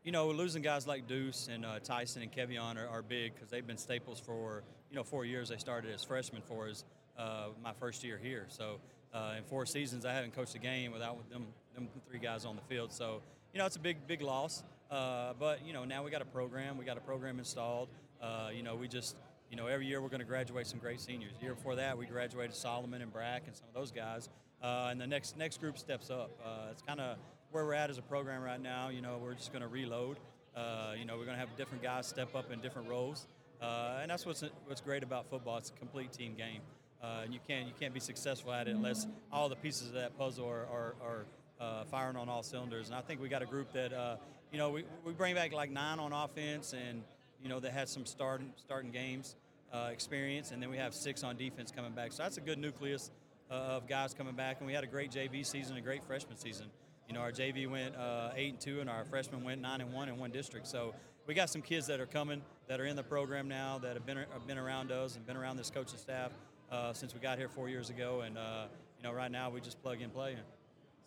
you 0.04 0.12
know, 0.12 0.28
losing 0.28 0.62
guys 0.62 0.86
like 0.86 1.06
Deuce 1.06 1.48
and 1.52 1.64
uh, 1.64 1.78
Tyson 1.80 2.22
and 2.22 2.32
Kevion 2.32 2.76
are, 2.76 2.88
are 2.88 3.02
big 3.02 3.34
because 3.34 3.50
they've 3.50 3.66
been 3.66 3.76
staples 3.76 4.18
for 4.18 4.62
you 4.90 4.96
know 4.96 5.02
four 5.02 5.24
years. 5.24 5.50
They 5.50 5.56
started 5.56 5.92
as 5.92 6.02
freshmen 6.02 6.42
for 6.42 6.68
us 6.68 6.84
uh, 7.18 7.48
my 7.62 7.72
first 7.74 8.02
year 8.02 8.18
here. 8.22 8.46
So 8.48 8.80
uh, 9.12 9.34
in 9.36 9.44
four 9.44 9.66
seasons, 9.66 10.06
I 10.06 10.14
haven't 10.14 10.34
coached 10.34 10.54
a 10.54 10.58
game 10.58 10.92
without 10.92 11.28
them 11.30 11.46
them 11.74 11.88
three 12.08 12.18
guys 12.18 12.44
on 12.44 12.56
the 12.56 12.62
field. 12.62 12.92
So 12.92 13.20
you 13.52 13.58
know, 13.58 13.66
it's 13.66 13.76
a 13.76 13.80
big 13.80 14.06
big 14.06 14.22
loss. 14.22 14.62
Uh, 14.90 15.34
but 15.38 15.64
you 15.64 15.72
know, 15.72 15.84
now 15.84 16.02
we 16.02 16.10
got 16.10 16.22
a 16.22 16.26
program. 16.26 16.76
We 16.76 16.84
got 16.84 16.96
a 16.96 17.00
program 17.00 17.38
installed. 17.38 17.88
Uh, 18.20 18.50
you 18.54 18.62
know, 18.62 18.74
we 18.74 18.88
just 18.88 19.16
you 19.50 19.56
know 19.56 19.66
every 19.66 19.86
year 19.86 20.00
we're 20.02 20.08
going 20.08 20.20
to 20.20 20.26
graduate 20.26 20.66
some 20.66 20.78
great 20.78 21.00
seniors. 21.00 21.32
The 21.38 21.44
year 21.44 21.54
before 21.54 21.76
that, 21.76 21.96
we 21.96 22.06
graduated 22.06 22.54
Solomon 22.54 23.02
and 23.02 23.12
Brack 23.12 23.42
and 23.46 23.56
some 23.56 23.68
of 23.68 23.74
those 23.74 23.90
guys. 23.90 24.28
Uh, 24.62 24.88
and 24.90 25.00
the 25.00 25.06
next 25.06 25.36
next 25.36 25.60
group 25.60 25.78
steps 25.78 26.10
up. 26.10 26.30
it's 26.70 26.82
kind 26.82 27.00
of 27.00 27.16
where 27.50 27.64
we're 27.64 27.74
at 27.74 27.90
as 27.90 27.98
a 27.98 28.02
program 28.02 28.42
right 28.42 28.60
now, 28.60 28.88
you 28.88 29.00
know, 29.00 29.18
we're 29.22 29.34
just 29.34 29.52
going 29.52 29.62
to 29.62 29.68
reload. 29.68 30.18
Uh, 30.56 30.92
you 30.98 31.04
know, 31.04 31.16
we're 31.16 31.24
going 31.24 31.36
to 31.36 31.40
have 31.40 31.56
different 31.56 31.82
guys 31.82 32.06
step 32.06 32.34
up 32.34 32.50
in 32.52 32.60
different 32.60 32.88
roles, 32.88 33.26
uh, 33.62 33.98
and 34.02 34.10
that's 34.10 34.26
what's 34.26 34.42
what's 34.66 34.80
great 34.80 35.02
about 35.02 35.28
football. 35.30 35.56
It's 35.58 35.70
a 35.70 35.74
complete 35.74 36.12
team 36.12 36.34
game, 36.34 36.60
uh, 37.02 37.22
and 37.24 37.32
you 37.32 37.40
can't 37.46 37.66
you 37.66 37.72
can't 37.78 37.94
be 37.94 38.00
successful 38.00 38.52
at 38.52 38.66
it 38.66 38.74
unless 38.74 39.06
all 39.32 39.48
the 39.48 39.56
pieces 39.56 39.88
of 39.88 39.94
that 39.94 40.18
puzzle 40.18 40.48
are, 40.48 40.66
are, 40.72 40.94
are 41.02 41.24
uh, 41.60 41.84
firing 41.84 42.16
on 42.16 42.28
all 42.28 42.42
cylinders. 42.42 42.88
And 42.88 42.96
I 42.96 43.00
think 43.00 43.20
we 43.20 43.28
got 43.28 43.42
a 43.42 43.46
group 43.46 43.72
that, 43.74 43.92
uh, 43.92 44.16
you 44.52 44.58
know, 44.58 44.70
we, 44.70 44.84
we 45.04 45.12
bring 45.12 45.34
back 45.34 45.52
like 45.52 45.70
nine 45.70 45.98
on 45.98 46.12
offense, 46.12 46.72
and 46.72 47.02
you 47.42 47.48
know, 47.48 47.60
that 47.60 47.72
had 47.72 47.88
some 47.88 48.04
starting 48.06 48.52
starting 48.56 48.90
games 48.90 49.36
uh, 49.72 49.88
experience, 49.92 50.50
and 50.50 50.62
then 50.62 50.70
we 50.70 50.76
have 50.76 50.94
six 50.94 51.22
on 51.22 51.36
defense 51.36 51.72
coming 51.74 51.92
back. 51.92 52.12
So 52.12 52.22
that's 52.22 52.36
a 52.36 52.40
good 52.40 52.58
nucleus 52.58 53.10
of 53.50 53.88
guys 53.88 54.14
coming 54.14 54.34
back, 54.34 54.58
and 54.58 54.66
we 54.66 54.72
had 54.72 54.84
a 54.84 54.88
great 54.88 55.10
JV 55.10 55.44
season, 55.44 55.76
a 55.76 55.80
great 55.80 56.04
freshman 56.04 56.36
season. 56.36 56.66
You 57.08 57.14
know, 57.14 57.20
our 57.20 57.32
JV 57.32 57.68
went 57.68 57.96
uh, 57.96 58.30
eight 58.36 58.50
and 58.50 58.60
two, 58.60 58.80
and 58.80 58.88
our 58.88 59.04
freshmen 59.04 59.42
went 59.42 59.60
nine 59.60 59.80
and 59.80 59.92
one 59.92 60.08
in 60.08 60.16
one 60.16 60.30
district. 60.30 60.68
So 60.68 60.94
we 61.26 61.34
got 61.34 61.50
some 61.50 61.62
kids 61.62 61.86
that 61.88 62.00
are 62.00 62.06
coming 62.06 62.42
that 62.68 62.80
are 62.80 62.86
in 62.86 62.94
the 62.94 63.02
program 63.02 63.48
now 63.48 63.78
that 63.78 63.94
have 63.94 64.06
been 64.06 64.18
have 64.18 64.46
been 64.46 64.58
around 64.58 64.92
us 64.92 65.16
and 65.16 65.26
been 65.26 65.36
around 65.36 65.56
this 65.56 65.70
coaching 65.70 65.98
staff 65.98 66.30
uh, 66.70 66.92
since 66.92 67.12
we 67.12 67.20
got 67.20 67.38
here 67.38 67.48
four 67.48 67.68
years 67.68 67.90
ago. 67.90 68.20
And 68.20 68.38
uh, 68.38 68.66
you 68.98 69.02
know, 69.02 69.12
right 69.12 69.30
now 69.30 69.50
we 69.50 69.60
just 69.60 69.82
plug 69.82 70.00
and 70.00 70.12
play. 70.12 70.36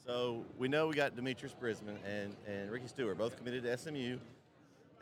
So 0.06 0.44
we 0.58 0.68
know 0.68 0.88
we 0.88 0.96
got 0.96 1.16
Demetrius 1.16 1.56
Brisbon 1.60 1.98
and 2.06 2.36
and 2.48 2.70
Ricky 2.70 2.88
Stewart 2.88 3.18
both 3.18 3.38
committed 3.38 3.64
to 3.64 3.78
SMU. 3.78 4.18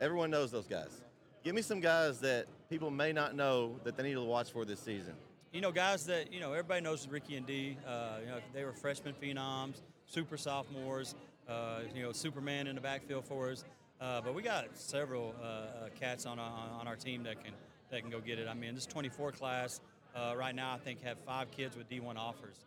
Everyone 0.00 0.30
knows 0.30 0.50
those 0.50 0.66
guys. 0.66 1.02
Give 1.44 1.54
me 1.54 1.62
some 1.62 1.80
guys 1.80 2.20
that 2.20 2.46
people 2.70 2.90
may 2.90 3.12
not 3.12 3.34
know 3.34 3.76
that 3.84 3.96
they 3.96 4.02
need 4.04 4.14
to 4.14 4.22
watch 4.22 4.52
for 4.52 4.64
this 4.64 4.80
season. 4.80 5.14
You 5.52 5.60
know, 5.60 5.72
guys 5.72 6.06
that 6.06 6.32
you 6.32 6.40
know 6.40 6.52
everybody 6.52 6.80
knows 6.80 7.08
Ricky 7.08 7.36
and 7.36 7.46
D. 7.46 7.76
Uh, 7.86 8.18
you 8.20 8.30
know, 8.30 8.38
they 8.54 8.64
were 8.64 8.72
freshman 8.72 9.14
phenoms 9.20 9.82
super 10.12 10.36
sophomores, 10.36 11.14
uh, 11.48 11.80
you 11.94 12.02
know, 12.02 12.12
Superman 12.12 12.66
in 12.66 12.74
the 12.74 12.80
backfield 12.80 13.24
for 13.24 13.50
us. 13.50 13.64
Uh, 14.00 14.20
but 14.20 14.34
we 14.34 14.42
got 14.42 14.66
several 14.74 15.34
uh, 15.40 15.46
uh, 15.46 15.88
cats 15.98 16.26
on, 16.26 16.38
our, 16.38 16.52
on 16.78 16.86
our 16.86 16.96
team 16.96 17.22
that 17.22 17.42
can 17.42 17.54
that 17.90 18.00
can 18.00 18.10
go 18.10 18.20
get 18.20 18.38
it. 18.38 18.48
I 18.48 18.54
mean, 18.54 18.74
this 18.74 18.86
24 18.86 19.32
class 19.32 19.80
uh, 20.16 20.34
right 20.36 20.54
now, 20.54 20.72
I 20.72 20.78
think 20.78 21.02
have 21.02 21.18
five 21.26 21.50
kids 21.50 21.76
with 21.76 21.90
D1 21.90 22.16
offers, 22.16 22.64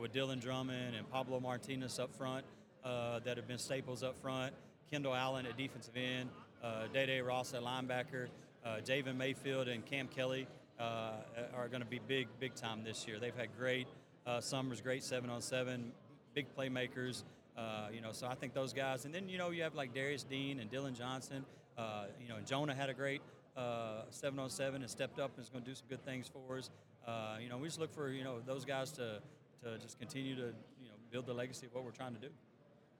with 0.00 0.12
Dylan 0.12 0.40
Drummond 0.40 0.94
and 0.94 1.10
Pablo 1.10 1.40
Martinez 1.40 1.98
up 1.98 2.14
front 2.14 2.44
that 2.84 3.36
have 3.36 3.46
been 3.46 3.58
staples 3.58 4.02
up 4.02 4.20
front. 4.20 4.54
Kendall 4.90 5.14
Allen 5.14 5.46
at 5.46 5.56
defensive 5.56 5.96
end, 5.96 6.28
uh, 6.62 6.86
Day 6.92 7.20
Ross 7.22 7.54
at 7.54 7.62
linebacker, 7.62 8.28
uh, 8.64 8.76
Javen 8.84 9.16
Mayfield 9.16 9.68
and 9.68 9.84
Cam 9.86 10.06
Kelly 10.06 10.46
uh, 10.78 11.12
are 11.56 11.68
going 11.68 11.80
to 11.80 11.88
be 11.88 11.98
big, 12.06 12.28
big 12.38 12.54
time 12.54 12.84
this 12.84 13.06
year. 13.06 13.18
They've 13.18 13.34
had 13.34 13.48
great 13.58 13.86
uh, 14.26 14.40
summers, 14.40 14.80
great 14.80 15.02
seven 15.02 15.30
on 15.30 15.40
seven 15.40 15.92
big 16.34 16.46
playmakers. 16.56 17.24
Uh, 17.56 17.88
you 17.92 18.00
know, 18.00 18.12
so 18.12 18.26
I 18.26 18.34
think 18.34 18.54
those 18.54 18.72
guys, 18.72 19.04
and 19.04 19.14
then 19.14 19.28
you 19.28 19.38
know 19.38 19.50
you 19.50 19.62
have 19.62 19.74
like 19.74 19.94
Darius 19.94 20.24
Dean 20.24 20.60
and 20.60 20.70
Dylan 20.70 20.96
Johnson. 20.96 21.44
Uh, 21.76 22.04
you 22.20 22.28
know, 22.28 22.36
Jonah 22.44 22.74
had 22.74 22.88
a 22.88 22.94
great 22.94 23.22
uh, 23.56 24.02
seven 24.10 24.38
on 24.38 24.50
seven 24.50 24.82
and 24.82 24.90
stepped 24.90 25.18
up 25.18 25.32
and 25.36 25.44
is 25.44 25.50
going 25.50 25.64
to 25.64 25.70
do 25.70 25.74
some 25.74 25.86
good 25.88 26.04
things 26.04 26.28
for 26.28 26.58
us. 26.58 26.70
Uh, 27.06 27.36
you 27.40 27.48
know, 27.48 27.58
we 27.58 27.66
just 27.66 27.80
look 27.80 27.92
for 27.92 28.10
you 28.10 28.24
know 28.24 28.40
those 28.46 28.64
guys 28.64 28.92
to 28.92 29.20
to 29.62 29.78
just 29.78 29.98
continue 29.98 30.34
to 30.34 30.52
you 30.80 30.88
know 30.88 30.94
build 31.10 31.26
the 31.26 31.34
legacy 31.34 31.66
of 31.66 31.74
what 31.74 31.84
we're 31.84 31.90
trying 31.90 32.14
to 32.14 32.20
do. 32.20 32.28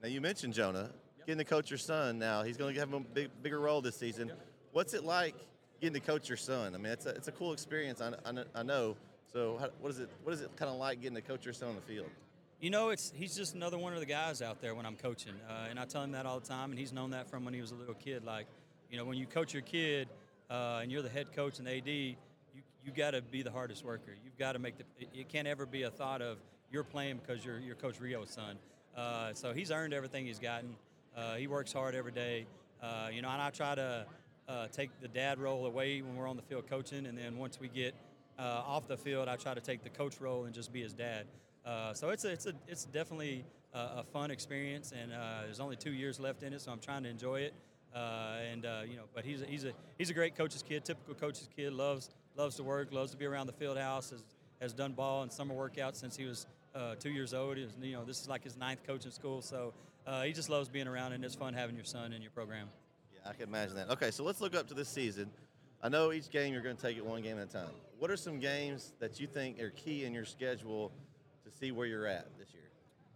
Now 0.03 0.09
you 0.09 0.21
mentioned 0.21 0.55
Jonah 0.55 0.91
yep. 1.19 1.27
getting 1.27 1.39
to 1.39 1.45
coach 1.45 1.71
your 1.71 1.79
son. 1.79 2.19
Now 2.19 2.43
he's 2.43 2.57
going 2.57 2.75
to 2.75 2.81
have 2.81 2.93
a 2.93 3.01
big, 3.01 3.31
bigger 3.43 3.61
role 3.61 3.81
this 3.81 3.97
season. 3.97 4.29
Yep. 4.29 4.47
What's 4.73 4.95
it 4.95 5.05
like 5.05 5.35
getting 5.81 5.95
to 5.95 6.01
coach 6.01 6.29
your 6.29 6.39
son? 6.39 6.75
I 6.75 6.79
mean, 6.79 6.93
it's 6.93 7.07
a 7.07 7.11
it's 7.11 7.29
a 7.29 7.33
cool 7.33 7.53
experience. 7.53 8.01
I, 8.01 8.13
I, 8.25 8.45
I 8.55 8.63
know. 8.63 8.97
So 9.33 9.57
how, 9.59 9.69
what 9.81 9.91
is 9.91 9.99
it 9.99 10.11
what 10.25 10.35
is 10.35 10.41
it 10.41 10.55
kind 10.57 10.71
of 10.71 10.77
like 10.79 11.01
getting 11.01 11.17
to 11.17 11.23
coach 11.23 11.45
your 11.45 11.55
son 11.55 11.71
on 11.71 11.75
the 11.77 11.83
field? 11.83 12.09
You 12.61 12.71
know, 12.71 12.91
it's 12.91 13.13
he's 13.15 13.35
just 13.35 13.55
another 13.55 13.79
one 13.79 13.93
of 13.93 14.01
the 14.01 14.07
guys 14.07 14.41
out 14.41 14.61
there 14.61 14.75
when 14.75 14.87
I'm 14.87 14.97
coaching, 14.97 15.35
uh, 15.49 15.67
and 15.69 15.81
I 15.81 15.85
tell 15.85 16.03
him 16.03 16.13
that 16.13 16.27
all 16.27 16.39
the 16.39 16.47
time, 16.47 16.71
and 16.71 16.79
he's 16.79 16.93
known 16.93 17.11
that 17.11 17.29
from 17.29 17.45
when 17.45 17.55
he 17.55 17.61
was 17.61 17.73
a 17.73 17.75
little 17.75 17.95
kid. 17.95 18.25
Like, 18.25 18.47
you 18.89 18.97
know, 18.97 19.05
when 19.05 19.19
you 19.19 19.27
coach 19.27 19.53
your 19.53 19.63
kid 19.63 20.09
uh, 20.49 20.79
and 20.81 20.93
you're 20.93 21.03
the 21.03 21.09
head 21.09 21.33
coach 21.35 21.59
and 21.59 21.67
AD, 21.67 21.89
you 21.89 22.15
you 22.85 22.93
got 22.93 23.13
to 23.13 23.23
be 23.23 23.43
the 23.43 23.51
hardest 23.51 23.85
worker. 23.85 24.15
You've 24.25 24.39
got 24.39 24.53
to 24.53 24.59
make 24.59 24.75
the. 24.79 24.85
It 25.13 25.29
can't 25.29 25.49
ever 25.49 25.67
be 25.67 25.83
a 25.83 25.91
thought 25.91 26.23
of 26.23 26.39
you're 26.73 26.85
playing 26.85 27.21
because 27.25 27.45
you're 27.45 27.59
your 27.59 27.77
Coach 27.77 28.01
Rio's 28.01 28.31
son. 28.31 28.57
Uh, 28.97 29.33
so 29.35 29.53
he's 29.53 29.71
earned 29.71 29.95
everything 29.95 30.27
he's 30.27 30.39
gotten. 30.39 30.75
Uh, 31.17 31.35
he 31.35 31.47
works 31.47 31.73
hard 31.73 31.95
every 31.95 32.13
day. 32.13 32.47
Uh, 32.83 33.09
you 33.13 33.23
know, 33.23 33.29
and 33.29 33.41
I 33.41 33.51
try 33.51 33.75
to 33.75 34.07
uh, 34.49 34.67
take 34.73 34.91
the 35.01 35.09
dad 35.09 35.39
role 35.39 35.67
away 35.67 36.03
when 36.03 36.17
we're 36.17 36.29
on 36.29 36.37
the 36.37 36.43
field 36.43 36.69
coaching, 36.69 37.07
and 37.07 37.17
then 37.17 37.37
once 37.37 37.61
we 37.61 37.69
get 37.69 37.95
off 38.39 38.89
the 38.89 38.97
field, 38.97 39.29
I 39.29 39.37
try 39.37 39.55
to 39.55 39.61
take 39.61 39.85
the 39.85 39.91
coach 39.91 40.21
role 40.21 40.47
and 40.47 40.55
just 40.55 40.73
be 40.73 40.83
his 40.83 40.93
dad. 40.93 41.27
Uh, 41.65 41.95
so 41.95 42.11
it's 42.11 42.25
a, 42.25 42.33
it's 42.33 42.47
a, 42.47 42.53
it's 42.67 42.85
definitely 42.87 43.45
a, 43.73 43.79
a 43.79 44.05
fun 44.13 44.31
experience, 44.31 44.93
and 45.01 45.13
uh, 45.13 45.43
there's 45.45 45.61
only 45.61 45.77
two 45.77 45.93
years 45.93 46.19
left 46.19 46.43
in 46.43 46.53
it, 46.53 46.61
so 46.61 46.73
I'm 46.73 46.81
trying 46.81 47.05
to 47.05 47.09
enjoy 47.09 47.41
it. 47.41 47.55
Uh, 47.95 48.39
and 48.51 48.67
uh, 48.67 48.81
you 48.89 48.97
know, 48.97 49.05
but 49.15 49.25
he's 49.25 49.43
a, 49.43 49.47
he's 49.47 49.65
a 49.65 49.73
he's 49.99 50.09
a 50.09 50.15
great 50.15 50.35
coach's 50.35 50.63
kid, 50.63 50.85
typical 50.85 51.15
coach's 51.15 51.49
kid. 51.55 51.73
loves 51.73 52.09
loves 52.37 52.57
to 52.57 52.63
work, 52.63 52.91
loves 52.91 53.11
to 53.11 53.17
be 53.17 53.27
around 53.27 53.47
the 53.47 53.53
field 53.53 53.77
house. 53.77 54.11
Has, 54.11 54.25
has 54.61 54.73
done 54.73 54.93
ball 54.93 55.23
and 55.23 55.31
summer 55.31 55.55
workouts 55.55 55.97
since 55.97 56.17
he 56.17 56.25
was 56.25 56.47
uh, 56.75 56.95
two 56.97 57.11
years 57.11 57.35
old. 57.35 57.57
Was, 57.57 57.71
you 57.81 57.93
know, 57.93 58.05
this 58.05 58.21
is 58.21 58.29
like 58.29 58.45
his 58.45 58.57
ninth 58.57 58.87
coach 58.87 59.05
in 59.05 59.11
school, 59.11 59.43
so 59.43 59.73
uh, 60.07 60.23
he 60.23 60.33
just 60.33 60.49
loves 60.49 60.69
being 60.69 60.89
around, 60.89 61.13
and 61.13 61.25
it's 61.25 61.35
fun 61.35 61.55
having 61.55 61.77
your 61.77 61.85
son 61.85 62.13
in 62.13 62.23
your 62.23 62.31
program. 62.31 62.69
Yeah, 63.15 63.31
I 63.31 63.35
can 63.35 63.49
imagine 63.49 63.77
that. 63.77 63.91
Okay, 63.91 64.11
so 64.11 64.25
let's 64.25 64.41
look 64.41 64.55
up 64.55 64.69
to 64.69 64.75
this 64.75 64.89
season. 64.89 65.31
I 65.83 65.89
know 65.89 66.13
each 66.13 66.31
game 66.31 66.53
you're 66.53 66.63
going 66.63 66.77
to 66.77 66.83
take 66.83 66.97
it 66.97 67.05
one 67.05 67.23
game 67.23 67.39
at 67.39 67.49
a 67.49 67.53
time. 67.53 67.71
What 67.99 68.11
are 68.11 68.17
some 68.17 68.39
games 68.39 68.93
that 69.01 69.21
you 69.21 69.27
think 69.27 69.61
are 69.61 69.71
key 69.71 70.05
in 70.05 70.15
your 70.15 70.25
schedule 70.25 70.93
to 71.45 71.51
see 71.51 71.73
where 71.73 71.87
you're 71.87 72.07
at 72.07 72.27
this 72.39 72.53
year? 72.53 72.63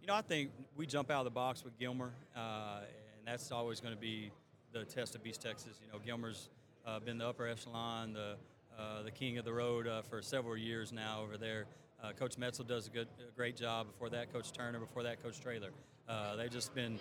You 0.01 0.07
know, 0.07 0.15
I 0.15 0.21
think 0.21 0.51
we 0.75 0.85
jump 0.85 1.09
out 1.09 1.19
of 1.19 1.25
the 1.25 1.31
box 1.31 1.63
with 1.63 1.77
Gilmer, 1.77 2.11
uh, 2.35 2.79
and 2.81 3.27
that's 3.27 3.51
always 3.51 3.79
going 3.79 3.93
to 3.93 3.99
be 3.99 4.31
the 4.73 4.85
test 4.85 5.15
of 5.15 5.25
East 5.25 5.41
Texas. 5.41 5.79
You 5.85 5.91
know, 5.91 5.99
Gilmer's 6.05 6.49
uh, 6.85 6.99
been 6.99 7.17
the 7.17 7.27
upper 7.27 7.47
echelon, 7.47 8.13
the 8.13 8.35
uh, 8.77 9.01
the 9.01 9.11
king 9.11 9.39
of 9.39 9.45
the 9.45 9.51
road 9.51 9.87
uh, 9.87 10.03
for 10.03 10.21
several 10.21 10.55
years 10.55 10.93
now 10.93 11.21
over 11.23 11.35
there. 11.35 11.65
Uh, 12.03 12.11
Coach 12.13 12.35
Metzel 12.37 12.67
does 12.67 12.87
a 12.87 12.89
good, 12.89 13.07
a 13.19 13.35
great 13.35 13.55
job. 13.55 13.87
Before 13.87 14.09
that, 14.09 14.31
Coach 14.31 14.51
Turner. 14.51 14.79
Before 14.79 15.03
that, 15.03 15.23
Coach 15.23 15.39
Traylor. 15.39 15.69
Uh, 16.07 16.35
they've 16.35 16.51
just 16.51 16.73
been 16.73 16.99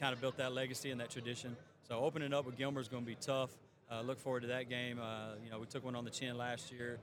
kind 0.00 0.12
of 0.12 0.20
built 0.20 0.36
that 0.38 0.52
legacy 0.52 0.90
and 0.90 1.00
that 1.00 1.10
tradition. 1.10 1.56
So 1.88 1.98
opening 1.98 2.32
up 2.32 2.46
with 2.46 2.56
Gilmer 2.56 2.80
is 2.80 2.88
going 2.88 3.04
to 3.04 3.08
be 3.08 3.16
tough. 3.16 3.50
look 4.04 4.18
forward 4.18 4.40
to 4.40 4.48
that 4.48 4.68
game. 4.68 4.98
you 5.44 5.50
know, 5.50 5.58
we 5.58 5.66
took 5.66 5.84
one 5.84 5.94
on 5.94 6.04
the 6.04 6.10
chin 6.10 6.36
last 6.36 6.72
year. 6.72 6.98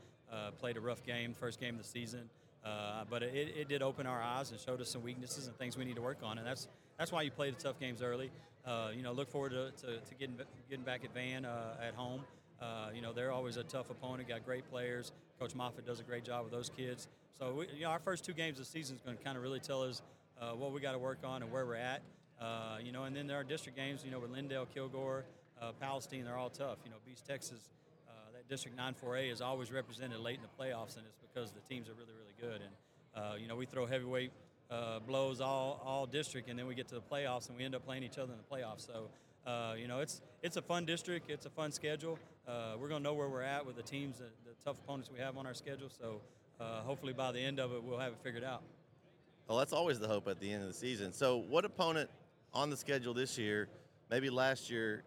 played 0.60 0.78
a 0.78 0.82
rough 0.82 1.04
game, 1.06 1.34
first 1.34 1.60
game 1.60 1.76
of 1.76 1.82
the 1.82 1.88
season. 1.88 2.30
Uh, 2.64 3.04
but 3.10 3.24
it, 3.24 3.54
it 3.58 3.70
did 3.70 3.82
open 3.82 4.06
our 4.06 4.22
eyes 4.22 4.52
and 4.52 4.60
showed 4.60 4.82
us 4.82 4.90
some 4.90 5.02
weaknesses 5.02 5.48
and 5.48 5.58
things 5.58 5.78
we 5.78 5.86
need 5.86 5.96
to 5.96 6.02
work 6.02 6.18
on, 6.24 6.38
and 6.38 6.46
that's 6.46 6.68
that's 6.98 7.12
why 7.12 7.22
you 7.22 7.32
play 7.32 7.50
the 7.50 7.56
tough 7.56 7.80
games 7.80 8.02
early. 8.02 8.30
Uh, 8.66 8.90
you 8.94 9.02
know, 9.02 9.14
look 9.14 9.30
forward 9.30 9.52
to, 9.52 9.72
to, 9.72 9.98
to, 9.98 10.16
getting 10.20 10.36
getting 10.70 10.84
back 10.84 11.06
at 11.06 11.14
Van 11.14 11.46
uh, 11.46 11.76
at 11.82 11.94
home. 11.94 12.22
Uh, 12.62 12.90
you 12.94 13.02
know, 13.02 13.14
they're 13.14 13.32
always 13.32 13.56
a 13.56 13.64
tough 13.64 13.90
opponent. 13.90 14.28
Got 14.28 14.46
great 14.46 14.70
players. 14.70 15.14
Coach 15.40 15.56
Moffitt 15.56 15.86
does 15.86 16.00
a 16.00 16.04
great 16.04 16.24
job 16.24 16.44
with 16.44 16.52
those 16.52 16.70
kids. 16.76 17.08
So, 17.40 17.54
we, 17.54 17.68
you 17.76 17.84
know, 17.84 17.90
our 17.90 18.00
first 18.00 18.26
two 18.26 18.34
games 18.34 18.60
of 18.60 18.66
the 18.66 18.72
season 18.72 18.98
is 18.98 19.02
going 19.02 19.18
to 19.18 19.24
kind 19.24 19.38
of 19.38 19.44
really 19.44 19.60
tell 19.60 19.84
us 19.84 20.02
uh, 20.42 20.52
what 20.52 20.74
we 20.74 20.82
got 20.82 20.92
to 20.92 21.00
work 21.00 21.20
on 21.24 21.42
and 21.42 21.52
where 21.52 21.66
we're 21.66 21.76
at. 21.76 22.02
Uh, 22.42 22.78
you 22.84 22.92
know, 22.92 23.04
and 23.04 23.16
then 23.16 23.28
there 23.28 23.38
are 23.38 23.44
district 23.44 23.78
games. 23.78 24.04
You 24.04 24.12
know, 24.12 24.20
with 24.20 24.32
Lindale, 24.32 24.68
Kilgore, 24.74 25.26
Palestine, 25.80 26.24
they're 26.24 26.38
all 26.38 26.50
tough. 26.50 26.78
You 26.84 26.92
know, 26.92 26.98
Beast 27.06 27.26
Texas, 27.26 27.70
that 28.34 28.48
District 28.48 28.78
9-4A 28.78 29.32
is 29.32 29.42
always 29.42 29.72
represented 29.72 30.20
late 30.20 30.38
in 30.38 30.42
the 30.42 30.64
playoffs, 30.64 30.98
and 30.98 31.06
it's 31.06 31.18
because 31.22 31.52
the 31.52 31.60
teams 31.62 31.90
are 31.90 31.94
really, 31.94 32.14
really 32.14 32.36
good. 32.40 32.62
And 32.62 32.72
uh, 33.16 33.36
you 33.36 33.48
know, 33.48 33.56
we 33.56 33.66
throw 33.66 33.86
heavyweight 33.86 34.32
uh, 34.72 35.00
blows 35.00 35.42
all, 35.42 35.82
all 35.86 36.06
district, 36.06 36.50
and 36.50 36.58
then 36.58 36.68
we 36.68 36.76
get 36.76 36.88
to 36.90 36.96
the 36.96 37.02
playoffs, 37.02 37.50
and 37.50 37.58
we 37.58 37.66
end 37.66 37.76
up 37.76 37.86
playing 37.86 38.04
each 38.04 38.18
other 38.18 38.32
in 38.32 38.38
the 38.38 38.56
playoffs. 38.56 38.86
So, 38.86 39.10
uh, 39.50 39.74
you 39.78 39.88
know, 39.88 40.00
it's 40.00 40.22
it's 40.44 40.58
a 40.58 40.62
fun 40.62 40.86
district. 40.86 41.30
It's 41.30 41.46
a 41.46 41.50
fun 41.50 41.72
schedule. 41.72 42.20
Uh, 42.50 42.76
we're 42.80 42.88
going 42.88 43.04
to 43.04 43.04
know 43.08 43.14
where 43.14 43.30
we're 43.30 43.44
at 43.44 43.64
with 43.64 43.76
the 43.76 43.84
teams, 43.84 44.18
the, 44.18 44.24
the, 44.44 44.56
tough 44.66 44.76
opponents 44.84 45.12
we 45.14 45.20
have 45.20 45.38
on 45.38 45.46
our 45.46 45.54
schedule. 45.54 45.88
So, 45.88 46.20
uh, 46.60 46.82
hopefully, 46.82 47.14
by 47.14 47.32
the 47.32 47.40
end 47.40 47.60
of 47.60 47.72
it, 47.74 47.84
we'll 47.84 48.00
have 48.00 48.14
it 48.14 48.18
figured 48.24 48.44
out. 48.44 48.64
Well, 49.48 49.60
that's 49.60 49.72
always 49.72 50.00
the 50.00 50.08
hope 50.08 50.28
at 50.28 50.40
the 50.40 50.52
end 50.52 50.64
of 50.64 50.68
the 50.68 50.74
season. 50.74 51.14
So, 51.14 51.38
what 51.38 51.64
opponent 51.64 52.10
on 52.52 52.72
the 52.72 52.78
schedule 52.78 53.14
this 53.14 53.38
year, 53.38 53.70
maybe 54.10 54.32
last 54.32 54.68
year, 54.68 55.04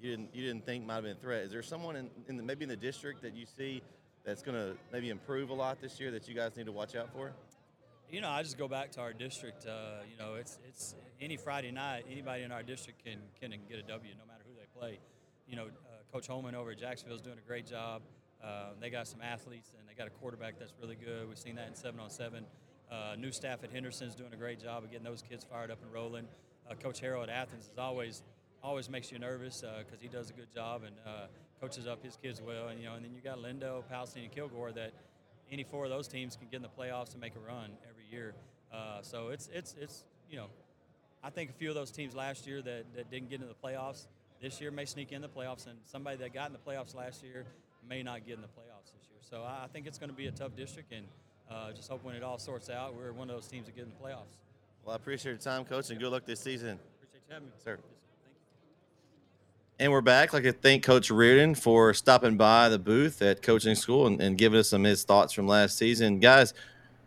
you 0.00 0.10
didn't 0.10 0.32
you 0.32 0.46
didn't 0.46 0.64
think 0.64 0.86
might 0.86 0.94
have 0.94 1.02
been 1.02 1.16
a 1.16 1.20
threat? 1.20 1.42
Is 1.42 1.50
there 1.50 1.62
someone 1.62 1.96
in, 1.96 2.08
in 2.28 2.36
the, 2.36 2.42
maybe 2.44 2.62
in 2.62 2.68
the 2.68 2.76
district 2.76 3.22
that 3.22 3.34
you 3.34 3.46
see 3.46 3.82
that's 4.24 4.42
going 4.42 4.56
to 4.56 4.76
maybe 4.92 5.10
improve 5.10 5.50
a 5.50 5.54
lot 5.54 5.80
this 5.80 5.98
year 5.98 6.12
that 6.12 6.28
you 6.28 6.36
guys 6.36 6.56
need 6.56 6.66
to 6.66 6.72
watch 6.72 6.94
out 6.94 7.12
for? 7.12 7.32
You 8.08 8.20
know, 8.20 8.30
I 8.30 8.44
just 8.44 8.58
go 8.58 8.68
back 8.68 8.92
to 8.92 9.00
our 9.00 9.12
district. 9.12 9.66
Uh, 9.66 10.02
you 10.08 10.16
know, 10.16 10.34
it's 10.34 10.60
it's 10.68 10.94
any 11.20 11.36
Friday 11.36 11.72
night, 11.72 12.04
anybody 12.08 12.44
in 12.44 12.52
our 12.52 12.62
district 12.62 13.04
can 13.04 13.18
can 13.40 13.50
get 13.68 13.80
a 13.80 13.82
W, 13.82 14.14
no 14.16 14.24
matter 14.24 14.44
who 14.46 14.54
they 14.54 14.66
play. 14.78 15.00
You 15.48 15.56
know, 15.56 15.66
Coach 16.14 16.28
Holman 16.28 16.54
over 16.54 16.70
at 16.70 16.78
Jacksonville 16.78 17.16
is 17.16 17.22
doing 17.22 17.38
a 17.44 17.48
great 17.48 17.66
job. 17.66 18.00
Uh, 18.40 18.66
they 18.80 18.88
got 18.88 19.08
some 19.08 19.20
athletes 19.20 19.72
and 19.76 19.88
they 19.88 19.94
got 19.94 20.06
a 20.06 20.10
quarterback 20.10 20.60
that's 20.60 20.72
really 20.80 20.94
good. 20.94 21.28
We've 21.28 21.36
seen 21.36 21.56
that 21.56 21.66
in 21.66 21.74
seven 21.74 21.98
on 21.98 22.08
seven. 22.08 22.44
Uh, 22.88 23.16
new 23.18 23.32
staff 23.32 23.64
at 23.64 23.72
Henderson's 23.72 24.14
doing 24.14 24.32
a 24.32 24.36
great 24.36 24.62
job 24.62 24.84
of 24.84 24.92
getting 24.92 25.04
those 25.04 25.24
kids 25.28 25.44
fired 25.44 25.72
up 25.72 25.82
and 25.82 25.92
rolling. 25.92 26.28
Uh, 26.70 26.74
Coach 26.74 27.00
Harold 27.00 27.28
at 27.28 27.34
Athens 27.34 27.64
is 27.64 27.78
always 27.78 28.22
always 28.62 28.88
makes 28.88 29.10
you 29.10 29.18
nervous 29.18 29.62
because 29.62 29.98
uh, 29.98 30.02
he 30.02 30.06
does 30.06 30.30
a 30.30 30.34
good 30.34 30.54
job 30.54 30.82
and 30.84 30.94
coaches 31.60 31.88
up 31.88 32.04
his 32.04 32.16
kids 32.22 32.40
well. 32.40 32.68
And 32.68 32.78
you 32.78 32.86
know, 32.86 32.94
and 32.94 33.04
then 33.04 33.12
you 33.12 33.20
got 33.20 33.38
Lindale, 33.38 33.82
Palestine, 33.88 34.22
and 34.22 34.32
Kilgore 34.32 34.70
that 34.70 34.92
any 35.50 35.64
four 35.64 35.82
of 35.82 35.90
those 35.90 36.06
teams 36.06 36.36
can 36.36 36.46
get 36.46 36.58
in 36.58 36.62
the 36.62 36.68
playoffs 36.68 37.10
and 37.10 37.20
make 37.20 37.34
a 37.34 37.40
run 37.40 37.70
every 37.90 38.04
year. 38.08 38.34
Uh, 38.72 39.02
so 39.02 39.30
it's 39.30 39.50
it's 39.52 39.74
it's 39.80 40.04
you 40.30 40.36
know, 40.36 40.46
I 41.24 41.30
think 41.30 41.50
a 41.50 41.54
few 41.54 41.70
of 41.70 41.74
those 41.74 41.90
teams 41.90 42.14
last 42.14 42.46
year 42.46 42.62
that, 42.62 42.84
that 42.94 43.10
didn't 43.10 43.30
get 43.30 43.40
into 43.40 43.52
the 43.52 43.68
playoffs 43.68 44.06
this 44.44 44.60
year 44.60 44.70
may 44.70 44.84
sneak 44.84 45.10
in 45.10 45.22
the 45.22 45.28
playoffs, 45.28 45.66
and 45.66 45.78
somebody 45.86 46.18
that 46.18 46.34
got 46.34 46.48
in 46.48 46.52
the 46.52 46.58
playoffs 46.58 46.94
last 46.94 47.24
year 47.24 47.46
may 47.88 48.02
not 48.02 48.26
get 48.26 48.34
in 48.34 48.42
the 48.42 48.46
playoffs 48.46 48.92
this 48.92 49.08
year. 49.08 49.18
So 49.22 49.42
I 49.42 49.66
think 49.72 49.86
it's 49.86 49.96
going 49.96 50.10
to 50.10 50.16
be 50.16 50.26
a 50.26 50.30
tough 50.30 50.54
district, 50.54 50.92
and 50.92 51.06
uh, 51.50 51.72
just 51.72 51.88
hope 51.88 52.04
when 52.04 52.14
it 52.14 52.22
all 52.22 52.38
sorts 52.38 52.68
out, 52.68 52.94
we're 52.94 53.12
one 53.14 53.30
of 53.30 53.36
those 53.36 53.46
teams 53.46 53.64
that 53.66 53.74
get 53.74 53.84
in 53.84 53.90
the 53.90 54.06
playoffs. 54.06 54.36
Well, 54.84 54.92
I 54.92 54.96
appreciate 54.96 55.32
your 55.32 55.38
time, 55.38 55.64
Coach, 55.64 55.88
and 55.88 55.98
good 55.98 56.12
luck 56.12 56.26
this 56.26 56.40
season. 56.40 56.78
Appreciate 56.98 57.22
you 57.26 57.34
having 57.34 57.48
me, 57.48 57.54
sir. 57.64 57.78
And 59.78 59.90
we're 59.90 60.02
back. 60.02 60.28
I'd 60.28 60.34
like 60.34 60.42
to 60.44 60.52
thank 60.52 60.84
Coach 60.84 61.10
Riordan 61.10 61.54
for 61.54 61.94
stopping 61.94 62.36
by 62.36 62.68
the 62.68 62.78
booth 62.78 63.22
at 63.22 63.40
coaching 63.40 63.74
school 63.74 64.06
and, 64.06 64.20
and, 64.20 64.36
giving 64.36 64.60
us 64.60 64.68
some 64.68 64.84
of 64.84 64.88
his 64.90 65.04
thoughts 65.04 65.32
from 65.32 65.48
last 65.48 65.78
season. 65.78 66.20
Guys, 66.20 66.52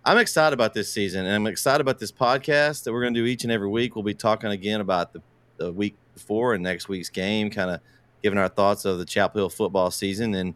I'm 0.03 0.17
excited 0.17 0.53
about 0.53 0.73
this 0.73 0.91
season 0.91 1.25
and 1.25 1.33
I'm 1.33 1.47
excited 1.47 1.79
about 1.81 1.99
this 1.99 2.11
podcast 2.11 2.83
that 2.83 2.91
we're 2.91 3.03
going 3.03 3.13
to 3.13 3.19
do 3.21 3.25
each 3.25 3.43
and 3.43 3.53
every 3.53 3.69
week. 3.69 3.95
We'll 3.95 4.03
be 4.03 4.13
talking 4.13 4.51
again 4.51 4.81
about 4.81 5.13
the, 5.13 5.21
the 5.55 5.71
week 5.71 5.95
before 6.17 6.53
and 6.53 6.63
next 6.63 6.89
week's 6.89 7.09
game, 7.09 7.49
kind 7.49 7.69
of 7.69 7.79
giving 8.21 8.39
our 8.39 8.49
thoughts 8.49 8.85
of 8.85 8.97
the 8.97 9.05
Chapel 9.05 9.39
Hill 9.39 9.49
football 9.49 9.91
season. 9.91 10.33
And 10.35 10.55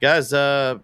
guys, 0.00 0.32
uh, 0.32 0.78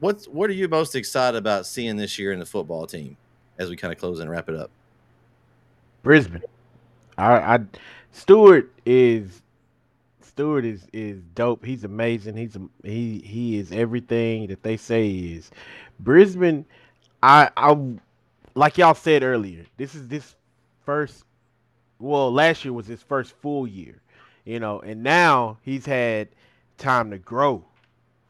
what's 0.00 0.26
what 0.26 0.50
are 0.50 0.54
you 0.54 0.68
most 0.68 0.94
excited 0.94 1.36
about 1.36 1.66
seeing 1.66 1.96
this 1.96 2.18
year 2.18 2.32
in 2.32 2.38
the 2.38 2.46
football 2.46 2.86
team 2.86 3.16
as 3.58 3.70
we 3.70 3.76
kind 3.76 3.92
of 3.92 3.98
close 3.98 4.20
and 4.20 4.30
wrap 4.30 4.48
it 4.48 4.54
up? 4.54 4.70
Brisbon. 6.02 6.42
I, 7.16 7.56
I 7.56 7.58
Stewart 8.12 8.72
is 8.86 9.42
Stewart 10.22 10.64
is 10.64 10.86
is 10.92 11.20
dope. 11.34 11.64
He's 11.64 11.84
amazing. 11.84 12.36
He's 12.36 12.56
he 12.84 13.18
he 13.24 13.58
is 13.58 13.72
everything 13.72 14.46
that 14.48 14.62
they 14.62 14.76
say 14.76 15.08
is. 15.08 15.50
Brisbon, 15.98 16.64
I 17.22 17.50
I 17.56 17.76
like 18.54 18.78
y'all 18.78 18.94
said 18.94 19.22
earlier. 19.22 19.64
This 19.76 19.94
is 19.94 20.06
this 20.08 20.36
first. 20.84 21.24
Well, 21.98 22.32
last 22.32 22.64
year 22.64 22.72
was 22.72 22.86
his 22.86 23.02
first 23.02 23.32
full 23.32 23.66
year, 23.66 24.00
you 24.44 24.58
know, 24.60 24.80
and 24.80 25.02
now 25.02 25.58
he's 25.62 25.86
had 25.86 26.28
time 26.78 27.10
to 27.10 27.18
grow. 27.18 27.64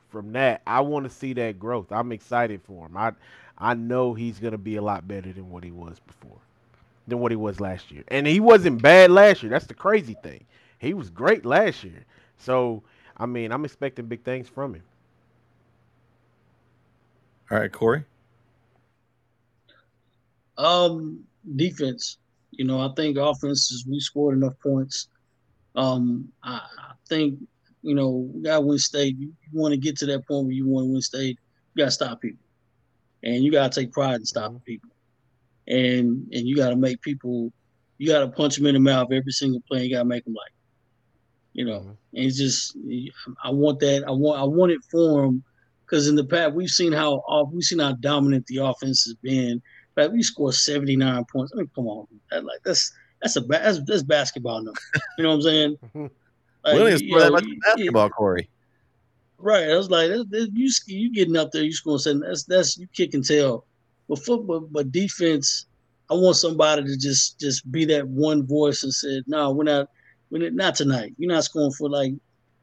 From 0.08 0.32
that, 0.32 0.62
I 0.66 0.80
want 0.80 1.04
to 1.04 1.10
see 1.10 1.32
that 1.34 1.58
growth. 1.58 1.92
I'm 1.92 2.12
excited 2.12 2.62
for 2.62 2.86
him. 2.86 2.96
I 2.96 3.12
I 3.58 3.74
know 3.74 4.14
he's 4.14 4.38
gonna 4.38 4.58
be 4.58 4.76
a 4.76 4.82
lot 4.82 5.06
better 5.06 5.32
than 5.32 5.50
what 5.50 5.64
he 5.64 5.70
was 5.70 5.98
before, 6.00 6.38
than 7.06 7.18
what 7.20 7.30
he 7.32 7.36
was 7.36 7.60
last 7.60 7.90
year. 7.90 8.04
And 8.08 8.26
he 8.26 8.40
wasn't 8.40 8.82
bad 8.82 9.10
last 9.10 9.42
year. 9.42 9.50
That's 9.50 9.66
the 9.66 9.74
crazy 9.74 10.14
thing 10.14 10.44
he 10.78 10.94
was 10.94 11.10
great 11.10 11.44
last 11.44 11.84
year. 11.84 12.04
So, 12.36 12.82
I 13.16 13.26
mean, 13.26 13.52
I'm 13.52 13.64
expecting 13.64 14.06
big 14.06 14.22
things 14.24 14.48
from 14.48 14.74
him. 14.74 14.82
All 17.50 17.58
right, 17.58 17.72
Corey. 17.72 18.04
Um, 20.58 21.26
defense. 21.56 22.18
You 22.58 22.66
know, 22.66 22.80
I 22.80 22.92
think 22.94 23.16
offenses 23.16 23.86
we 23.88 24.00
scored 24.00 24.36
enough 24.36 24.54
points. 24.60 25.08
Um, 25.76 26.28
I, 26.42 26.56
I 26.56 26.92
think 27.08 27.38
you 27.82 27.94
know 27.94 28.28
we 28.34 28.42
got 28.42 28.56
to 28.56 28.60
win 28.60 28.78
state. 28.78 29.16
You, 29.16 29.28
you 29.28 29.60
want 29.60 29.72
to 29.72 29.78
get 29.78 29.96
to 29.98 30.06
that 30.06 30.26
point 30.26 30.46
where 30.46 30.54
you 30.54 30.66
want 30.66 30.86
to 30.86 30.92
win 30.92 31.00
state. 31.00 31.38
You 31.74 31.84
got 31.84 31.86
to 31.86 31.90
stop 31.92 32.20
people, 32.20 32.44
and 33.22 33.44
you 33.44 33.52
got 33.52 33.72
to 33.72 33.80
take 33.80 33.92
pride 33.92 34.16
in 34.16 34.26
stopping 34.26 34.56
mm-hmm. 34.56 34.64
people, 34.64 34.90
and 35.68 36.26
and 36.32 36.46
you 36.46 36.56
got 36.56 36.70
to 36.70 36.76
make 36.76 37.00
people. 37.00 37.52
You 37.96 38.08
got 38.08 38.20
to 38.20 38.28
punch 38.28 38.56
them 38.56 38.66
in 38.66 38.74
the 38.74 38.80
mouth 38.80 39.08
every 39.12 39.32
single 39.32 39.60
play. 39.68 39.84
You 39.84 39.94
got 39.94 40.02
to 40.02 40.04
make 40.04 40.24
them 40.24 40.34
like 40.34 40.52
you 41.52 41.64
know. 41.64 41.80
Mm-hmm. 41.80 41.88
And 41.88 41.96
it's 42.26 42.38
just 42.38 42.76
I 43.44 43.50
want 43.50 43.78
that. 43.80 44.04
I 44.06 44.10
want 44.10 44.40
I 44.40 44.44
want 44.44 44.72
it 44.72 44.80
for 44.90 45.22
them 45.22 45.44
because 45.84 46.08
in 46.08 46.16
the 46.16 46.24
past 46.24 46.54
we've 46.54 46.68
seen 46.68 46.92
how 46.92 47.14
off 47.28 47.50
we've 47.52 47.62
seen 47.62 47.78
how 47.78 47.92
dominant 47.92 48.46
the 48.46 48.58
offense 48.58 49.04
has 49.04 49.14
been. 49.14 49.62
But 49.98 50.12
we 50.12 50.22
score 50.22 50.52
seventy 50.52 50.94
nine 50.94 51.24
points. 51.24 51.50
I 51.52 51.56
mean, 51.56 51.70
come 51.74 51.88
on, 51.88 52.06
that, 52.30 52.44
like 52.44 52.60
that's 52.64 52.92
that's 53.20 53.34
a 53.34 53.40
that's, 53.40 53.80
that's 53.84 54.04
basketball 54.04 54.62
now. 54.62 54.70
You 55.16 55.24
know 55.24 55.30
what 55.30 55.34
I'm 55.34 55.42
saying? 55.42 55.78
Mm-hmm. 55.86 56.06
Like, 56.64 56.74
we 56.74 56.90
don't 56.90 56.98
score 56.98 57.20
that 57.20 57.32
much 57.32 57.44
basketball, 57.62 58.10
Corey. 58.10 58.48
Right. 59.38 59.70
I 59.70 59.76
was 59.76 59.90
like, 59.90 60.10
that's, 60.10 60.24
that's, 60.28 60.50
you 60.52 60.70
you 60.86 61.12
getting 61.12 61.36
up 61.36 61.50
there, 61.50 61.64
you 61.64 61.72
scoring 61.72 61.98
seven. 61.98 62.20
That's 62.20 62.44
that's 62.44 62.78
you 62.78 62.86
kick 62.92 63.14
and 63.14 63.24
tell. 63.24 63.64
But 64.08 64.24
football, 64.24 64.60
but 64.60 64.92
defense, 64.92 65.66
I 66.10 66.14
want 66.14 66.36
somebody 66.36 66.84
to 66.84 66.96
just 66.96 67.40
just 67.40 67.68
be 67.72 67.84
that 67.86 68.06
one 68.06 68.46
voice 68.46 68.84
and 68.84 68.94
say, 68.94 69.22
no, 69.26 69.50
we're 69.50 69.64
not 69.64 69.88
we're 70.30 70.48
not 70.50 70.76
tonight. 70.76 71.12
You're 71.18 71.32
not 71.32 71.42
scoring 71.42 71.72
for 71.72 71.90
like 71.90 72.12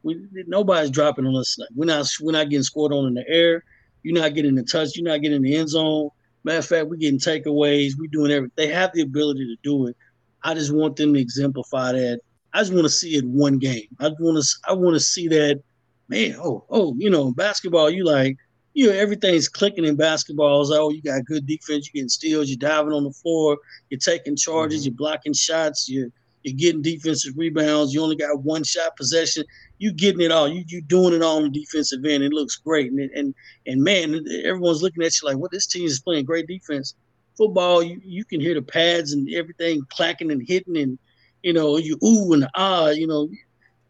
we 0.04 0.26
nobody's 0.48 0.90
dropping 0.90 1.26
on 1.26 1.36
us. 1.36 1.58
We're 1.76 1.84
not 1.84 2.08
we're 2.22 2.32
not 2.32 2.50
getting 2.50 2.64
scored 2.64 2.94
on 2.94 3.08
in 3.08 3.14
the 3.14 3.28
air. 3.28 3.62
You're 4.04 4.22
not 4.22 4.36
getting 4.36 4.56
the 4.56 4.64
touch. 4.64 4.96
You're 4.96 5.10
not 5.10 5.22
getting 5.22 5.42
the 5.42 5.58
end 5.58 5.68
zone. 5.68 6.12
Matter 6.46 6.60
of 6.60 6.66
fact, 6.68 6.88
we're 6.88 6.98
getting 6.98 7.20
takeaways. 7.20 7.94
We're 7.98 8.12
doing 8.12 8.32
everything. 8.32 8.54
They 8.56 8.68
have 8.68 8.92
the 8.94 9.02
ability 9.02 9.48
to 9.48 9.56
do 9.64 9.88
it. 9.88 9.98
I 10.44 10.54
just 10.54 10.72
want 10.72 10.96
them 10.96 11.16
to 11.16 11.20
exemplify 11.20 11.94
that. 11.94 12.20
I 12.54 12.60
just 12.60 12.72
want 12.72 12.86
to 12.86 12.90
see 12.90 13.16
it 13.16 13.26
one 13.26 13.58
game. 13.58 13.88
I 14.00 14.10
want 14.20 14.44
to 14.44 14.56
I 14.70 14.74
want 14.74 14.94
to 14.94 15.00
see 15.00 15.28
that. 15.30 15.62
Man, 16.08 16.36
oh 16.40 16.64
oh, 16.70 16.96
you 17.00 17.10
know, 17.10 17.32
basketball. 17.32 17.90
You 17.90 18.06
like 18.06 18.38
you 18.76 18.86
know 18.86 18.94
everything's 18.94 19.50
clicking 19.50 19.86
in 19.86 19.96
basketball. 19.96 20.62
It's 20.62 20.70
like, 20.70 20.80
oh, 20.80 20.92
you 20.92 21.02
got 21.02 21.26
good 21.26 21.48
defense. 21.48 21.88
You're 21.88 22.00
getting 22.00 22.10
steals. 22.10 22.48
You're 22.48 22.58
diving 22.58 22.94
on 22.94 23.04
the 23.04 23.12
floor. 23.12 23.58
You're 23.90 24.00
taking 24.00 24.36
charges. 24.36 24.82
Mm-hmm. 24.82 24.90
You're 24.90 24.98
blocking 24.98 25.34
shots. 25.34 25.90
You're 25.90 26.10
you're 26.46 26.56
getting 26.56 26.84
defensive 26.84 27.34
rebounds. 27.36 27.92
You 27.92 28.04
only 28.04 28.16
got 28.16 28.44
one 28.44 28.64
shot 28.64 28.96
possession. 28.96 29.44
You're 29.80 29.94
getting 29.94 30.22
it 30.22 30.32
all. 30.32 30.48
You 30.48 30.64
you 30.68 30.80
doing 30.80 31.16
it 31.16 31.24
all 31.24 31.38
on 31.38 31.44
the 31.44 31.50
defensive 31.50 32.06
end. 32.06 32.24
It 32.24 32.34
looks 32.34 32.56
great. 32.58 32.92
And 32.92 33.00
and 33.00 33.34
and 33.66 33.82
man, 33.82 34.24
everyone's 34.44 34.84
looking 34.84 35.04
at 35.04 35.20
you 35.20 35.28
like, 35.28 35.38
what? 35.38 35.42
Well, 35.42 35.50
this 35.52 35.66
team 35.66 35.86
is 35.86 36.00
playing 36.00 36.26
great 36.26 36.46
defense. 36.46 36.94
Football, 37.36 37.82
you, 37.82 38.00
you 38.04 38.24
can 38.24 38.40
hear 38.40 38.54
the 38.54 38.62
pads 38.62 39.12
and 39.12 39.28
everything 39.34 39.82
clacking 39.90 40.32
and 40.32 40.48
hitting, 40.48 40.78
and 40.78 41.00
you 41.42 41.52
know 41.52 41.78
you 41.78 41.98
ooh 42.04 42.34
and 42.34 42.48
ah. 42.54 42.90
You 42.90 43.08
know, 43.08 43.28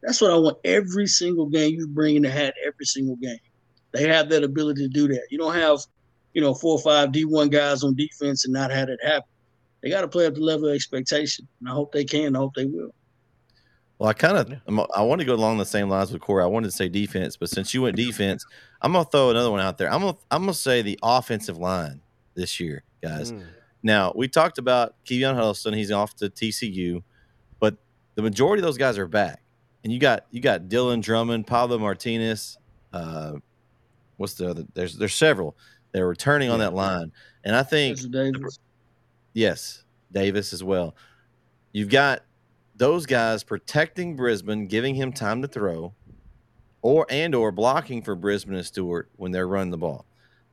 that's 0.01 0.22
what 0.22 0.32
I 0.32 0.38
want. 0.38 0.58
Every 0.64 1.08
single 1.08 1.47
game 1.47 1.76
you 1.76 1.88
bring 1.88 2.16
in 2.16 2.22
the 2.22 2.32
hat. 2.32 2.53
Every 2.66 2.86
single 2.86 3.18
game, 3.18 3.38
they 3.91 4.08
have 4.08 4.30
that 4.30 4.45
ability 4.45 4.82
to 4.84 4.93
do 4.93 5.10
that. 5.10 5.24
You 5.30 5.38
don't 5.38 5.56
have, 5.56 5.80
you 6.34 6.41
know, 6.41 6.53
four 6.53 6.78
or 6.78 6.82
five 6.82 7.12
D 7.12 7.26
one 7.26 7.49
guys 7.49 7.84
on 7.84 7.95
defense 7.95 8.45
and 8.45 8.53
not 8.53 8.72
have 8.72 8.88
it 8.88 8.99
happen 9.03 9.28
they 9.86 9.91
got 9.91 10.01
to 10.01 10.07
play 10.07 10.25
up 10.25 10.33
the 10.33 10.41
level 10.41 10.67
of 10.67 10.73
expectation. 10.73 11.47
And 11.59 11.69
I 11.69 11.71
hope 11.71 11.91
they 11.91 12.03
can. 12.03 12.36
I 12.36 12.39
hope 12.39 12.55
they 12.55 12.65
will. 12.65 12.89
Well, 13.99 14.09
I 14.09 14.13
kind 14.13 14.36
of 14.36 14.88
I 14.93 15.03
want 15.03 15.19
to 15.19 15.25
go 15.25 15.36
along 15.36 15.59
the 15.59 15.65
same 15.65 15.89
lines 15.89 16.11
with 16.11 16.21
Corey. 16.21 16.43
I 16.43 16.47
wanted 16.47 16.67
to 16.67 16.75
say 16.75 16.89
defense, 16.89 17.38
but 17.38 17.49
since 17.49 17.73
you 17.73 17.83
went 17.83 17.95
defense, 17.95 18.45
I'm 18.81 18.91
gonna 18.91 19.05
throw 19.05 19.29
another 19.29 19.51
one 19.51 19.61
out 19.61 19.77
there. 19.77 19.89
I'm 19.89 20.01
gonna 20.01 20.17
I'm 20.31 20.41
gonna 20.41 20.53
say 20.53 20.81
the 20.81 20.99
offensive 21.01 21.59
line 21.59 22.01
this 22.33 22.59
year, 22.59 22.83
guys. 23.01 23.31
Mm. 23.31 23.45
Now 23.83 24.11
we 24.13 24.27
talked 24.27 24.57
about 24.57 24.95
Kevion 25.05 25.36
Huddleston. 25.36 25.73
He's 25.75 25.91
off 25.91 26.13
to 26.17 26.29
TCU, 26.29 27.03
but 27.59 27.77
the 28.15 28.21
majority 28.21 28.61
of 28.61 28.65
those 28.65 28.77
guys 28.77 28.97
are 28.97 29.07
back, 29.07 29.41
and 29.86 29.93
you 29.93 29.99
got 29.99 30.25
you 30.29 30.41
got 30.41 30.63
Dylan 30.63 31.01
Drummond, 31.01 31.47
Pablo 31.47 31.77
Martinez. 31.77 32.57
Uh, 32.91 33.33
what's 34.17 34.33
the 34.33 34.49
other? 34.49 34.65
There's 34.73 34.97
there's 34.97 35.15
several 35.15 35.55
They're 35.93 36.07
returning 36.07 36.49
on 36.49 36.59
that 36.59 36.73
line, 36.73 37.13
and 37.45 37.55
I 37.55 37.63
think 37.63 37.97
Davis. 38.11 38.59
Yes, 39.36 39.83
Davis 40.11 40.53
as 40.53 40.63
well. 40.63 40.95
You've 41.73 41.89
got 41.89 42.23
those 42.75 43.05
guys 43.05 43.43
protecting 43.43 44.15
Brisbon, 44.15 44.67
giving 44.67 44.95
him 44.95 45.11
time 45.11 45.41
to 45.41 45.47
throw, 45.47 45.93
or 46.81 47.05
and 47.09 47.36
or 47.36 47.51
blocking 47.51 48.01
for 48.01 48.15
Brisbon 48.15 48.55
and 48.55 48.65
Stewart 48.65 49.09
when 49.17 49.31
they're 49.31 49.47
running 49.47 49.71
the 49.71 49.77
ball. 49.77 50.05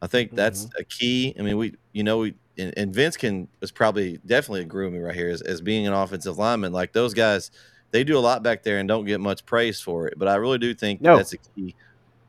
I 0.02 0.08
think 0.08 0.34
that's 0.34 0.64
mm-hmm. 0.64 0.80
a 0.80 0.84
key. 0.84 1.34
I 1.38 1.42
mean, 1.42 1.56
we 1.56 1.74
you 1.92 2.02
know 2.02 2.18
we 2.18 2.34
and, 2.58 2.74
and, 2.76 2.92
Vince 2.92 3.16
can 3.16 3.46
was 3.60 3.70
probably 3.70 4.18
definitely 4.26 4.62
agree 4.62 4.84
with 4.84 4.94
me 4.94 4.98
right 4.98 5.14
here 5.14 5.30
as, 5.30 5.42
as 5.42 5.60
being 5.60 5.86
an 5.86 5.92
offensive 5.92 6.36
lineman. 6.36 6.72
Like 6.72 6.92
those 6.92 7.14
guys, 7.14 7.52
they 7.92 8.02
do 8.02 8.18
a 8.18 8.20
lot 8.20 8.42
back 8.42 8.64
there 8.64 8.78
and 8.78 8.88
don't 8.88 9.04
get 9.04 9.20
much 9.20 9.46
praise 9.46 9.80
for 9.80 10.08
it. 10.08 10.18
But 10.18 10.26
I 10.26 10.34
really 10.34 10.58
do 10.58 10.74
think 10.74 11.00
no. 11.00 11.16
that's 11.16 11.32
a 11.32 11.38
key. 11.38 11.76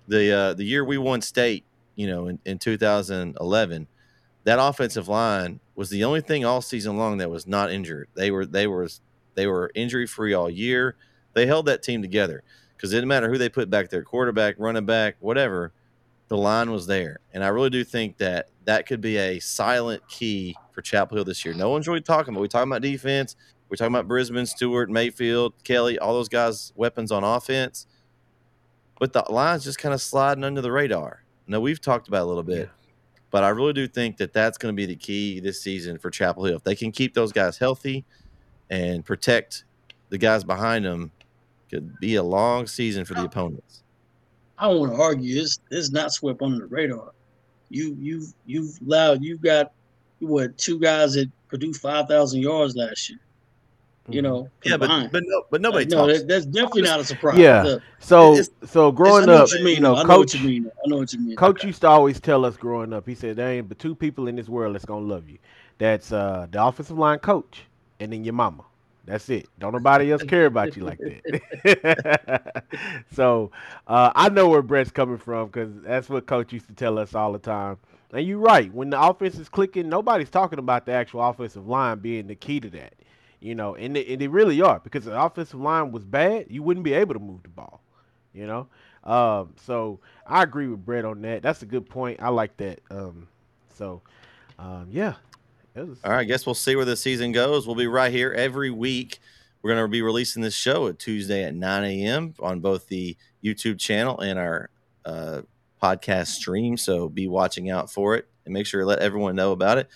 The 0.08 0.32
uh, 0.32 0.54
the 0.54 0.64
year 0.64 0.86
we 0.86 1.00
won 1.00 1.22
state, 1.22 1.64
you 1.96 2.06
know, 2.06 2.28
in, 2.28 2.40
in 2.46 2.60
2011, 2.60 3.88
that 4.44 4.60
offensive 4.62 5.08
line 5.08 5.60
was 5.76 5.90
the 5.90 6.04
only 6.04 6.22
thing 6.22 6.46
all 6.46 6.62
season 6.62 6.98
long 6.98 7.18
that 7.18 7.30
was 7.30 7.48
not 7.48 7.72
injured. 7.72 8.08
They 8.16 8.32
were 8.32 8.46
they 8.46 8.68
were 8.68 8.88
they 9.36 9.48
were 9.48 9.72
injury 9.76 10.08
free 10.08 10.34
all 10.34 10.50
year. 10.50 10.96
They 11.34 11.46
held 11.46 11.66
that 11.66 11.82
team 11.82 12.02
together 12.02 12.44
because 12.76 12.94
it 12.94 12.98
didn't 12.98 13.08
matter 13.08 13.30
who 13.30 13.38
they 13.38 13.50
put 13.50 13.70
back 13.70 13.90
there, 13.90 14.04
quarterback, 14.04 14.56
running 14.58 14.86
back, 14.86 15.16
whatever. 15.20 15.72
The 16.30 16.38
line 16.38 16.72
was 16.72 16.88
there, 16.88 17.20
and 17.34 17.44
I 17.44 17.50
really 17.50 17.70
do 17.70 17.84
think 17.84 18.18
that 18.18 18.50
that 18.66 18.88
could 18.88 19.02
be 19.02 19.18
a 19.18 19.40
silent 19.40 20.08
key 20.08 20.56
for 20.72 20.82
Chapel 20.82 21.18
Hill 21.18 21.26
this 21.26 21.44
year. 21.46 21.54
No 21.54 21.70
one's 21.70 21.88
really 21.88 22.02
talking 22.02 22.34
about. 22.34 22.42
We 22.42 22.48
talking 22.48 22.72
about 22.72 22.82
defense. 22.82 23.36
We're 23.70 23.78
talking 23.78 23.94
about 23.94 24.08
Brisbon, 24.08 24.46
Stewart, 24.46 24.90
Mayfield, 24.90 25.54
Kelly, 25.64 25.98
all 26.00 26.14
those 26.14 26.30
guys' 26.30 26.74
weapons 26.76 27.12
on 27.12 27.24
offense. 27.24 27.88
But 29.00 29.14
the 29.14 29.26
line's 29.30 29.64
just 29.64 29.80
kind 29.80 29.94
of 29.94 30.02
sliding 30.02 30.44
under 30.44 30.62
the 30.62 30.72
radar. 30.72 31.24
Now 31.48 31.60
we've 31.60 31.82
talked 31.82 32.08
about 32.08 32.22
a 32.24 32.26
little 32.26 32.44
bit, 32.44 32.70
yeah. 32.70 32.83
But 33.34 33.44
I 33.44 33.50
really 33.50 33.74
do 33.74 33.88
think 33.88 34.18
that 34.18 34.32
that's 34.32 34.60
going 34.60 34.76
to 34.76 34.76
be 34.76 34.86
the 34.86 34.96
key 34.96 35.40
this 35.40 35.60
season 35.60 35.98
for 35.98 36.12
Chapel 36.12 36.46
Hill. 36.46 36.58
If 36.58 36.64
they 36.64 36.76
can 36.76 36.92
keep 36.92 37.16
those 37.16 37.32
guys 37.32 37.58
healthy, 37.58 38.06
and 38.70 39.04
protect 39.04 39.66
the 40.10 40.20
guys 40.20 40.44
behind 40.44 40.86
them 40.86 41.12
could 41.68 42.00
be 42.00 42.16
a 42.16 42.24
long 42.24 42.68
season 42.68 43.06
for 43.06 43.16
the 43.16 43.22
oh. 43.22 43.26
opponents. 43.26 43.82
I 44.60 44.70
don't 44.70 44.82
want 44.82 44.94
to 44.94 45.02
argue. 45.02 45.42
It's 45.42 45.60
it's 45.72 45.92
not 45.92 46.14
swept 46.14 46.44
under 46.44 46.60
the 46.60 46.68
radar. 46.68 47.12
You 47.70 47.98
you 48.00 48.28
you've 48.46 48.80
allowed 48.86 49.24
you've 49.24 49.42
got 49.42 49.72
what 50.20 50.56
two 50.60 50.78
guys 50.78 51.16
that 51.16 51.32
produced 51.48 51.82
five 51.82 52.08
thousand 52.08 52.42
yards 52.42 52.76
last 52.76 53.10
year. 53.10 53.20
You 54.10 54.22
mm-hmm. 54.22 54.34
know, 54.34 54.50
yeah, 54.66 54.76
but 54.76 55.12
but 55.14 55.24
no, 55.26 55.44
but 55.50 55.62
nobody. 55.62 55.86
Uh, 55.86 56.06
no, 56.06 56.08
that, 56.08 56.28
that's 56.28 56.46
definitely 56.46 56.82
not 56.82 57.00
a 57.00 57.06
surprise. 57.06 57.38
Yeah. 57.38 57.78
so 58.00 58.38
so 58.66 58.92
growing 58.92 59.30
up, 59.30 59.50
you, 59.52 59.64
mean, 59.64 59.76
you 59.76 59.82
know, 59.82 59.96
I 59.96 60.04
know 60.04 60.08
coach, 60.08 60.34
what 60.34 60.42
you 60.42 60.48
mean. 60.48 60.66
I 60.68 60.90
know 60.90 60.98
what 60.98 61.14
you 61.14 61.20
mean. 61.20 61.36
Coach 61.38 61.64
used 61.64 61.82
to 61.82 61.88
always 61.88 62.20
tell 62.20 62.44
us 62.44 62.58
growing 62.58 62.92
up. 62.92 63.08
He 63.08 63.16
said, 63.16 63.38
"There 63.38 63.50
ain't 63.50 63.70
but 63.70 63.80
two 63.80 63.96
people 63.96 64.28
in 64.28 64.36
this 64.36 64.50
world 64.50 64.76
that's 64.76 64.84
gonna 64.84 65.06
love 65.06 65.30
you. 65.30 65.38
That's 65.78 66.12
uh, 66.12 66.48
the 66.52 66.62
offensive 66.62 66.98
line 66.98 67.20
coach 67.20 67.62
and 68.02 68.12
then 68.12 68.26
your 68.26 68.34
mama. 68.34 68.66
That's 69.06 69.30
it. 69.30 69.48
Don't 69.60 69.74
nobody 69.74 70.12
else 70.12 70.24
care 70.24 70.46
about 70.46 70.78
you 70.78 70.84
like 70.84 71.00
that. 71.00 72.64
so 73.14 73.52
uh, 73.88 74.12
I 74.16 74.30
know 74.30 74.48
where 74.48 74.62
Bret's 74.62 74.92
coming 74.92 75.18
from 75.18 75.48
because 75.48 75.70
that's 75.82 76.10
what 76.10 76.26
Coach 76.26 76.54
used 76.54 76.68
to 76.68 76.74
tell 76.74 76.98
us 76.98 77.14
all 77.14 77.34
the 77.34 77.40
time. 77.40 77.78
And 78.14 78.26
you're 78.26 78.38
right. 78.38 78.72
When 78.74 78.92
the 78.92 79.02
offense 79.02 79.38
is 79.40 79.50
clicking, 79.50 79.90
nobody's 79.90 80.30
talking 80.30 80.60
about 80.60 80.86
the 80.86 80.94
actual 80.94 81.22
offensive 81.22 81.68
line 81.68 82.00
being 82.00 82.28
the 82.28 82.36
key 82.36 82.60
to 82.62 82.70
that. 82.70 82.94
You 83.44 83.56
know, 83.56 83.76
and 83.76 83.94
they, 83.94 84.06
and 84.06 84.22
they 84.22 84.28
really 84.28 84.62
are 84.62 84.80
because 84.80 85.04
the 85.04 85.22
offensive 85.22 85.60
line 85.60 85.92
was 85.92 86.06
bad, 86.06 86.46
you 86.50 86.64
wouldn't 86.64 86.86
be 86.86 86.94
able 86.94 87.14
to 87.14 87.20
move 87.20 87.44
the 87.44 87.50
ball. 87.50 87.82
You 88.34 88.48
know, 88.48 88.68
um, 89.04 89.54
so 89.66 90.00
I 90.26 90.44
agree 90.44 90.68
with 90.68 90.86
Bret 90.86 91.04
on 91.04 91.22
that. 91.24 91.44
That's 91.44 91.62
a 91.62 91.66
good 91.66 91.88
point. 91.90 92.22
I 92.22 92.30
like 92.30 92.56
that. 92.58 92.80
Um, 92.90 93.28
so, 93.76 94.02
um, 94.58 94.88
yeah, 94.90 95.16
was... 95.76 96.00
All 96.04 96.12
right, 96.12 96.20
I 96.20 96.24
guess 96.24 96.46
we'll 96.46 96.56
see 96.56 96.76
where 96.76 96.86
the 96.86 96.96
season 96.96 97.32
goes. 97.34 97.68
We'll 97.68 97.76
be 97.76 97.88
right 97.88 98.12
here 98.12 98.32
every 98.32 98.72
week. 98.72 99.20
We're 99.62 99.72
going 99.72 99.84
to 99.84 99.90
be 99.90 100.02
releasing 100.02 100.42
this 100.42 100.56
show 100.56 100.88
at 100.88 101.00
Tuesday 101.00 101.44
at 101.44 101.54
9 101.54 101.84
a.m. 101.84 102.34
on 102.40 102.60
both 102.60 102.88
the 102.88 103.18
YouTube 103.44 103.80
channel 103.80 104.20
and 104.20 104.40
our 104.40 104.70
uh, 105.06 105.42
podcast 105.82 106.28
stream. 106.28 106.78
So 106.78 107.10
be 107.10 107.28
watching 107.28 107.70
out 107.70 107.92
for 107.92 108.16
it 108.16 108.28
and 108.46 108.54
make 108.54 108.66
sure 108.66 108.82
to 108.82 108.86
let 108.86 109.00
everyone 109.00 109.36
know 109.36 109.52
about 109.52 109.80
it. 109.80 109.90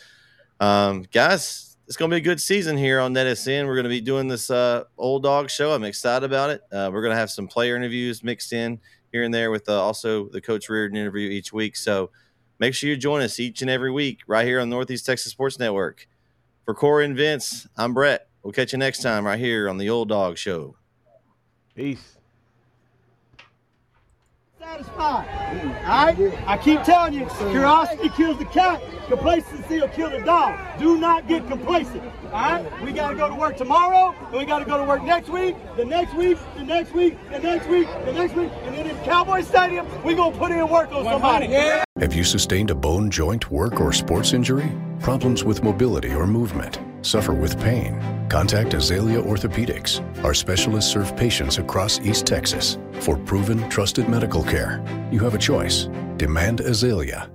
Um, 0.60 1.06
guys, 1.12 1.77
it's 1.88 1.98
going 1.98 2.12
to 2.12 2.16
be 2.16 2.22
a 2.22 2.24
good 2.24 2.42
season 2.42 2.78
here 2.78 3.00
on 3.00 3.14
NETsn. 3.14 3.66
We're 3.66 3.76
going 3.76 3.84
to 3.84 3.90
be 3.90 4.02
doing 4.02 4.28
this 4.28 4.52
uh, 4.52 4.84
old 4.98 5.24
dog 5.24 5.50
show. 5.50 5.72
I'm 5.72 5.84
excited 5.84 6.26
about 6.26 6.50
it. 6.50 6.62
Uh, 6.72 6.90
we're 6.94 7.02
going 7.02 7.14
to 7.14 7.20
have 7.20 7.32
some 7.32 7.48
player 7.48 7.76
interviews 7.76 8.24
mixed 8.24 8.54
in 8.54 8.80
here 9.12 9.24
and 9.24 9.34
there 9.34 9.52
with 9.52 9.68
uh, 9.70 9.82
also 9.82 10.28
the 10.30 10.42
Coach 10.42 10.70
Riordan 10.70 10.98
interview 10.98 11.30
each 11.30 11.52
week. 11.52 11.76
So 11.76 12.12
Make 12.60 12.74
sure 12.74 12.90
you 12.90 12.98
join 12.98 13.22
us 13.22 13.40
each 13.40 13.62
and 13.62 13.70
every 13.70 13.92
week 13.92 14.22
right 14.26 14.46
here 14.46 14.60
on 14.60 14.70
Northeast 14.70 15.06
Texas 15.06 15.32
Sports 15.32 15.60
Network. 15.60 16.08
For 16.66 16.74
Corey 16.74 17.06
and 17.06 17.16
Vince, 17.16 17.68
I'm 17.78 17.94
Bret. 17.94 18.28
We'll 18.42 18.52
catch 18.52 18.72
you 18.74 18.80
next 18.80 19.04
time 19.04 19.26
right 19.26 19.40
here 19.40 19.70
on 19.70 19.78
the 19.78 19.90
Old 19.90 20.10
Dog 20.10 20.38
Show. 20.38 20.76
Peace 21.76 22.17
satisfied. 24.68 25.28
All 25.86 26.06
right? 26.06 26.34
I 26.46 26.58
keep 26.58 26.84
telling 26.84 27.14
you, 27.14 27.26
curiosity 27.52 28.10
kills 28.10 28.38
the 28.38 28.46
cat, 28.46 28.82
complacency 29.08 29.80
will 29.80 29.88
kill 29.90 30.10
the 30.10 30.20
dog. 30.20 30.60
Do 30.78 30.98
not 30.98 31.28
get 31.28 31.48
complacent. 31.48 32.04
All 32.26 32.32
right? 32.32 32.84
We 32.84 32.92
got 32.92 33.12
to 33.12 33.16
go 33.16 33.30
to 33.30 33.36
work 33.36 33.56
tomorrow, 33.56 34.14
and 34.20 34.38
we 34.38 34.46
got 34.46 34.60
to 34.60 34.66
go 34.66 34.78
to 34.78 34.84
work 34.84 35.04
next 35.04 35.30
week, 35.30 35.56
the 35.78 35.86
next 35.86 36.14
week, 36.16 36.38
the 36.58 36.64
next 36.64 36.94
week, 36.94 37.18
the 37.32 37.40
next 37.40 37.68
week, 37.68 37.88
the 38.06 38.14
next 38.14 38.36
week, 38.36 38.52
and 38.64 38.76
then 38.76 38.88
in 38.88 38.98
Cowboy 39.06 39.42
Stadium, 39.42 39.88
we're 40.04 40.16
going 40.16 40.34
to 40.34 40.40
put 40.40 40.52
in 40.52 40.68
work 40.68 40.92
on 40.92 41.06
somebody. 41.06 41.48
Have 41.48 42.14
you 42.14 42.24
sustained 42.24 42.70
a 42.70 42.76
bone, 42.76 43.10
joint, 43.10 43.50
work, 43.50 43.80
or 43.80 43.94
sports 43.94 44.34
injury? 44.34 44.70
Problems 45.00 45.44
with 45.44 45.64
mobility 45.64 46.14
or 46.14 46.28
movement? 46.28 46.80
Suffer 47.02 47.34
with 47.34 47.60
pain? 47.60 48.00
Contact 48.30 48.74
Azalea 48.74 49.22
Orthopedics. 49.22 50.02
Our 50.24 50.34
specialists 50.34 50.92
serve 50.92 51.16
patients 51.16 51.58
across 51.58 52.00
East 52.02 52.26
Texas. 52.26 52.78
For 53.00 53.18
proven, 53.18 53.70
trusted 53.70 54.10
medical 54.10 54.44
care, 54.44 54.84
you 55.12 55.20
have 55.20 55.34
a 55.34 55.40
choice. 55.40 55.88
Demand 56.18 56.60
Azalea. 56.60 57.26